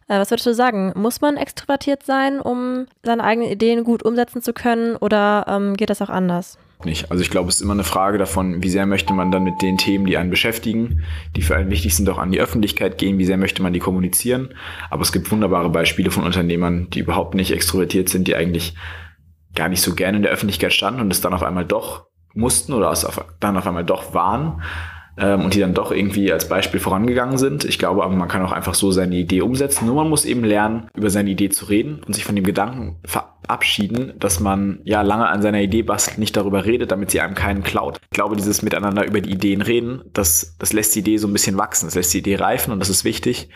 äh, 0.09 0.19
was 0.19 0.33
würdest 0.33 0.47
du 0.47 0.55
sagen? 0.55 0.93
Muss 0.97 1.21
man 1.21 1.37
extrovertiert 1.37 2.03
sein, 2.03 2.41
um 2.41 2.87
seine 3.05 3.23
eigenen 3.23 3.49
Ideen 3.49 3.85
gut 3.85 4.03
umsetzen 4.03 4.43
zu 4.43 4.53
können 4.53 4.97
oder 4.97 5.47
ähm, 5.49 5.77
geht 5.77 5.91
das 5.91 6.03
auch 6.03 6.11
anders? 6.11 6.59
nicht. 6.85 7.11
Also 7.11 7.23
ich 7.23 7.31
glaube, 7.31 7.49
es 7.49 7.57
ist 7.57 7.63
immer 7.63 7.73
eine 7.73 7.83
Frage 7.83 8.19
davon, 8.19 8.63
wie 8.63 8.69
sehr 8.69 8.87
möchte 8.87 9.13
man 9.13 9.33
dann 9.33 9.43
mit 9.43 9.63
den 9.63 9.79
Themen, 9.79 10.07
die 10.07 10.17
einen 10.17 10.31
beschäftigen, 10.31 11.03
die 11.35 11.43
für 11.43 11.57
einen 11.57 11.71
wichtig 11.73 11.97
sind, 11.97 12.09
auch 12.09 12.19
an 12.19 12.31
die 12.31 12.41
Öffentlichkeit 12.41 12.99
gehen, 12.99 13.19
wie 13.19 13.25
sehr 13.25 13.37
möchte 13.37 13.63
man 13.63 13.73
die 13.73 13.81
kommunizieren. 13.81 14.51
Aber 14.89 15.03
es 15.03 15.11
gibt 15.11 15.31
wunderbare 15.33 15.71
Beispiele 15.71 16.13
von 16.13 16.23
Unternehmern, 16.23 16.89
die 16.91 17.01
überhaupt 17.01 17.35
nicht 17.35 17.51
extrovertiert 17.51 18.09
sind, 18.09 18.29
die 18.29 18.37
eigentlich 18.37 18.75
gar 19.55 19.69
nicht 19.69 19.83
so 19.83 19.95
gerne 19.95 20.17
in 20.19 20.23
der 20.23 20.33
Öffentlichkeit 20.33 20.73
standen 20.73 21.01
und 21.01 21.13
es 21.13 21.21
dann 21.21 21.35
auf 21.35 21.43
einmal 21.43 21.65
doch 21.65 22.07
mussten 22.35 22.73
oder 22.73 22.91
es 22.91 23.05
auf, 23.05 23.25
dann 23.41 23.57
auf 23.57 23.67
einmal 23.67 23.85
doch 23.85 24.15
waren 24.15 24.63
ähm, 25.19 25.45
und 25.45 25.55
die 25.55 25.61
dann 25.61 25.75
doch 25.75 25.91
irgendwie 25.91 26.33
als 26.33 26.49
Beispiel 26.49 26.81
vorangegangen 26.81 27.39
sind. 27.39 27.65
Ich 27.65 27.79
glaube 27.79 28.05
aber, 28.05 28.15
man 28.15 28.29
kann 28.29 28.43
auch 28.43 28.53
einfach 28.53 28.75
so 28.75 28.91
seine 28.93 29.17
Idee 29.17 29.41
umsetzen. 29.41 29.87
Nur 29.87 29.97
man 29.97 30.09
muss 30.09 30.25
eben 30.25 30.45
lernen, 30.45 30.89
über 30.95 31.11
seine 31.11 31.31
Idee 31.31 31.49
zu 31.49 31.67
reden 31.67 32.01
und 32.07 32.15
sich 32.15 32.25
von 32.25 32.37
dem 32.37 32.45
Gedanken 32.45 33.01
verabschieden, 33.05 34.13
dass 34.19 34.41
man 34.41 34.81
ja 34.85 35.03
lange 35.03 35.29
an 35.29 35.43
seiner 35.43 35.61
Idee 35.61 35.83
bastelt, 35.83 36.19
nicht 36.19 36.37
darüber 36.37 36.65
redet, 36.65 36.93
damit 36.93 37.11
sie 37.11 37.21
einem 37.21 37.35
keinen 37.35 37.63
klaut. 37.63 37.99
Ich 38.05 38.11
glaube, 38.11 38.37
dieses 38.37 38.63
Miteinander 38.63 39.05
über 39.05 39.21
die 39.21 39.33
Ideen 39.33 39.63
reden, 39.63 40.03
das, 40.13 40.57
das 40.59 40.73
lässt 40.73 40.95
die 40.95 41.01
Idee 41.01 41.17
so 41.17 41.27
ein 41.27 41.33
bisschen 41.33 41.59
wachsen, 41.59 41.87
das 41.87 41.95
lässt 41.95 42.15
die 42.15 42.19
Idee 42.19 42.37
reifen 42.37 42.73
und 42.73 42.81
das 42.81 42.91
ist 42.91 43.05
wichtig. 43.05 43.51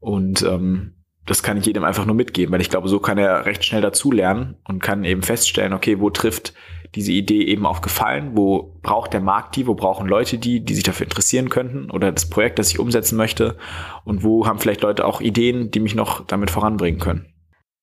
Und 0.00 0.42
ähm, 0.42 0.95
das 1.26 1.42
kann 1.42 1.56
ich 1.56 1.66
jedem 1.66 1.84
einfach 1.84 2.06
nur 2.06 2.14
mitgeben, 2.14 2.52
weil 2.52 2.60
ich 2.60 2.70
glaube, 2.70 2.88
so 2.88 3.00
kann 3.00 3.18
er 3.18 3.46
recht 3.46 3.64
schnell 3.64 3.82
dazulernen 3.82 4.56
und 4.66 4.82
kann 4.82 5.04
eben 5.04 5.22
feststellen, 5.22 5.72
okay, 5.72 6.00
wo 6.00 6.08
trifft 6.10 6.54
diese 6.94 7.12
Idee 7.12 7.42
eben 7.42 7.66
auch 7.66 7.82
gefallen? 7.82 8.32
Wo 8.34 8.78
braucht 8.82 9.12
der 9.12 9.20
Markt 9.20 9.56
die? 9.56 9.66
Wo 9.66 9.74
brauchen 9.74 10.08
Leute 10.08 10.38
die, 10.38 10.64
die 10.64 10.74
sich 10.74 10.84
dafür 10.84 11.04
interessieren 11.04 11.48
könnten 11.48 11.90
oder 11.90 12.12
das 12.12 12.30
Projekt, 12.30 12.58
das 12.58 12.70
ich 12.70 12.78
umsetzen 12.78 13.16
möchte? 13.16 13.56
Und 14.04 14.22
wo 14.22 14.46
haben 14.46 14.60
vielleicht 14.60 14.82
Leute 14.82 15.04
auch 15.04 15.20
Ideen, 15.20 15.70
die 15.72 15.80
mich 15.80 15.96
noch 15.96 16.24
damit 16.24 16.50
voranbringen 16.50 17.00
können? 17.00 17.26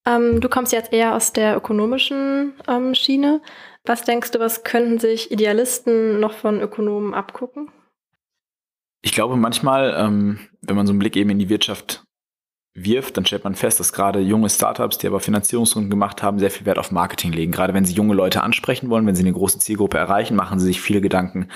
Ähm, 0.06 0.42
du 0.42 0.50
kommst 0.50 0.72
jetzt 0.74 0.94
eher 0.94 1.16
aus 1.16 1.34
der 1.34 1.58
ökonomischen 1.58 2.54
ähm, 2.68 2.96
Schiene. 2.96 3.42
Was 3.86 4.04
denkst 4.04 4.32
du, 4.32 4.40
was 4.40 4.64
könnten 4.64 5.00
sich 5.00 5.32
Idealisten 5.32 6.20
noch 6.20 6.34
von 6.34 6.62
Ökonomen 6.62 7.14
abgucken? 7.14 7.70
Ich 9.02 9.12
glaube 9.12 9.36
manchmal, 9.36 9.94
ähm, 9.98 10.40
wenn 10.62 10.78
man 10.78 10.88
so 10.88 10.92
einen 10.92 11.00
Blick 11.00 11.18
eben 11.18 11.30
in 11.30 11.40
die 11.40 11.50
Wirtschaft 11.50 12.04
wirft, 12.76 13.18
dann 13.18 13.26
stellt 13.26 13.44
man 13.44 13.54
fest, 13.54 13.80
dass 13.80 13.94
gerade 13.94 14.20
junge 14.20 14.50
Startups, 14.50 14.98
die 14.98 15.06
aber 15.06 15.20
Finanzierungsrunden 15.20 15.92
gemacht 15.92 16.24
haben, 16.24 16.40
sehr 16.40 16.50
viel 16.50 16.66
Wert 16.66 16.80
auf 16.80 16.92
Marketing 16.92 17.32
legen. 17.32 17.52
Gerade 17.52 17.74
wenn 17.74 17.86
sie 17.86 17.94
junge 17.94 18.16
Leute 18.16 18.42
ansprechen 18.42 18.90
wollen, 18.90 19.06
wenn 19.06 19.16
sie 19.16 19.22
eine 19.22 19.34
große 19.34 19.60
Zielgruppe 19.60 20.00
erreichen, 20.00 20.36
machen 20.36 20.60
sie 20.60 20.66
sich 20.66 20.82
viele 20.82 21.00
Gedanken, 21.00 21.50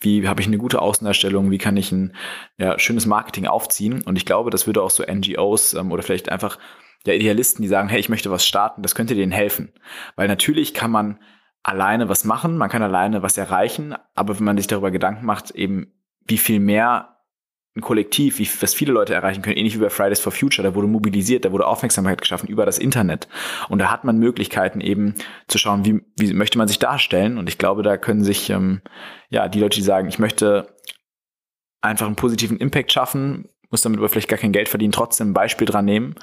wie 0.00 0.26
habe 0.26 0.40
ich 0.40 0.48
eine 0.48 0.58
gute 0.58 0.82
Außendarstellung, 0.82 1.52
wie 1.52 1.58
kann 1.58 1.76
ich 1.76 1.92
ein 1.92 2.16
ja, 2.58 2.76
schönes 2.78 3.06
Marketing 3.06 3.46
aufziehen. 3.46 4.02
Und 4.02 4.16
ich 4.16 4.26
glaube, 4.26 4.50
das 4.50 4.66
würde 4.66 4.82
auch 4.82 4.90
so 4.90 5.04
NGOs 5.04 5.74
ähm, 5.74 5.92
oder 5.92 6.02
vielleicht 6.02 6.28
einfach 6.28 6.58
ja, 7.06 7.12
Idealisten, 7.12 7.62
die 7.62 7.68
sagen, 7.68 7.88
hey, 7.88 8.00
ich 8.00 8.08
möchte 8.08 8.30
was 8.32 8.44
starten, 8.44 8.82
das 8.82 8.96
könnte 8.96 9.14
denen 9.14 9.32
helfen. 9.32 9.72
Weil 10.16 10.26
natürlich 10.26 10.74
kann 10.74 10.90
man 10.90 11.20
alleine 11.62 12.08
was 12.08 12.24
machen, 12.24 12.58
man 12.58 12.68
kann 12.68 12.82
alleine 12.82 13.22
was 13.22 13.38
erreichen, 13.38 13.94
aber 14.14 14.38
wenn 14.38 14.44
man 14.44 14.56
sich 14.56 14.66
darüber 14.66 14.90
Gedanken 14.90 15.24
macht, 15.24 15.52
eben 15.52 15.92
wie 16.26 16.38
viel 16.38 16.58
mehr 16.58 17.13
ein 17.76 17.80
Kollektiv, 17.80 18.38
wie, 18.38 18.48
was 18.60 18.72
viele 18.72 18.92
Leute 18.92 19.14
erreichen 19.14 19.42
können, 19.42 19.56
ähnlich 19.56 19.74
wie 19.74 19.82
bei 19.82 19.90
Fridays 19.90 20.20
for 20.20 20.30
Future, 20.30 20.66
da 20.66 20.74
wurde 20.76 20.86
mobilisiert, 20.86 21.44
da 21.44 21.50
wurde 21.50 21.66
Aufmerksamkeit 21.66 22.20
geschaffen 22.20 22.48
über 22.48 22.64
das 22.64 22.78
Internet. 22.78 23.26
Und 23.68 23.80
da 23.80 23.90
hat 23.90 24.04
man 24.04 24.18
Möglichkeiten 24.18 24.80
eben 24.80 25.14
zu 25.48 25.58
schauen, 25.58 25.84
wie, 25.84 26.00
wie 26.16 26.32
möchte 26.34 26.56
man 26.56 26.68
sich 26.68 26.78
darstellen. 26.78 27.36
Und 27.36 27.48
ich 27.48 27.58
glaube, 27.58 27.82
da 27.82 27.96
können 27.96 28.22
sich 28.22 28.48
ähm, 28.50 28.80
ja 29.28 29.48
die 29.48 29.58
Leute, 29.58 29.76
die 29.76 29.84
sagen, 29.84 30.08
ich 30.08 30.20
möchte 30.20 30.68
einfach 31.80 32.06
einen 32.06 32.16
positiven 32.16 32.58
Impact 32.58 32.92
schaffen, 32.92 33.48
muss 33.70 33.82
damit 33.82 33.98
aber 33.98 34.08
vielleicht 34.08 34.28
gar 34.28 34.38
kein 34.38 34.52
Geld 34.52 34.68
verdienen, 34.68 34.92
trotzdem 34.92 35.30
ein 35.30 35.34
Beispiel 35.34 35.66
dran 35.66 35.84
nehmen 35.84 36.14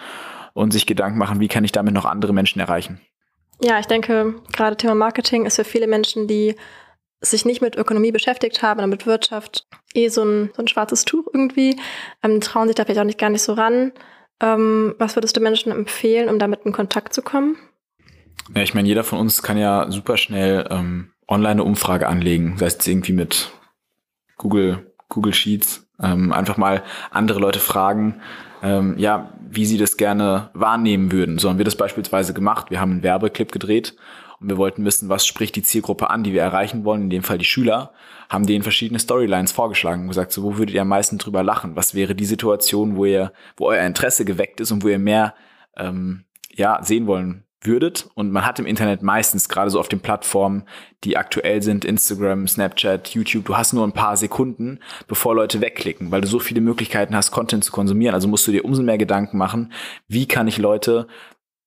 und 0.53 0.71
sich 0.71 0.85
Gedanken 0.85 1.17
machen, 1.17 1.41
wie 1.41 1.49
kann 1.49 1.65
ich 1.65 1.73
damit 1.73 1.93
noch 1.93 2.05
andere 2.05 2.33
Menschen 2.33 2.61
erreichen. 2.61 3.01
Ja, 3.61 3.77
ich 3.77 3.85
denke, 3.85 4.35
gerade 4.53 4.77
Thema 4.77 4.95
Marketing 4.95 5.45
ist 5.45 5.57
für 5.57 5.65
viele 5.65 5.87
Menschen, 5.87 6.27
die 6.27 6.55
sich 7.21 7.45
nicht 7.45 7.61
mit 7.61 7.75
Ökonomie 7.75 8.11
beschäftigt 8.11 8.63
haben 8.63 8.79
oder 8.79 8.87
mit 8.87 9.05
Wirtschaft, 9.05 9.67
eh 9.93 10.09
so 10.09 10.23
ein, 10.23 10.49
so 10.55 10.63
ein 10.63 10.67
schwarzes 10.67 11.05
Tuch 11.05 11.27
irgendwie, 11.31 11.79
ähm, 12.23 12.41
trauen 12.41 12.67
sich 12.67 12.75
da 12.75 12.83
vielleicht 12.83 12.99
auch 12.99 13.05
nicht 13.05 13.19
gar 13.19 13.29
nicht 13.29 13.43
so 13.43 13.53
ran. 13.53 13.91
Ähm, 14.41 14.95
was 14.97 15.15
würdest 15.15 15.37
du 15.37 15.41
Menschen 15.41 15.71
empfehlen, 15.71 16.29
um 16.29 16.39
damit 16.39 16.61
in 16.65 16.71
Kontakt 16.71 17.13
zu 17.13 17.21
kommen? 17.21 17.57
Ja, 18.55 18.63
ich 18.63 18.73
meine, 18.73 18.87
jeder 18.87 19.03
von 19.03 19.19
uns 19.19 19.43
kann 19.43 19.57
ja 19.57 19.89
super 19.91 20.17
schnell 20.17 20.67
ähm, 20.71 21.11
online 21.27 21.51
eine 21.51 21.63
Umfrage 21.63 22.07
anlegen, 22.07 22.57
sei 22.57 22.65
es 22.65 22.85
irgendwie 22.87 23.13
mit 23.13 23.51
Google, 24.37 24.91
Google 25.07 25.33
Sheets, 25.33 25.87
ähm, 26.01 26.33
einfach 26.33 26.57
mal 26.57 26.83
andere 27.11 27.39
Leute 27.39 27.59
fragen, 27.59 28.21
ähm, 28.63 28.95
ja, 28.97 29.33
wie 29.49 29.65
sie 29.65 29.77
das 29.77 29.95
gerne 29.95 30.49
wahrnehmen 30.53 31.11
würden. 31.11 31.37
So 31.37 31.49
haben 31.49 31.57
wir 31.57 31.65
das 31.65 31.75
beispielsweise 31.75 32.33
gemacht. 32.33 32.71
Wir 32.71 32.79
haben 32.79 32.91
einen 32.91 33.03
Werbeclip 33.03 33.51
gedreht 33.51 33.95
und 34.41 34.49
wir 34.49 34.57
wollten 34.57 34.83
wissen, 34.83 35.07
was 35.07 35.25
spricht 35.25 35.55
die 35.55 35.63
Zielgruppe 35.63 36.09
an, 36.09 36.23
die 36.23 36.33
wir 36.33 36.41
erreichen 36.41 36.83
wollen, 36.83 37.03
in 37.03 37.09
dem 37.09 37.23
Fall 37.23 37.37
die 37.37 37.45
Schüler, 37.45 37.93
haben 38.29 38.47
denen 38.47 38.63
verschiedene 38.63 38.99
Storylines 38.99 39.51
vorgeschlagen 39.51 40.01
und 40.03 40.07
gesagt, 40.07 40.31
so, 40.31 40.43
wo 40.43 40.57
würdet 40.57 40.73
ihr 40.73 40.81
am 40.81 40.87
meisten 40.87 41.17
drüber 41.17 41.43
lachen? 41.43 41.75
Was 41.75 41.93
wäre 41.93 42.15
die 42.15 42.25
Situation, 42.25 42.95
wo 42.95 43.05
ihr, 43.05 43.33
wo 43.57 43.67
euer 43.67 43.85
Interesse 43.85 44.25
geweckt 44.25 44.59
ist 44.59 44.71
und 44.71 44.83
wo 44.83 44.87
ihr 44.87 44.99
mehr 44.99 45.35
ähm, 45.77 46.25
ja, 46.55 46.79
sehen 46.83 47.07
wollen 47.07 47.45
würdet. 47.63 48.09
Und 48.15 48.31
man 48.31 48.45
hat 48.45 48.59
im 48.59 48.65
Internet 48.65 49.03
meistens, 49.03 49.47
gerade 49.47 49.69
so 49.69 49.79
auf 49.79 49.87
den 49.87 49.99
Plattformen, 49.99 50.63
die 51.03 51.17
aktuell 51.17 51.61
sind, 51.61 51.85
Instagram, 51.85 52.47
Snapchat, 52.47 53.09
YouTube, 53.09 53.45
du 53.45 53.57
hast 53.57 53.73
nur 53.73 53.85
ein 53.85 53.93
paar 53.93 54.17
Sekunden, 54.17 54.79
bevor 55.07 55.35
Leute 55.35 55.61
wegklicken, 55.61 56.11
weil 56.11 56.21
du 56.21 56.27
so 56.27 56.39
viele 56.39 56.61
Möglichkeiten 56.61 57.15
hast, 57.15 57.31
Content 57.31 57.63
zu 57.63 57.71
konsumieren. 57.71 58.15
Also 58.15 58.27
musst 58.27 58.47
du 58.47 58.51
dir 58.51 58.65
umso 58.65 58.81
mehr 58.81 58.97
Gedanken 58.97 59.37
machen, 59.37 59.71
wie 60.07 60.27
kann 60.27 60.47
ich 60.47 60.57
Leute 60.57 61.07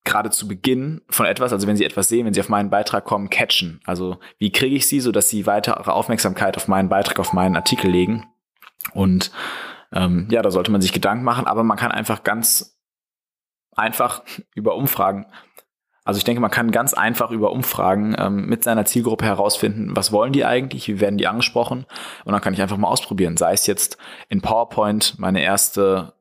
gerade 0.05 0.31
zu 0.31 0.47
Beginn 0.47 1.03
von 1.09 1.27
etwas, 1.27 1.53
also 1.53 1.67
wenn 1.67 1.77
sie 1.77 1.85
etwas 1.85 2.09
sehen, 2.09 2.27
wenn 2.27 2.35
sie 2.35 2.41
auf 2.41 2.49
meinen 2.49 2.71
Beitrag 2.71 3.05
kommen, 3.05 3.31
catchen. 3.31 3.81
Also 3.85 4.19
wie 4.39 4.53
kriege 4.53 4.77
ich 4.77 4.87
sie, 4.87 5.01
so 5.01 5.13
dass 5.13 5.29
sie 5.29 5.47
weitere 5.47 5.91
Aufmerksamkeit 5.91 6.57
auf 6.57 6.69
meinen 6.69 6.89
Beitrag, 6.89 7.19
auf 7.19 7.33
meinen 7.33 7.57
Artikel 7.57 7.91
legen. 7.91 8.27
Und 8.93 9.31
ähm, 9.93 10.29
ja, 10.31 10.43
da 10.43 10.51
sollte 10.51 10.71
man 10.71 10.83
sich 10.83 10.93
Gedanken 10.93 11.25
machen, 11.25 11.47
aber 11.47 11.65
man 11.65 11.79
kann 11.79 11.93
einfach 11.93 12.23
ganz 12.23 12.79
einfach 13.75 14.23
über 14.55 14.77
Umfragen, 14.77 15.27
also 16.05 16.19
ich 16.19 16.25
denke, 16.25 16.43
man 16.43 16.51
kann 16.51 16.71
ganz 16.71 16.93
einfach 16.93 17.31
über 17.31 17.51
Umfragen 17.51 18.15
ähm, 18.19 18.47
mit 18.47 18.63
seiner 18.63 18.85
Zielgruppe 18.85 19.25
herausfinden, 19.25 19.97
was 19.97 20.13
wollen 20.13 20.35
die 20.35 20.45
eigentlich, 20.45 20.87
wie 20.87 21.01
werden 21.01 21.17
die 21.17 21.27
angesprochen 21.27 21.87
und 22.27 22.33
dann 22.33 22.43
kann 22.43 22.53
ich 22.53 22.61
einfach 22.61 22.77
mal 22.77 22.89
ausprobieren. 22.89 23.39
Sei 23.39 23.55
es 23.55 23.67
jetzt 23.67 23.97
in 24.29 24.43
PowerPoint 24.43 25.19
meine 25.19 25.43
erste 25.43 26.13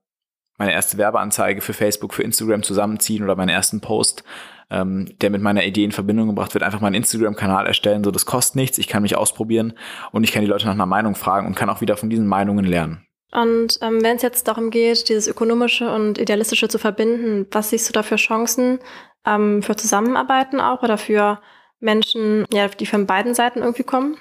meine 0.58 0.72
erste 0.72 0.98
Werbeanzeige 0.98 1.62
für 1.62 1.74
Facebook, 1.74 2.14
für 2.14 2.24
Instagram 2.24 2.64
zusammenziehen 2.64 3.24
oder 3.24 3.36
meinen 3.36 3.50
ersten 3.50 3.82
Post, 3.82 4.24
ähm, 4.70 5.18
der 5.22 5.30
mit 5.30 5.42
meiner 5.42 5.66
Idee 5.66 5.84
in 5.84 5.92
Verbindung 5.92 6.28
gebracht 6.28 6.54
wird, 6.54 6.64
einfach 6.64 6.82
meinen 6.82 6.96
Instagram-Kanal 6.96 7.66
erstellen. 7.66 8.04
So, 8.04 8.12
das 8.12 8.26
kostet 8.26 8.56
nichts, 8.56 8.78
ich 8.78 8.88
kann 8.88 9.04
mich 9.04 9.18
ausprobieren 9.18 9.74
und 10.12 10.24
ich 10.24 10.32
kann 10.32 10.42
die 10.42 10.50
Leute 10.50 10.66
nach 10.66 10.74
einer 10.74 10.86
Meinung 10.86 11.16
fragen 11.16 11.48
und 11.48 11.56
kann 11.56 11.70
auch 11.70 11.82
wieder 11.82 11.98
von 11.98 12.10
diesen 12.10 12.28
Meinungen 12.28 12.66
lernen. 12.66 13.06
Und 13.32 13.80
ähm, 13.82 14.04
wenn 14.04 14.18
es 14.18 14.22
jetzt 14.22 14.48
darum 14.48 14.70
geht, 14.70 15.10
dieses 15.10 15.28
Ökonomische 15.28 15.92
und 15.92 16.20
Idealistische 16.20 16.68
zu 16.68 16.78
verbinden, 16.78 17.48
was 17.52 17.72
siehst 17.72 17.90
du 17.90 17.94
da 17.94 18.04
für 18.04 18.18
Chancen 18.18 18.80
ähm, 19.26 19.64
für 19.64 19.76
Zusammenarbeiten 19.76 20.60
auch 20.60 20.84
oder 20.84 21.00
für 21.00 21.40
Menschen, 21.80 22.46
ja, 22.54 22.68
die 22.68 22.86
von 22.86 23.08
beiden 23.08 23.34
Seiten 23.34 23.60
irgendwie 23.60 23.84
kommen? 23.84 24.18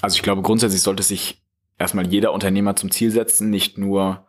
Also 0.00 0.14
ich 0.14 0.22
glaube, 0.22 0.42
grundsätzlich 0.42 0.82
sollte 0.82 1.02
sich 1.02 1.42
erstmal 1.78 2.06
jeder 2.06 2.32
Unternehmer 2.32 2.76
zum 2.76 2.92
Ziel 2.92 3.10
setzen, 3.10 3.50
nicht 3.50 3.78
nur 3.78 4.26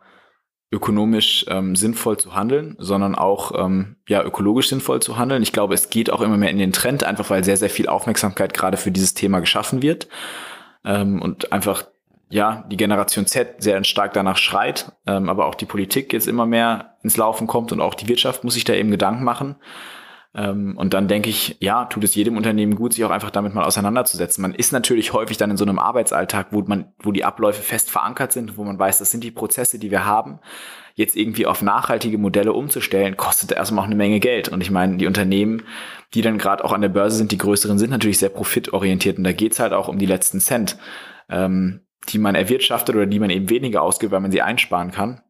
ökonomisch 0.72 1.44
ähm, 1.48 1.76
sinnvoll 1.76 2.16
zu 2.16 2.34
handeln, 2.34 2.76
sondern 2.78 3.14
auch 3.14 3.52
ähm, 3.62 3.96
ja 4.08 4.24
ökologisch 4.24 4.70
sinnvoll 4.70 5.00
zu 5.00 5.18
handeln. 5.18 5.42
Ich 5.42 5.52
glaube, 5.52 5.74
es 5.74 5.90
geht 5.90 6.10
auch 6.10 6.22
immer 6.22 6.38
mehr 6.38 6.50
in 6.50 6.58
den 6.58 6.72
Trend, 6.72 7.04
einfach 7.04 7.28
weil 7.30 7.44
sehr 7.44 7.58
sehr 7.58 7.70
viel 7.70 7.88
Aufmerksamkeit 7.88 8.54
gerade 8.54 8.78
für 8.78 8.90
dieses 8.90 9.12
Thema 9.12 9.40
geschaffen 9.40 9.82
wird 9.82 10.08
ähm, 10.84 11.20
und 11.20 11.52
einfach 11.52 11.84
ja 12.30 12.64
die 12.70 12.78
Generation 12.78 13.26
Z 13.26 13.62
sehr 13.62 13.84
stark 13.84 14.14
danach 14.14 14.38
schreit, 14.38 14.92
ähm, 15.06 15.28
aber 15.28 15.46
auch 15.46 15.54
die 15.54 15.66
Politik 15.66 16.14
jetzt 16.14 16.26
immer 16.26 16.46
mehr 16.46 16.96
ins 17.02 17.18
Laufen 17.18 17.46
kommt 17.46 17.70
und 17.72 17.82
auch 17.82 17.94
die 17.94 18.08
Wirtschaft 18.08 18.42
muss 18.42 18.54
sich 18.54 18.64
da 18.64 18.72
eben 18.72 18.90
Gedanken 18.90 19.24
machen. 19.24 19.56
Ähm, 20.34 20.76
und 20.78 20.94
dann 20.94 21.08
denke 21.08 21.28
ich, 21.28 21.56
ja, 21.60 21.84
tut 21.84 22.04
es 22.04 22.14
jedem 22.14 22.36
Unternehmen 22.36 22.74
gut, 22.74 22.94
sich 22.94 23.04
auch 23.04 23.10
einfach 23.10 23.30
damit 23.30 23.54
mal 23.54 23.64
auseinanderzusetzen. 23.64 24.40
Man 24.40 24.54
ist 24.54 24.72
natürlich 24.72 25.12
häufig 25.12 25.36
dann 25.36 25.50
in 25.50 25.56
so 25.56 25.64
einem 25.64 25.78
Arbeitsalltag, 25.78 26.48
wo 26.50 26.62
man, 26.62 26.92
wo 27.00 27.12
die 27.12 27.24
Abläufe 27.24 27.62
fest 27.62 27.90
verankert 27.90 28.32
sind, 28.32 28.56
wo 28.56 28.64
man 28.64 28.78
weiß, 28.78 28.98
das 28.98 29.10
sind 29.10 29.24
die 29.24 29.30
Prozesse, 29.30 29.78
die 29.78 29.90
wir 29.90 30.06
haben. 30.06 30.38
Jetzt 30.94 31.16
irgendwie 31.16 31.46
auf 31.46 31.62
nachhaltige 31.62 32.18
Modelle 32.18 32.52
umzustellen, 32.52 33.16
kostet 33.16 33.52
erstmal 33.52 33.82
auch 33.82 33.86
eine 33.86 33.96
Menge 33.96 34.20
Geld. 34.20 34.48
Und 34.48 34.62
ich 34.62 34.70
meine, 34.70 34.96
die 34.96 35.06
Unternehmen, 35.06 35.62
die 36.14 36.22
dann 36.22 36.38
gerade 36.38 36.64
auch 36.64 36.72
an 36.72 36.82
der 36.82 36.88
Börse 36.88 37.16
sind, 37.16 37.32
die 37.32 37.38
größeren, 37.38 37.78
sind 37.78 37.90
natürlich 37.90 38.18
sehr 38.18 38.28
profitorientiert. 38.28 39.18
Und 39.18 39.24
da 39.24 39.32
geht's 39.32 39.60
halt 39.60 39.72
auch 39.72 39.88
um 39.88 39.98
die 39.98 40.06
letzten 40.06 40.40
Cent, 40.40 40.78
ähm, 41.28 41.80
die 42.08 42.18
man 42.18 42.34
erwirtschaftet 42.34 42.94
oder 42.94 43.06
die 43.06 43.20
man 43.20 43.30
eben 43.30 43.48
weniger 43.50 43.82
ausgibt, 43.82 44.12
weil 44.12 44.20
man 44.20 44.32
sie 44.32 44.42
einsparen 44.42 44.90
kann. 44.90 45.20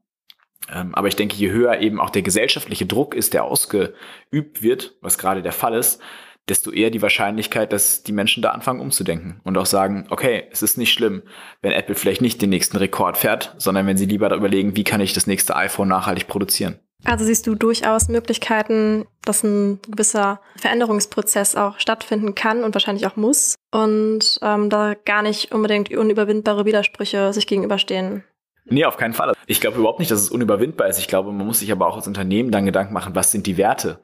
Ähm, 0.73 0.95
aber 0.95 1.09
ich 1.09 1.17
denke, 1.17 1.37
je 1.37 1.51
höher 1.51 1.81
eben 1.81 2.01
auch 2.01 2.11
der 2.11 2.23
gesellschaftliche 2.23 2.87
Druck 2.87 3.15
ist, 3.15 3.35
der 3.35 3.45
ausgeübt 3.45 4.63
wird, 4.63 4.97
was 5.01 5.19
gerade 5.19 5.43
der 5.43 5.53
Fall 5.53 5.75
ist, 5.75 6.01
desto 6.49 6.71
eher 6.71 6.91
die 6.91 7.03
Wahrscheinlichkeit, 7.03 7.73
dass 7.73 8.03
die 8.03 8.13
Menschen 8.13 8.43
da 8.43 8.51
anfangen 8.51 8.81
umzudenken 8.81 9.41
und 9.45 9.57
auch 9.57 9.67
sagen, 9.67 10.07
okay, 10.11 10.45
es 10.51 10.63
ist 10.63 10.77
nicht 10.77 10.93
schlimm, 10.93 11.23
wenn 11.61 11.73
Apple 11.73 11.95
vielleicht 11.95 12.21
nicht 12.21 12.43
den 12.43 12.51
nächsten 12.51 12.77
Rekord 12.77 13.17
fährt, 13.17 13.55
sondern 13.59 13.87
wenn 13.87 13.97
sie 13.97 14.07
lieber 14.07 14.29
da 14.29 14.37
überlegen, 14.37 14.77
wie 14.77 14.85
kann 14.85 15.01
ich 15.01 15.13
das 15.13 15.27
nächste 15.27 15.55
iPhone 15.55 15.89
nachhaltig 15.89 16.27
produzieren. 16.27 16.79
Also 17.05 17.25
siehst 17.25 17.47
du 17.47 17.55
durchaus 17.55 18.09
Möglichkeiten, 18.09 19.07
dass 19.25 19.43
ein 19.43 19.81
gewisser 19.89 20.41
Veränderungsprozess 20.57 21.57
auch 21.57 21.81
stattfinden 21.81 22.35
kann 22.35 22.63
und 22.63 22.75
wahrscheinlich 22.75 23.07
auch 23.07 23.17
muss 23.17 23.57
und 23.73 24.39
ähm, 24.43 24.71
da 24.71 24.95
gar 24.95 25.23
nicht 25.23 25.53
unbedingt 25.53 25.93
unüberwindbare 25.93 26.65
Widersprüche 26.65 27.33
sich 27.33 27.47
gegenüberstehen. 27.47 28.25
Nee, 28.65 28.85
auf 28.85 28.97
keinen 28.97 29.13
Fall. 29.13 29.33
Ich 29.47 29.61
glaube 29.61 29.79
überhaupt 29.79 29.99
nicht, 29.99 30.11
dass 30.11 30.21
es 30.21 30.31
unüberwindbar 30.31 30.89
ist. 30.89 30.99
Ich 30.99 31.09
glaube, 31.09 31.33
man 31.33 31.47
muss 31.47 31.61
sich 31.61 31.73
aber 31.73 31.87
auch 31.87 31.97
als 31.97 32.07
Unternehmen 32.07 32.51
dann 32.51 32.67
Gedanken 32.67 32.95
machen, 32.95 33.15
was 33.15 33.33
sind 33.33 33.47
die 33.47 33.57
Werte? 33.57 34.01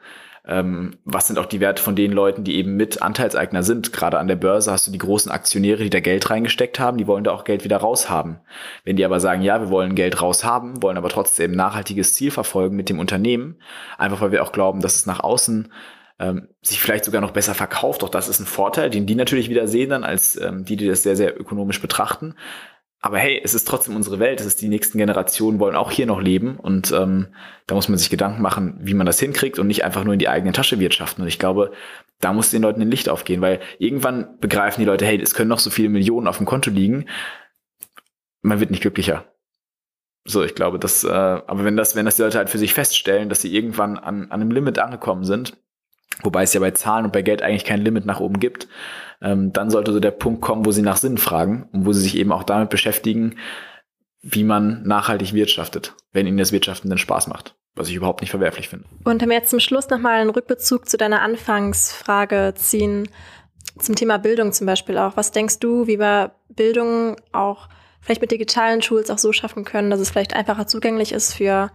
Ähm, 0.48 0.96
was 1.04 1.26
sind 1.26 1.38
auch 1.38 1.46
die 1.46 1.60
Werte 1.60 1.82
von 1.82 1.94
den 1.94 2.10
Leuten, 2.10 2.42
die 2.42 2.56
eben 2.56 2.74
mit 2.74 3.02
Anteilseigner 3.02 3.62
sind? 3.62 3.92
Gerade 3.92 4.18
an 4.18 4.28
der 4.28 4.36
Börse 4.36 4.72
hast 4.72 4.86
du 4.86 4.90
die 4.90 4.98
großen 4.98 5.30
Aktionäre, 5.30 5.82
die 5.84 5.90
da 5.90 6.00
Geld 6.00 6.30
reingesteckt 6.30 6.80
haben, 6.80 6.96
die 6.96 7.06
wollen 7.06 7.22
da 7.22 7.32
auch 7.32 7.44
Geld 7.44 7.64
wieder 7.64 7.76
raushaben. 7.76 8.40
Wenn 8.82 8.96
die 8.96 9.04
aber 9.04 9.20
sagen, 9.20 9.42
ja, 9.42 9.60
wir 9.60 9.68
wollen 9.68 9.94
Geld 9.94 10.22
raushaben, 10.22 10.82
wollen 10.82 10.96
aber 10.96 11.10
trotzdem 11.10 11.52
nachhaltiges 11.52 12.14
Ziel 12.14 12.30
verfolgen 12.30 12.76
mit 12.76 12.88
dem 12.88 12.98
Unternehmen, 12.98 13.56
einfach 13.98 14.22
weil 14.22 14.32
wir 14.32 14.42
auch 14.42 14.52
glauben, 14.52 14.80
dass 14.80 14.96
es 14.96 15.04
nach 15.04 15.20
außen 15.20 15.70
ähm, 16.18 16.48
sich 16.62 16.80
vielleicht 16.80 17.04
sogar 17.04 17.20
noch 17.20 17.32
besser 17.32 17.54
verkauft. 17.54 18.02
Auch 18.02 18.08
das 18.08 18.28
ist 18.28 18.40
ein 18.40 18.46
Vorteil, 18.46 18.88
den 18.88 19.06
die 19.06 19.14
natürlich 19.16 19.50
wieder 19.50 19.68
sehen 19.68 19.90
dann 19.90 20.02
als 20.02 20.40
ähm, 20.40 20.64
die, 20.64 20.76
die 20.76 20.88
das 20.88 21.02
sehr, 21.02 21.14
sehr 21.14 21.38
ökonomisch 21.38 21.80
betrachten 21.82 22.34
aber 23.00 23.18
hey, 23.18 23.40
es 23.42 23.54
ist 23.54 23.68
trotzdem 23.68 23.94
unsere 23.94 24.18
Welt, 24.18 24.40
es 24.40 24.46
ist 24.46 24.60
die 24.60 24.68
nächsten 24.68 24.98
Generationen 24.98 25.60
wollen 25.60 25.76
auch 25.76 25.90
hier 25.90 26.06
noch 26.06 26.20
leben 26.20 26.56
und 26.56 26.90
ähm, 26.90 27.28
da 27.66 27.76
muss 27.76 27.88
man 27.88 27.96
sich 27.96 28.10
Gedanken 28.10 28.42
machen, 28.42 28.76
wie 28.80 28.94
man 28.94 29.06
das 29.06 29.20
hinkriegt 29.20 29.58
und 29.58 29.68
nicht 29.68 29.84
einfach 29.84 30.02
nur 30.02 30.14
in 30.14 30.18
die 30.18 30.28
eigene 30.28 30.52
Tasche 30.52 30.80
wirtschaften. 30.80 31.22
Und 31.22 31.28
ich 31.28 31.38
glaube, 31.38 31.70
da 32.20 32.32
muss 32.32 32.50
den 32.50 32.62
Leuten 32.62 32.80
ein 32.80 32.90
Licht 32.90 33.08
aufgehen, 33.08 33.40
weil 33.40 33.60
irgendwann 33.78 34.38
begreifen 34.40 34.80
die 34.80 34.86
Leute, 34.86 35.06
hey, 35.06 35.20
es 35.20 35.34
können 35.34 35.48
noch 35.48 35.60
so 35.60 35.70
viele 35.70 35.90
Millionen 35.90 36.26
auf 36.26 36.38
dem 36.38 36.46
Konto 36.46 36.70
liegen, 36.70 37.06
man 38.42 38.58
wird 38.58 38.70
nicht 38.70 38.80
glücklicher. 38.80 39.32
So, 40.24 40.42
ich 40.42 40.54
glaube, 40.54 40.78
das, 40.78 41.04
äh, 41.04 41.08
aber 41.08 41.64
wenn 41.64 41.76
das, 41.76 41.94
wenn 41.94 42.04
das 42.04 42.16
die 42.16 42.22
Leute 42.22 42.38
halt 42.38 42.50
für 42.50 42.58
sich 42.58 42.74
feststellen, 42.74 43.28
dass 43.28 43.42
sie 43.42 43.54
irgendwann 43.54 43.96
an, 43.96 44.24
an 44.24 44.40
einem 44.40 44.50
Limit 44.50 44.78
angekommen 44.78 45.24
sind, 45.24 45.56
wobei 46.22 46.42
es 46.42 46.54
ja 46.54 46.60
bei 46.60 46.70
Zahlen 46.72 47.04
und 47.04 47.12
bei 47.12 47.22
Geld 47.22 47.42
eigentlich 47.42 47.64
kein 47.64 47.80
Limit 47.80 48.06
nach 48.06 48.20
oben 48.20 48.40
gibt, 48.40 48.68
ähm, 49.20 49.52
dann 49.52 49.70
sollte 49.70 49.92
so 49.92 50.00
der 50.00 50.10
Punkt 50.10 50.40
kommen, 50.40 50.64
wo 50.64 50.70
sie 50.70 50.82
nach 50.82 50.96
Sinn 50.96 51.18
fragen 51.18 51.68
und 51.72 51.86
wo 51.86 51.92
sie 51.92 52.02
sich 52.02 52.16
eben 52.16 52.32
auch 52.32 52.44
damit 52.44 52.70
beschäftigen, 52.70 53.36
wie 54.22 54.44
man 54.44 54.82
nachhaltig 54.82 55.32
wirtschaftet, 55.32 55.94
wenn 56.12 56.26
ihnen 56.26 56.38
das 56.38 56.52
Wirtschaften 56.52 56.88
denn 56.88 56.98
Spaß 56.98 57.28
macht, 57.28 57.54
was 57.74 57.88
ich 57.88 57.94
überhaupt 57.94 58.20
nicht 58.20 58.30
verwerflich 58.30 58.68
finde. 58.68 58.86
Und 59.04 59.22
wir 59.24 59.32
jetzt 59.32 59.50
zum 59.50 59.60
Schluss 59.60 59.88
nochmal 59.90 60.20
einen 60.20 60.30
Rückbezug 60.30 60.88
zu 60.88 60.96
deiner 60.96 61.22
Anfangsfrage 61.22 62.54
ziehen, 62.56 63.08
zum 63.78 63.94
Thema 63.94 64.18
Bildung 64.18 64.52
zum 64.52 64.66
Beispiel 64.66 64.98
auch. 64.98 65.16
Was 65.16 65.30
denkst 65.30 65.60
du, 65.60 65.86
wie 65.86 66.00
wir 66.00 66.32
Bildung 66.48 67.16
auch 67.32 67.68
vielleicht 68.00 68.20
mit 68.20 68.30
digitalen 68.30 68.80
Tools 68.80 69.10
auch 69.10 69.18
so 69.18 69.32
schaffen 69.32 69.64
können, 69.64 69.90
dass 69.90 70.00
es 70.00 70.10
vielleicht 70.10 70.34
einfacher 70.34 70.66
zugänglich 70.66 71.12
ist 71.12 71.34
für 71.34 71.70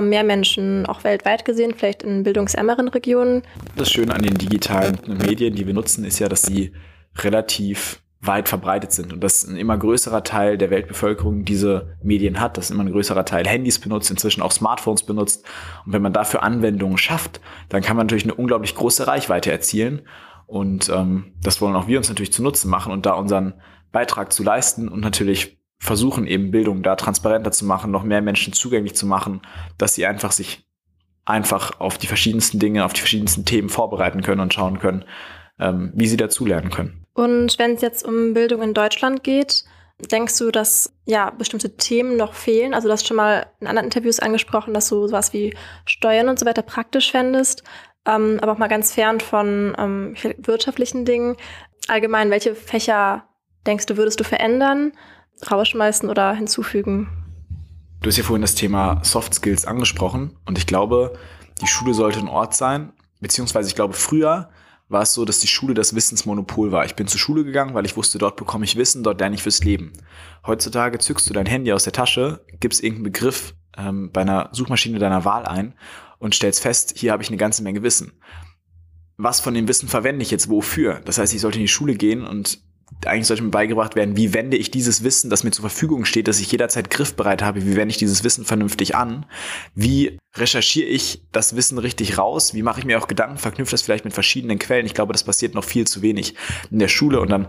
mehr 0.00 0.24
Menschen, 0.24 0.86
auch 0.86 1.04
weltweit 1.04 1.44
gesehen, 1.44 1.74
vielleicht 1.76 2.02
in 2.02 2.22
bildungsärmeren 2.22 2.88
Regionen. 2.88 3.42
Das 3.76 3.90
Schöne 3.90 4.14
an 4.14 4.22
den 4.22 4.34
digitalen 4.34 4.98
Medien, 5.06 5.54
die 5.54 5.66
wir 5.66 5.74
nutzen, 5.74 6.04
ist 6.04 6.18
ja, 6.18 6.28
dass 6.28 6.42
sie 6.42 6.72
relativ 7.18 8.02
weit 8.20 8.48
verbreitet 8.48 8.92
sind 8.92 9.12
und 9.12 9.22
dass 9.22 9.44
ein 9.44 9.56
immer 9.56 9.76
größerer 9.76 10.24
Teil 10.24 10.58
der 10.58 10.70
Weltbevölkerung 10.70 11.44
diese 11.44 11.96
Medien 12.02 12.40
hat, 12.40 12.56
dass 12.56 12.70
immer 12.70 12.82
ein 12.82 12.90
größerer 12.90 13.24
Teil 13.24 13.46
Handys 13.46 13.78
benutzt, 13.78 14.10
inzwischen 14.10 14.42
auch 14.42 14.52
Smartphones 14.52 15.04
benutzt. 15.04 15.44
Und 15.84 15.92
wenn 15.92 16.02
man 16.02 16.12
dafür 16.12 16.42
Anwendungen 16.42 16.98
schafft, 16.98 17.40
dann 17.68 17.82
kann 17.82 17.96
man 17.96 18.06
natürlich 18.06 18.24
eine 18.24 18.34
unglaublich 18.34 18.74
große 18.74 19.06
Reichweite 19.06 19.52
erzielen. 19.52 20.02
Und 20.46 20.88
ähm, 20.88 21.34
das 21.42 21.60
wollen 21.60 21.76
auch 21.76 21.88
wir 21.88 21.98
uns 21.98 22.08
natürlich 22.08 22.32
zu 22.32 22.42
Nutzen 22.42 22.70
machen 22.70 22.92
und 22.92 23.06
da 23.06 23.12
unseren 23.12 23.54
Beitrag 23.92 24.32
zu 24.32 24.42
leisten 24.42 24.88
und 24.88 25.00
natürlich 25.00 25.55
versuchen 25.78 26.26
eben 26.26 26.50
Bildung 26.50 26.82
da 26.82 26.96
transparenter 26.96 27.52
zu 27.52 27.64
machen, 27.64 27.90
noch 27.90 28.02
mehr 28.02 28.22
Menschen 28.22 28.52
zugänglich 28.52 28.94
zu 28.94 29.06
machen, 29.06 29.42
dass 29.78 29.94
sie 29.94 30.06
einfach 30.06 30.32
sich 30.32 30.66
einfach 31.24 31.80
auf 31.80 31.98
die 31.98 32.06
verschiedensten 32.06 32.58
Dinge, 32.58 32.84
auf 32.84 32.92
die 32.92 33.00
verschiedensten 33.00 33.44
Themen 33.44 33.68
vorbereiten 33.68 34.22
können 34.22 34.40
und 34.40 34.54
schauen 34.54 34.78
können, 34.78 35.04
ähm, 35.58 35.92
wie 35.94 36.06
sie 36.06 36.16
dazulernen 36.16 36.70
können. 36.70 37.04
Und 37.12 37.58
wenn 37.58 37.72
es 37.72 37.82
jetzt 37.82 38.06
um 38.06 38.32
Bildung 38.32 38.62
in 38.62 38.74
Deutschland 38.74 39.24
geht, 39.24 39.64
denkst 39.98 40.38
du, 40.38 40.50
dass 40.50 40.92
ja 41.06 41.30
bestimmte 41.30 41.76
Themen 41.76 42.16
noch 42.16 42.34
fehlen? 42.34 42.74
Also 42.74 42.88
du 42.88 42.92
hast 42.92 43.06
schon 43.06 43.16
mal 43.16 43.46
in 43.60 43.66
anderen 43.66 43.86
Interviews 43.86 44.20
angesprochen, 44.20 44.74
dass 44.74 44.88
du 44.88 45.06
sowas 45.06 45.32
wie 45.32 45.54
Steuern 45.84 46.28
und 46.28 46.38
so 46.38 46.46
weiter 46.46 46.62
praktisch 46.62 47.10
fändest, 47.10 47.64
ähm, 48.06 48.38
aber 48.40 48.52
auch 48.52 48.58
mal 48.58 48.68
ganz 48.68 48.92
fern 48.92 49.20
von 49.20 49.74
ähm, 49.78 50.14
wirtschaftlichen 50.38 51.04
Dingen. 51.04 51.36
Allgemein, 51.88 52.30
welche 52.30 52.54
Fächer 52.54 53.24
denkst 53.66 53.86
du, 53.86 53.96
würdest 53.96 54.20
du 54.20 54.24
verändern? 54.24 54.92
Rausschmeißen 55.50 56.08
oder 56.08 56.34
hinzufügen. 56.34 57.08
Du 58.00 58.08
hast 58.08 58.16
ja 58.16 58.24
vorhin 58.24 58.42
das 58.42 58.54
Thema 58.54 59.00
Soft 59.02 59.34
Skills 59.34 59.66
angesprochen 59.66 60.36
und 60.44 60.58
ich 60.58 60.66
glaube, 60.66 61.18
die 61.60 61.66
Schule 61.66 61.94
sollte 61.94 62.18
ein 62.18 62.28
Ort 62.28 62.54
sein, 62.54 62.92
beziehungsweise 63.20 63.68
ich 63.68 63.74
glaube, 63.74 63.94
früher 63.94 64.50
war 64.88 65.02
es 65.02 65.14
so, 65.14 65.24
dass 65.24 65.40
die 65.40 65.48
Schule 65.48 65.74
das 65.74 65.94
Wissensmonopol 65.94 66.70
war. 66.70 66.84
Ich 66.84 66.94
bin 66.94 67.08
zur 67.08 67.18
Schule 67.18 67.44
gegangen, 67.44 67.74
weil 67.74 67.86
ich 67.86 67.96
wusste, 67.96 68.18
dort 68.18 68.36
bekomme 68.36 68.64
ich 68.64 68.76
Wissen, 68.76 69.02
dort 69.02 69.18
lerne 69.20 69.34
ich 69.34 69.42
fürs 69.42 69.64
Leben. 69.64 69.92
Heutzutage 70.46 70.98
zückst 70.98 71.28
du 71.28 71.32
dein 71.32 71.46
Handy 71.46 71.72
aus 71.72 71.84
der 71.84 71.92
Tasche, 71.92 72.44
gibst 72.60 72.82
irgendeinen 72.82 73.12
Begriff 73.12 73.54
ähm, 73.76 74.10
bei 74.12 74.20
einer 74.20 74.48
Suchmaschine 74.52 74.98
deiner 74.98 75.24
Wahl 75.24 75.44
ein 75.44 75.74
und 76.18 76.34
stellst 76.34 76.60
fest, 76.60 76.94
hier 76.96 77.12
habe 77.12 77.22
ich 77.22 77.28
eine 77.28 77.36
ganze 77.36 77.62
Menge 77.62 77.82
Wissen. 77.82 78.12
Was 79.16 79.40
von 79.40 79.54
dem 79.54 79.66
Wissen 79.66 79.88
verwende 79.88 80.22
ich 80.22 80.30
jetzt 80.30 80.50
wofür? 80.50 81.00
Das 81.04 81.18
heißt, 81.18 81.34
ich 81.34 81.40
sollte 81.40 81.58
in 81.58 81.64
die 81.64 81.68
Schule 81.68 81.94
gehen 81.94 82.24
und 82.24 82.60
eigentlich 83.04 83.26
sollte 83.26 83.42
mir 83.42 83.50
beigebracht 83.50 83.96
werden, 83.96 84.16
wie 84.16 84.32
wende 84.32 84.56
ich 84.56 84.70
dieses 84.70 85.02
Wissen, 85.02 85.28
das 85.28 85.44
mir 85.44 85.50
zur 85.50 85.62
Verfügung 85.62 86.04
steht, 86.04 86.28
dass 86.28 86.40
ich 86.40 86.50
jederzeit 86.50 86.88
griffbereit 86.90 87.42
habe, 87.42 87.64
wie 87.64 87.76
wende 87.76 87.90
ich 87.90 87.98
dieses 87.98 88.24
Wissen 88.24 88.44
vernünftig 88.44 88.94
an, 88.94 89.26
wie 89.74 90.18
recherchiere 90.36 90.88
ich 90.88 91.22
das 91.32 91.56
Wissen 91.56 91.78
richtig 91.78 92.18
raus, 92.18 92.54
wie 92.54 92.62
mache 92.62 92.80
ich 92.80 92.86
mir 92.86 92.98
auch 92.98 93.08
Gedanken, 93.08 93.38
verknüpfe 93.38 93.72
das 93.72 93.82
vielleicht 93.82 94.04
mit 94.04 94.14
verschiedenen 94.14 94.58
Quellen. 94.58 94.86
Ich 94.86 94.94
glaube, 94.94 95.12
das 95.12 95.24
passiert 95.24 95.54
noch 95.54 95.64
viel 95.64 95.86
zu 95.86 96.02
wenig 96.02 96.34
in 96.70 96.78
der 96.78 96.88
Schule 96.88 97.20
und 97.20 97.30
dann 97.30 97.48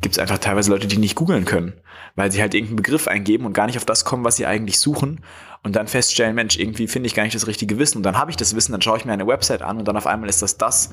gibt 0.00 0.14
es 0.14 0.18
einfach 0.18 0.38
teilweise 0.38 0.70
Leute, 0.70 0.86
die 0.86 0.98
nicht 0.98 1.16
googeln 1.16 1.44
können, 1.44 1.72
weil 2.14 2.30
sie 2.30 2.40
halt 2.40 2.54
irgendeinen 2.54 2.76
Begriff 2.76 3.08
eingeben 3.08 3.46
und 3.46 3.52
gar 3.52 3.66
nicht 3.66 3.78
auf 3.78 3.84
das 3.84 4.04
kommen, 4.04 4.24
was 4.24 4.36
sie 4.36 4.46
eigentlich 4.46 4.78
suchen 4.78 5.20
und 5.64 5.76
dann 5.76 5.88
feststellen, 5.88 6.34
Mensch, 6.34 6.56
irgendwie 6.56 6.86
finde 6.86 7.08
ich 7.08 7.14
gar 7.14 7.24
nicht 7.24 7.34
das 7.34 7.46
richtige 7.46 7.78
Wissen 7.78 7.98
und 7.98 8.02
dann 8.04 8.16
habe 8.16 8.30
ich 8.30 8.36
das 8.36 8.54
Wissen, 8.54 8.72
dann 8.72 8.82
schaue 8.82 8.98
ich 8.98 9.04
mir 9.04 9.12
eine 9.12 9.26
Website 9.26 9.62
an 9.62 9.78
und 9.78 9.88
dann 9.88 9.96
auf 9.96 10.06
einmal 10.06 10.28
ist 10.28 10.42
das 10.42 10.56
das 10.56 10.90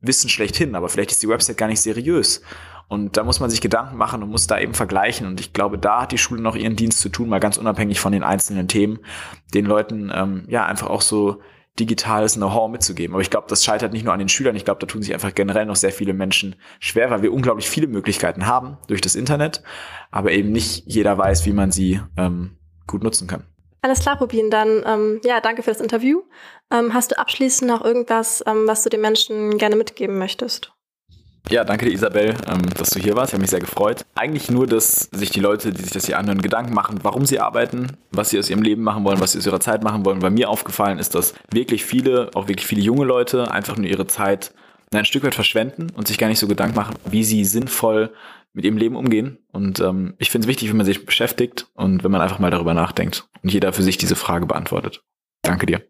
Wissen 0.00 0.28
schlechthin, 0.28 0.74
aber 0.74 0.88
vielleicht 0.88 1.10
ist 1.10 1.22
die 1.22 1.28
Website 1.28 1.56
gar 1.56 1.68
nicht 1.68 1.80
seriös 1.80 2.42
und 2.88 3.16
da 3.16 3.24
muss 3.24 3.40
man 3.40 3.50
sich 3.50 3.60
Gedanken 3.60 3.96
machen 3.96 4.22
und 4.22 4.30
muss 4.30 4.46
da 4.46 4.58
eben 4.58 4.74
vergleichen. 4.74 5.26
Und 5.26 5.40
ich 5.40 5.52
glaube, 5.52 5.78
da 5.78 6.02
hat 6.02 6.12
die 6.12 6.18
Schule 6.18 6.40
noch 6.40 6.54
ihren 6.54 6.76
Dienst 6.76 7.00
zu 7.00 7.08
tun, 7.08 7.28
mal 7.28 7.40
ganz 7.40 7.56
unabhängig 7.56 7.98
von 7.98 8.12
den 8.12 8.22
einzelnen 8.22 8.68
Themen, 8.68 9.00
den 9.54 9.66
Leuten 9.66 10.12
ähm, 10.14 10.44
ja 10.48 10.66
einfach 10.66 10.88
auch 10.88 11.02
so 11.02 11.40
digitales 11.80 12.34
Know-how 12.34 12.70
mitzugeben. 12.70 13.14
Aber 13.14 13.22
ich 13.22 13.30
glaube, 13.30 13.48
das 13.48 13.64
scheitert 13.64 13.92
nicht 13.92 14.04
nur 14.04 14.14
an 14.14 14.20
den 14.20 14.28
Schülern. 14.28 14.56
Ich 14.56 14.64
glaube, 14.64 14.80
da 14.80 14.86
tun 14.86 15.02
sich 15.02 15.12
einfach 15.12 15.34
generell 15.34 15.66
noch 15.66 15.76
sehr 15.76 15.92
viele 15.92 16.14
Menschen 16.14 16.54
schwer, 16.78 17.10
weil 17.10 17.22
wir 17.22 17.32
unglaublich 17.32 17.68
viele 17.68 17.88
Möglichkeiten 17.88 18.46
haben 18.46 18.78
durch 18.86 19.00
das 19.00 19.14
Internet, 19.14 19.62
aber 20.10 20.30
eben 20.30 20.52
nicht 20.52 20.84
jeder 20.86 21.18
weiß, 21.18 21.44
wie 21.44 21.52
man 21.52 21.72
sie 21.72 22.00
ähm, 22.16 22.56
gut 22.86 23.02
nutzen 23.02 23.26
kann. 23.26 23.44
Alles 23.86 24.00
klar, 24.00 24.18
Rubin. 24.18 24.50
Dann 24.50 24.82
ähm, 24.84 25.20
ja, 25.22 25.40
danke 25.40 25.62
für 25.62 25.70
das 25.70 25.80
Interview. 25.80 26.22
Ähm, 26.72 26.92
hast 26.92 27.12
du 27.12 27.18
abschließend 27.20 27.70
noch 27.70 27.84
irgendwas, 27.84 28.42
ähm, 28.44 28.64
was 28.66 28.82
du 28.82 28.88
den 28.88 29.00
Menschen 29.00 29.58
gerne 29.58 29.76
mitgeben 29.76 30.18
möchtest? 30.18 30.72
Ja, 31.50 31.62
danke 31.62 31.84
dir, 31.84 31.92
Isabel, 31.92 32.34
ähm, 32.48 32.68
dass 32.76 32.90
du 32.90 32.98
hier 32.98 33.14
warst. 33.14 33.30
Ich 33.30 33.34
habe 33.34 33.42
mich 33.42 33.50
sehr 33.50 33.60
gefreut. 33.60 34.04
Eigentlich 34.16 34.50
nur, 34.50 34.66
dass 34.66 35.08
sich 35.12 35.30
die 35.30 35.38
Leute, 35.38 35.72
die 35.72 35.82
sich 35.82 35.92
das 35.92 36.06
hier 36.06 36.18
anhören, 36.18 36.42
Gedanken 36.42 36.74
machen, 36.74 36.98
warum 37.04 37.26
sie 37.26 37.38
arbeiten, 37.38 37.96
was 38.10 38.30
sie 38.30 38.40
aus 38.40 38.50
ihrem 38.50 38.62
Leben 38.62 38.82
machen 38.82 39.04
wollen, 39.04 39.20
was 39.20 39.30
sie 39.30 39.38
aus 39.38 39.46
ihrer 39.46 39.60
Zeit 39.60 39.84
machen 39.84 40.04
wollen. 40.04 40.18
Bei 40.18 40.30
mir 40.30 40.50
aufgefallen 40.50 40.98
ist, 40.98 41.14
dass 41.14 41.34
wirklich 41.52 41.84
viele, 41.84 42.30
auch 42.34 42.48
wirklich 42.48 42.66
viele 42.66 42.82
junge 42.82 43.04
Leute, 43.04 43.52
einfach 43.52 43.76
nur 43.76 43.86
ihre 43.86 44.08
Zeit 44.08 44.52
ein 44.92 45.04
Stück 45.04 45.22
weit 45.22 45.36
verschwenden 45.36 45.92
und 45.94 46.08
sich 46.08 46.18
gar 46.18 46.26
nicht 46.26 46.40
so 46.40 46.48
Gedanken 46.48 46.74
machen, 46.74 46.96
wie 47.04 47.22
sie 47.22 47.44
sinnvoll 47.44 48.10
mit 48.56 48.64
ihrem 48.64 48.78
Leben 48.78 48.96
umgehen. 48.96 49.38
Und 49.52 49.80
ähm, 49.80 50.14
ich 50.18 50.30
finde 50.30 50.46
es 50.46 50.48
wichtig, 50.48 50.70
wenn 50.70 50.78
man 50.78 50.86
sich 50.86 51.04
beschäftigt 51.04 51.68
und 51.74 52.02
wenn 52.02 52.10
man 52.10 52.22
einfach 52.22 52.38
mal 52.38 52.50
darüber 52.50 52.72
nachdenkt 52.72 53.28
und 53.42 53.52
jeder 53.52 53.72
für 53.74 53.82
sich 53.82 53.98
diese 53.98 54.16
Frage 54.16 54.46
beantwortet. 54.46 55.04
Danke 55.42 55.66
dir. 55.66 55.82